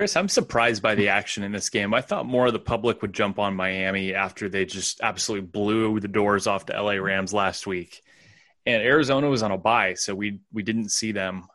Chris, 0.00 0.16
I'm 0.16 0.30
surprised 0.30 0.82
by 0.82 0.94
the 0.94 1.08
action 1.08 1.42
in 1.42 1.52
this 1.52 1.68
game. 1.68 1.92
I 1.92 2.00
thought 2.00 2.24
more 2.24 2.46
of 2.46 2.54
the 2.54 2.58
public 2.58 3.02
would 3.02 3.12
jump 3.12 3.38
on 3.38 3.54
Miami 3.54 4.14
after 4.14 4.48
they 4.48 4.64
just 4.64 5.02
absolutely 5.02 5.46
blew 5.46 6.00
the 6.00 6.08
doors 6.08 6.46
off 6.46 6.64
the 6.64 6.72
LA 6.72 6.92
Rams 6.92 7.34
last 7.34 7.66
week 7.66 8.02
and 8.66 8.82
Arizona 8.82 9.28
was 9.28 9.42
on 9.42 9.52
a 9.52 9.58
bye, 9.58 9.94
so 9.94 10.14
we 10.14 10.40
we 10.52 10.62
didn't 10.62 10.90
see 10.90 11.12
them. 11.12 11.46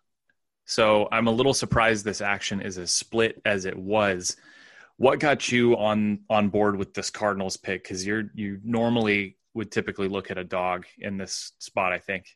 So 0.65 1.07
I'm 1.11 1.27
a 1.27 1.31
little 1.31 1.53
surprised 1.53 2.03
this 2.03 2.21
action 2.21 2.61
is 2.61 2.77
as 2.77 2.91
split 2.91 3.41
as 3.45 3.65
it 3.65 3.77
was. 3.77 4.35
What 4.97 5.19
got 5.19 5.51
you 5.51 5.77
on 5.77 6.19
on 6.29 6.49
board 6.49 6.77
with 6.77 6.93
this 6.93 7.09
Cardinals 7.09 7.57
pick? 7.57 7.83
Because 7.83 8.05
you're 8.05 8.29
you 8.33 8.59
normally 8.63 9.37
would 9.53 9.71
typically 9.71 10.07
look 10.07 10.31
at 10.31 10.37
a 10.37 10.43
dog 10.43 10.85
in 10.97 11.17
this 11.17 11.51
spot. 11.59 11.93
I 11.93 11.99
think. 11.99 12.35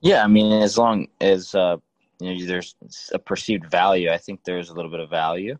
Yeah, 0.00 0.24
I 0.24 0.26
mean, 0.26 0.62
as 0.62 0.76
long 0.76 1.08
as 1.20 1.54
uh, 1.54 1.76
you 2.22 2.34
know 2.34 2.46
there's 2.46 2.74
a 3.12 3.18
perceived 3.18 3.70
value, 3.70 4.10
I 4.10 4.18
think 4.18 4.44
there's 4.44 4.70
a 4.70 4.74
little 4.74 4.90
bit 4.90 5.00
of 5.00 5.10
value. 5.10 5.58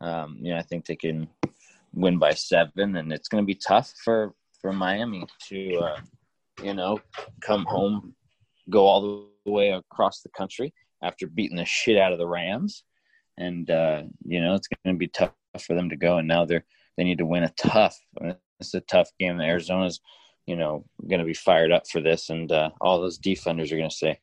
Um, 0.00 0.38
you 0.40 0.52
know, 0.52 0.58
I 0.58 0.62
think 0.62 0.86
they 0.86 0.96
can 0.96 1.28
win 1.94 2.18
by 2.18 2.34
seven, 2.34 2.96
and 2.96 3.12
it's 3.12 3.28
going 3.28 3.42
to 3.42 3.46
be 3.46 3.54
tough 3.54 3.92
for 4.04 4.34
for 4.60 4.72
Miami 4.72 5.26
to 5.48 5.76
uh, 5.78 6.00
you 6.62 6.74
know, 6.74 7.00
come 7.40 7.64
home, 7.64 8.14
go 8.70 8.86
all 8.86 9.28
the 9.44 9.50
way 9.50 9.70
across 9.70 10.20
the 10.20 10.28
country 10.30 10.72
after 11.02 11.26
beating 11.26 11.56
the 11.56 11.64
shit 11.64 11.98
out 11.98 12.12
of 12.12 12.18
the 12.18 12.26
Rams. 12.26 12.84
And, 13.38 13.70
uh, 13.70 14.04
you 14.24 14.40
know, 14.40 14.54
it's 14.54 14.68
going 14.68 14.94
to 14.94 14.98
be 14.98 15.08
tough 15.08 15.32
for 15.60 15.74
them 15.74 15.90
to 15.90 15.96
go. 15.96 16.18
And 16.18 16.28
now 16.28 16.44
they're, 16.44 16.64
they 16.96 17.04
need 17.04 17.18
to 17.18 17.26
win 17.26 17.44
a 17.44 17.50
tough, 17.50 17.98
it's 18.60 18.74
a 18.74 18.80
tough 18.80 19.10
game. 19.20 19.40
Arizona's, 19.40 20.00
you 20.46 20.56
know, 20.56 20.84
going 21.06 21.20
to 21.20 21.26
be 21.26 21.34
fired 21.34 21.72
up 21.72 21.86
for 21.86 22.00
this. 22.00 22.30
And 22.30 22.50
uh, 22.50 22.70
all 22.80 23.00
those 23.00 23.18
defenders 23.18 23.72
are 23.72 23.76
going 23.76 23.90
to 23.90 23.96
say, 23.96 24.18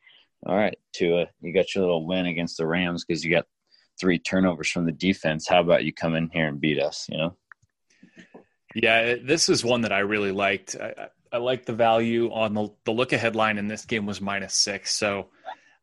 all 0.45 0.55
right, 0.55 0.77
Tua, 0.93 1.27
you 1.41 1.53
got 1.53 1.73
your 1.73 1.83
little 1.83 2.05
win 2.05 2.25
against 2.25 2.57
the 2.57 2.67
Rams 2.67 3.05
because 3.05 3.23
you 3.23 3.31
got 3.31 3.45
three 3.99 4.19
turnovers 4.19 4.69
from 4.69 4.85
the 4.85 4.91
defense. 4.91 5.47
How 5.47 5.61
about 5.61 5.85
you 5.85 5.93
come 5.93 6.15
in 6.15 6.29
here 6.29 6.47
and 6.47 6.59
beat 6.59 6.79
us, 6.79 7.07
you 7.09 7.17
know? 7.17 7.37
Yeah, 8.75 9.15
this 9.23 9.49
is 9.49 9.63
one 9.63 9.81
that 9.81 9.93
I 9.93 9.99
really 9.99 10.31
liked. 10.31 10.75
I, 10.75 11.09
I 11.31 11.37
like 11.37 11.65
the 11.65 11.73
value 11.73 12.31
on 12.31 12.53
the 12.53 12.69
the 12.85 12.91
look 12.91 13.13
ahead 13.13 13.35
line 13.35 13.57
in 13.57 13.67
this 13.67 13.85
game 13.85 14.05
was 14.05 14.19
minus 14.19 14.55
six. 14.55 14.93
So 14.93 15.29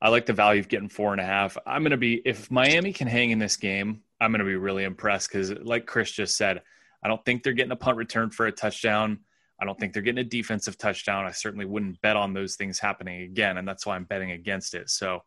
I 0.02 0.08
like 0.08 0.26
the 0.26 0.32
value 0.32 0.60
of 0.60 0.68
getting 0.68 0.88
four 0.88 1.12
and 1.12 1.20
a 1.20 1.24
half. 1.24 1.56
I'm 1.66 1.82
going 1.82 1.90
to 1.90 1.96
be 1.96 2.20
if 2.24 2.50
Miami 2.50 2.92
can 2.92 3.06
hang 3.06 3.30
in 3.30 3.38
this 3.38 3.56
game, 3.56 4.02
I'm 4.20 4.32
going 4.32 4.40
to 4.40 4.44
be 4.44 4.56
really 4.56 4.84
impressed 4.84 5.28
because, 5.30 5.50
like 5.50 5.86
Chris 5.86 6.10
just 6.10 6.36
said, 6.36 6.62
I 7.02 7.08
don't 7.08 7.24
think 7.24 7.42
they're 7.42 7.52
getting 7.52 7.72
a 7.72 7.76
punt 7.76 7.96
return 7.96 8.30
for 8.30 8.46
a 8.46 8.52
touchdown. 8.52 9.20
I 9.60 9.64
don't 9.64 9.78
think 9.78 9.92
they're 9.92 10.02
getting 10.02 10.24
a 10.24 10.28
defensive 10.28 10.78
touchdown. 10.78 11.26
I 11.26 11.32
certainly 11.32 11.66
wouldn't 11.66 12.00
bet 12.00 12.16
on 12.16 12.32
those 12.32 12.56
things 12.56 12.78
happening 12.78 13.22
again, 13.22 13.58
and 13.58 13.66
that's 13.66 13.84
why 13.84 13.96
I'm 13.96 14.04
betting 14.04 14.30
against 14.30 14.74
it. 14.74 14.90
So 14.90 15.22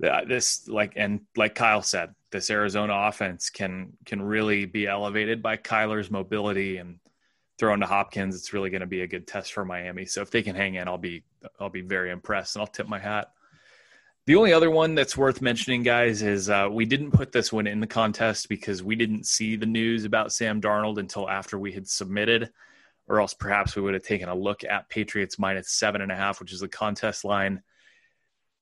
this, 0.00 0.68
like, 0.68 0.92
and 0.96 1.20
like 1.36 1.54
Kyle 1.54 1.82
said, 1.82 2.14
this 2.30 2.50
Arizona 2.50 2.92
offense 3.08 3.50
can 3.50 3.92
can 4.04 4.20
really 4.20 4.64
be 4.64 4.86
elevated 4.86 5.42
by 5.42 5.56
Kyler's 5.56 6.10
mobility 6.10 6.76
and 6.78 6.98
throwing 7.58 7.80
to 7.80 7.86
Hopkins, 7.86 8.36
it's 8.36 8.52
really 8.52 8.70
going 8.70 8.80
to 8.80 8.86
be 8.86 9.02
a 9.02 9.06
good 9.06 9.26
test 9.26 9.52
for 9.52 9.64
Miami. 9.64 10.04
So 10.04 10.20
if 10.20 10.30
they 10.30 10.42
can 10.42 10.54
hang 10.54 10.74
in, 10.74 10.88
I'll 10.88 10.98
be 10.98 11.24
I'll 11.60 11.70
be 11.70 11.82
very 11.82 12.10
impressed, 12.10 12.56
and 12.56 12.60
I'll 12.60 12.66
tip 12.66 12.88
my 12.88 12.98
hat. 12.98 13.30
The 14.26 14.34
only 14.34 14.52
other 14.52 14.70
one 14.70 14.96
that's 14.96 15.16
worth 15.16 15.40
mentioning, 15.40 15.84
guys, 15.84 16.22
is 16.22 16.50
uh, 16.50 16.68
we 16.70 16.84
didn't 16.84 17.12
put 17.12 17.30
this 17.30 17.52
one 17.52 17.68
in 17.68 17.78
the 17.78 17.86
contest 17.86 18.48
because 18.48 18.82
we 18.82 18.96
didn't 18.96 19.24
see 19.24 19.54
the 19.54 19.66
news 19.66 20.04
about 20.04 20.32
Sam 20.32 20.60
Darnold 20.60 20.98
until 20.98 21.30
after 21.30 21.58
we 21.58 21.70
had 21.70 21.88
submitted, 21.88 22.50
or 23.08 23.20
else 23.20 23.34
perhaps 23.34 23.76
we 23.76 23.82
would 23.82 23.94
have 23.94 24.02
taken 24.02 24.28
a 24.28 24.34
look 24.34 24.64
at 24.64 24.88
Patriots 24.88 25.38
minus 25.38 25.70
seven 25.70 26.00
and 26.00 26.10
a 26.10 26.16
half, 26.16 26.40
which 26.40 26.52
is 26.52 26.60
the 26.60 26.68
contest 26.68 27.24
line. 27.24 27.62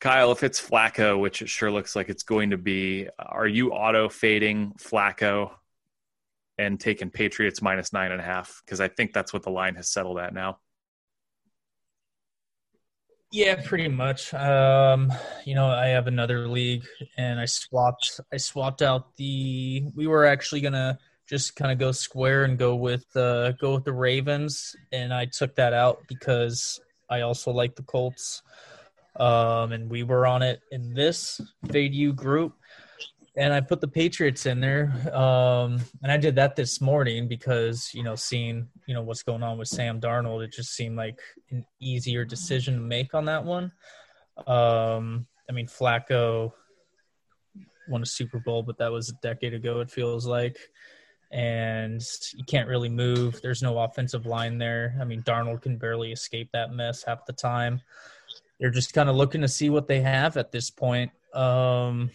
Kyle, 0.01 0.32
if 0.32 0.42
it's 0.42 0.61
Flacco, 0.61 1.18
which 1.18 1.40
it 1.40 1.49
sure 1.49 1.70
looks 1.70 1.97
like 1.97 2.09
it's 2.09 2.24
going 2.24 2.51
to 2.51 2.59
be, 2.59 3.09
are 3.18 3.47
you 3.47 3.72
auto 3.72 4.09
fading 4.09 4.74
Flacco 4.78 5.53
and 6.59 6.78
taking 6.78 7.11
Patriots 7.11 7.62
minus 7.62 7.92
nine 7.92 8.12
and 8.12 8.20
a 8.20 8.24
half 8.24 8.62
because 8.64 8.80
I 8.80 8.88
think 8.88 9.12
that's 9.12 9.32
what 9.32 9.42
the 9.42 9.51
line 9.51 9.74
has 9.76 9.88
settled 9.88 10.18
at 10.18 10.34
now. 10.34 10.59
Yeah, 13.30 13.61
pretty 13.64 13.88
much. 13.88 14.32
Um, 14.32 15.12
you 15.45 15.57
know, 15.57 15.66
I 15.66 15.86
have 15.86 16.07
another 16.07 16.47
league, 16.47 16.84
and 17.16 17.40
I 17.40 17.47
swapped. 17.47 18.20
I 18.32 18.36
swapped 18.36 18.80
out 18.80 19.16
the. 19.16 19.86
We 19.97 20.07
were 20.07 20.24
actually 20.24 20.61
gonna 20.61 21.01
just 21.28 21.56
kind 21.56 21.72
of 21.72 21.78
go 21.78 21.92
square 21.92 22.44
and 22.44 22.58
go 22.58 22.74
with 22.74 23.04
uh, 23.16 23.52
go 23.52 23.74
with 23.74 23.84
the 23.84 23.92
Ravens, 23.92 24.74
and 24.92 25.12
I 25.12 25.26
took 25.26 25.54
that 25.56 25.72
out 25.72 26.02
because 26.08 26.80
I 27.10 27.22
also 27.22 27.50
like 27.50 27.76
the 27.76 27.82
Colts. 27.82 28.42
Um, 29.16 29.70
and 29.70 29.88
we 29.88 30.02
were 30.02 30.26
on 30.26 30.42
it 30.42 30.60
in 30.72 30.92
this 30.92 31.40
Fade 31.70 31.94
You 31.94 32.12
group 32.12 32.54
and 33.36 33.52
I 33.52 33.60
put 33.60 33.80
the 33.80 33.88
Patriots 33.88 34.46
in 34.46 34.60
there. 34.60 34.92
Um, 35.12 35.80
and 36.02 36.12
I 36.12 36.16
did 36.16 36.36
that 36.36 36.54
this 36.56 36.80
morning 36.80 37.26
because 37.26 37.90
you 37.92 38.02
know, 38.02 38.14
seeing 38.14 38.68
you 38.86 38.94
know 38.94 39.02
what's 39.02 39.22
going 39.22 39.42
on 39.42 39.58
with 39.58 39.68
Sam 39.68 40.00
Darnold, 40.00 40.44
it 40.44 40.52
just 40.52 40.74
seemed 40.74 40.96
like 40.96 41.18
an 41.50 41.64
easier 41.80 42.24
decision 42.24 42.74
to 42.74 42.80
make 42.80 43.14
on 43.14 43.24
that 43.26 43.44
one. 43.44 43.72
Um, 44.46 45.26
I 45.48 45.52
mean, 45.52 45.66
Flacco 45.66 46.52
won 47.88 48.02
a 48.02 48.06
Super 48.06 48.38
Bowl, 48.38 48.62
but 48.62 48.78
that 48.78 48.92
was 48.92 49.10
a 49.10 49.14
decade 49.22 49.54
ago. 49.54 49.80
It 49.80 49.90
feels 49.90 50.26
like, 50.26 50.56
and 51.35 52.01
you 52.37 52.45
can't 52.45 52.68
really 52.68 52.89
move. 52.89 53.43
There's 53.43 53.61
no 53.61 53.80
offensive 53.80 54.24
line 54.24 54.57
there. 54.57 54.97
I 55.01 55.05
mean, 55.05 55.20
Darnold 55.22 55.62
can 55.62 55.76
barely 55.76 56.12
escape 56.12 56.49
that 56.53 56.72
mess 56.72 57.03
half 57.03 57.26
the 57.26 57.32
time. 57.32 57.80
They're 58.61 58.70
just 58.70 58.95
kind 58.95 59.09
of 59.09 59.16
looking 59.16 59.41
to 59.41 59.49
see 59.49 59.68
what 59.68 59.89
they 59.89 60.01
have 60.01 60.37
at 60.37 60.53
this 60.53 60.70
point. 60.70 61.11
Um, 61.35 62.09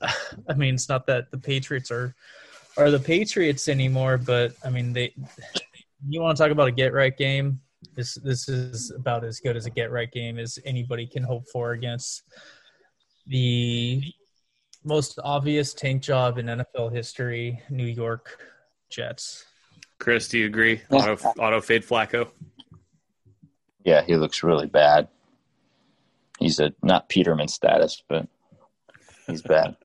I 0.48 0.54
mean, 0.54 0.74
it's 0.74 0.88
not 0.88 1.08
that 1.08 1.32
the 1.32 1.38
Patriots 1.38 1.90
are 1.90 2.14
are 2.76 2.92
the 2.92 3.00
Patriots 3.00 3.66
anymore, 3.66 4.16
but 4.16 4.54
I 4.64 4.70
mean, 4.70 4.92
they. 4.92 5.12
You 6.08 6.20
want 6.20 6.36
to 6.36 6.42
talk 6.42 6.52
about 6.52 6.68
a 6.68 6.72
get 6.72 6.92
right 6.92 7.16
game? 7.16 7.60
This 7.96 8.14
this 8.14 8.48
is 8.48 8.92
about 8.92 9.24
as 9.24 9.40
good 9.40 9.56
as 9.56 9.66
a 9.66 9.70
get 9.70 9.90
right 9.90 10.10
game 10.10 10.38
as 10.38 10.60
anybody 10.64 11.04
can 11.04 11.24
hope 11.24 11.48
for 11.52 11.72
against 11.72 12.22
the 13.26 14.04
most 14.88 15.18
obvious 15.22 15.74
tank 15.74 16.02
job 16.02 16.38
in 16.38 16.46
NFL 16.46 16.92
history, 16.92 17.62
New 17.70 17.86
York 17.86 18.40
Jets. 18.90 19.44
Chris, 19.98 20.28
do 20.28 20.38
you 20.38 20.46
agree? 20.46 20.80
Auto, 20.90 21.14
auto 21.38 21.60
fade 21.60 21.84
Flacco. 21.84 22.30
Yeah, 23.84 24.02
he 24.02 24.16
looks 24.16 24.42
really 24.42 24.66
bad. 24.66 25.08
He's 26.38 26.58
a 26.58 26.72
not 26.82 27.08
Peterman 27.08 27.48
status, 27.48 28.02
but 28.08 28.28
He's 29.28 29.42
bad. 29.42 29.76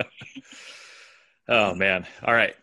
oh 1.50 1.76
man! 1.76 2.08
All 2.24 2.34
right. 2.34 2.56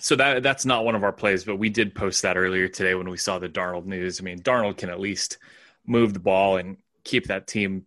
So 0.00 0.16
that 0.16 0.42
that's 0.42 0.66
not 0.66 0.84
one 0.84 0.94
of 0.94 1.04
our 1.04 1.12
plays, 1.12 1.44
but 1.44 1.56
we 1.56 1.70
did 1.70 1.94
post 1.94 2.22
that 2.22 2.36
earlier 2.36 2.68
today 2.68 2.94
when 2.94 3.08
we 3.08 3.16
saw 3.16 3.38
the 3.38 3.48
Darnold 3.48 3.86
news. 3.86 4.20
I 4.20 4.24
mean, 4.24 4.40
Darnold 4.40 4.76
can 4.76 4.90
at 4.90 5.00
least 5.00 5.38
move 5.86 6.12
the 6.12 6.20
ball 6.20 6.56
and 6.56 6.76
keep 7.04 7.26
that 7.28 7.46
team 7.46 7.86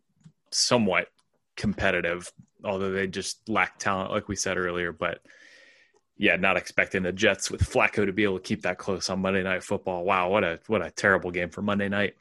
somewhat 0.51 1.09
competitive, 1.55 2.31
although 2.63 2.91
they 2.91 3.07
just 3.07 3.47
lack 3.49 3.79
talent, 3.79 4.11
like 4.11 4.27
we 4.27 4.35
said 4.35 4.57
earlier. 4.57 4.91
But 4.91 5.21
yeah, 6.17 6.35
not 6.35 6.57
expecting 6.57 7.03
the 7.03 7.11
Jets 7.11 7.49
with 7.49 7.61
Flacco 7.61 8.05
to 8.05 8.13
be 8.13 8.23
able 8.23 8.37
to 8.37 8.43
keep 8.43 8.61
that 8.61 8.77
close 8.77 9.09
on 9.09 9.21
Monday 9.21 9.43
Night 9.43 9.63
Football. 9.63 10.03
Wow, 10.03 10.29
what 10.29 10.43
a 10.43 10.59
what 10.67 10.85
a 10.85 10.91
terrible 10.91 11.31
game 11.31 11.49
for 11.49 11.61
Monday 11.61 11.89
night. 11.89 12.15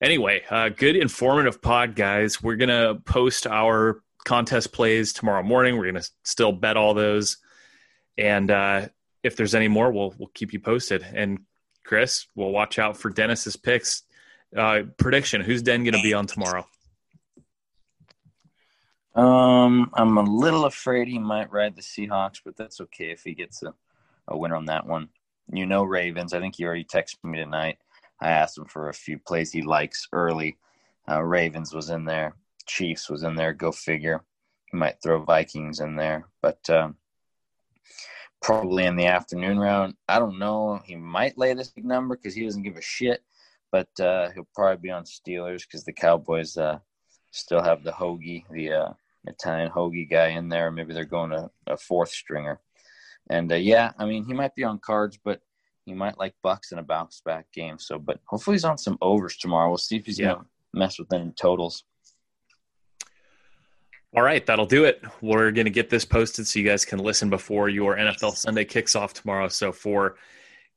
Anyway, 0.00 0.42
uh, 0.50 0.68
good 0.68 0.94
informative 0.94 1.60
pod, 1.60 1.96
guys. 1.96 2.40
We're 2.42 2.56
gonna 2.56 2.94
post 2.94 3.46
our 3.46 4.02
contest 4.24 4.72
plays 4.72 5.12
tomorrow 5.12 5.42
morning. 5.42 5.76
We're 5.78 5.90
to 5.92 6.08
still 6.22 6.52
bet 6.52 6.76
all 6.76 6.94
those, 6.94 7.38
and 8.16 8.50
uh, 8.50 8.88
if 9.24 9.36
there's 9.36 9.54
any 9.54 9.68
more, 9.68 9.90
we'll 9.90 10.14
we'll 10.16 10.30
keep 10.32 10.52
you 10.52 10.60
posted. 10.60 11.04
And 11.12 11.40
Chris, 11.84 12.26
we'll 12.36 12.52
watch 12.52 12.78
out 12.78 12.96
for 12.96 13.10
Dennis's 13.10 13.56
picks. 13.56 14.02
Uh, 14.56 14.82
prediction: 14.96 15.40
Who's 15.40 15.62
Den 15.62 15.84
to 15.84 16.02
be 16.02 16.14
on 16.14 16.26
tomorrow? 16.26 16.66
Um, 19.18 19.90
I'm 19.94 20.16
a 20.16 20.22
little 20.22 20.66
afraid 20.66 21.08
he 21.08 21.18
might 21.18 21.50
ride 21.50 21.74
the 21.74 21.82
Seahawks, 21.82 22.40
but 22.44 22.56
that's 22.56 22.80
okay 22.82 23.10
if 23.10 23.24
he 23.24 23.34
gets 23.34 23.64
a, 23.64 23.74
a 24.28 24.38
winner 24.38 24.54
on 24.54 24.66
that 24.66 24.86
one. 24.86 25.08
you 25.52 25.66
know 25.66 25.82
Ravens. 25.82 26.32
I 26.32 26.38
think 26.38 26.54
he 26.54 26.64
already 26.64 26.84
texted 26.84 27.24
me 27.24 27.38
tonight. 27.38 27.78
I 28.20 28.30
asked 28.30 28.56
him 28.56 28.66
for 28.66 28.88
a 28.88 28.94
few 28.94 29.18
plays 29.18 29.50
he 29.50 29.62
likes 29.62 30.06
early. 30.12 30.56
Uh, 31.10 31.24
Ravens 31.24 31.74
was 31.74 31.90
in 31.90 32.04
there. 32.04 32.36
Chiefs 32.66 33.10
was 33.10 33.24
in 33.24 33.34
there. 33.34 33.52
Go 33.52 33.72
figure. 33.72 34.22
He 34.70 34.76
might 34.76 35.02
throw 35.02 35.24
Vikings 35.24 35.80
in 35.80 35.96
there, 35.96 36.28
but 36.40 36.60
um, 36.70 36.94
probably 38.40 38.84
in 38.84 38.94
the 38.94 39.06
afternoon 39.06 39.58
round. 39.58 39.94
I 40.08 40.20
don't 40.20 40.38
know. 40.38 40.80
He 40.84 40.94
might 40.94 41.36
lay 41.36 41.54
this 41.54 41.70
big 41.70 41.84
number 41.86 42.14
because 42.16 42.34
he 42.36 42.44
doesn't 42.44 42.62
give 42.62 42.76
a 42.76 42.82
shit, 42.82 43.24
but 43.72 43.88
uh, 43.98 44.30
he'll 44.30 44.46
probably 44.54 44.80
be 44.80 44.90
on 44.92 45.02
Steelers 45.02 45.62
because 45.62 45.82
the 45.82 45.92
Cowboys 45.92 46.56
uh, 46.56 46.78
still 47.32 47.62
have 47.62 47.82
the 47.82 47.90
hoagie, 47.90 48.44
the 48.52 48.72
uh, 48.72 48.92
Italian 49.28 49.70
hoagie 49.70 50.08
guy 50.08 50.28
in 50.28 50.48
there. 50.48 50.70
Maybe 50.70 50.94
they're 50.94 51.04
going 51.04 51.30
to 51.30 51.50
a 51.66 51.76
fourth 51.76 52.10
stringer. 52.10 52.60
And 53.30 53.52
uh, 53.52 53.56
yeah, 53.56 53.92
I 53.98 54.06
mean, 54.06 54.24
he 54.24 54.32
might 54.32 54.54
be 54.54 54.64
on 54.64 54.78
cards, 54.78 55.18
but 55.22 55.40
he 55.84 55.94
might 55.94 56.18
like 56.18 56.34
Bucks 56.42 56.72
in 56.72 56.78
a 56.78 56.82
bounce 56.82 57.22
back 57.24 57.50
game. 57.52 57.78
So, 57.78 57.98
but 57.98 58.20
hopefully 58.26 58.54
he's 58.54 58.64
on 58.64 58.78
some 58.78 58.98
overs 59.00 59.36
tomorrow. 59.36 59.68
We'll 59.68 59.78
see 59.78 59.96
if 59.96 60.06
he's 60.06 60.18
yeah. 60.18 60.32
going 60.32 60.40
to 60.40 60.46
mess 60.74 60.98
with 60.98 61.12
any 61.12 61.30
totals. 61.32 61.84
All 64.16 64.22
right, 64.22 64.44
that'll 64.46 64.66
do 64.66 64.84
it. 64.84 65.02
We're 65.20 65.50
going 65.50 65.66
to 65.66 65.70
get 65.70 65.90
this 65.90 66.04
posted 66.04 66.46
so 66.46 66.58
you 66.58 66.64
guys 66.64 66.86
can 66.86 66.98
listen 66.98 67.28
before 67.28 67.68
your 67.68 67.96
NFL 67.96 68.36
Sunday 68.36 68.64
kicks 68.64 68.96
off 68.96 69.12
tomorrow. 69.12 69.48
So 69.48 69.70
for 69.70 70.16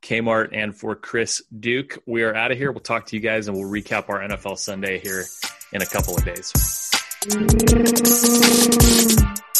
Kmart 0.02 0.50
and 0.52 0.76
for 0.76 0.96
Chris 0.96 1.42
Duke, 1.60 1.98
we 2.06 2.24
are 2.24 2.36
out 2.36 2.52
of 2.52 2.58
here. 2.58 2.74
We'll 2.74 2.82
talk 2.82 3.06
to 3.08 3.16
you 3.16 3.22
guys 3.22 3.48
and 3.48 3.56
we'll 3.56 3.70
recap 3.70 4.10
our 4.10 4.20
NFL 4.20 4.58
Sunday 4.58 5.00
here 5.00 5.24
in 5.72 5.82
a 5.82 5.86
couple 5.86 6.16
of 6.16 6.26
days. 6.26 6.91
Thank 7.24 7.70
you. 7.70 9.51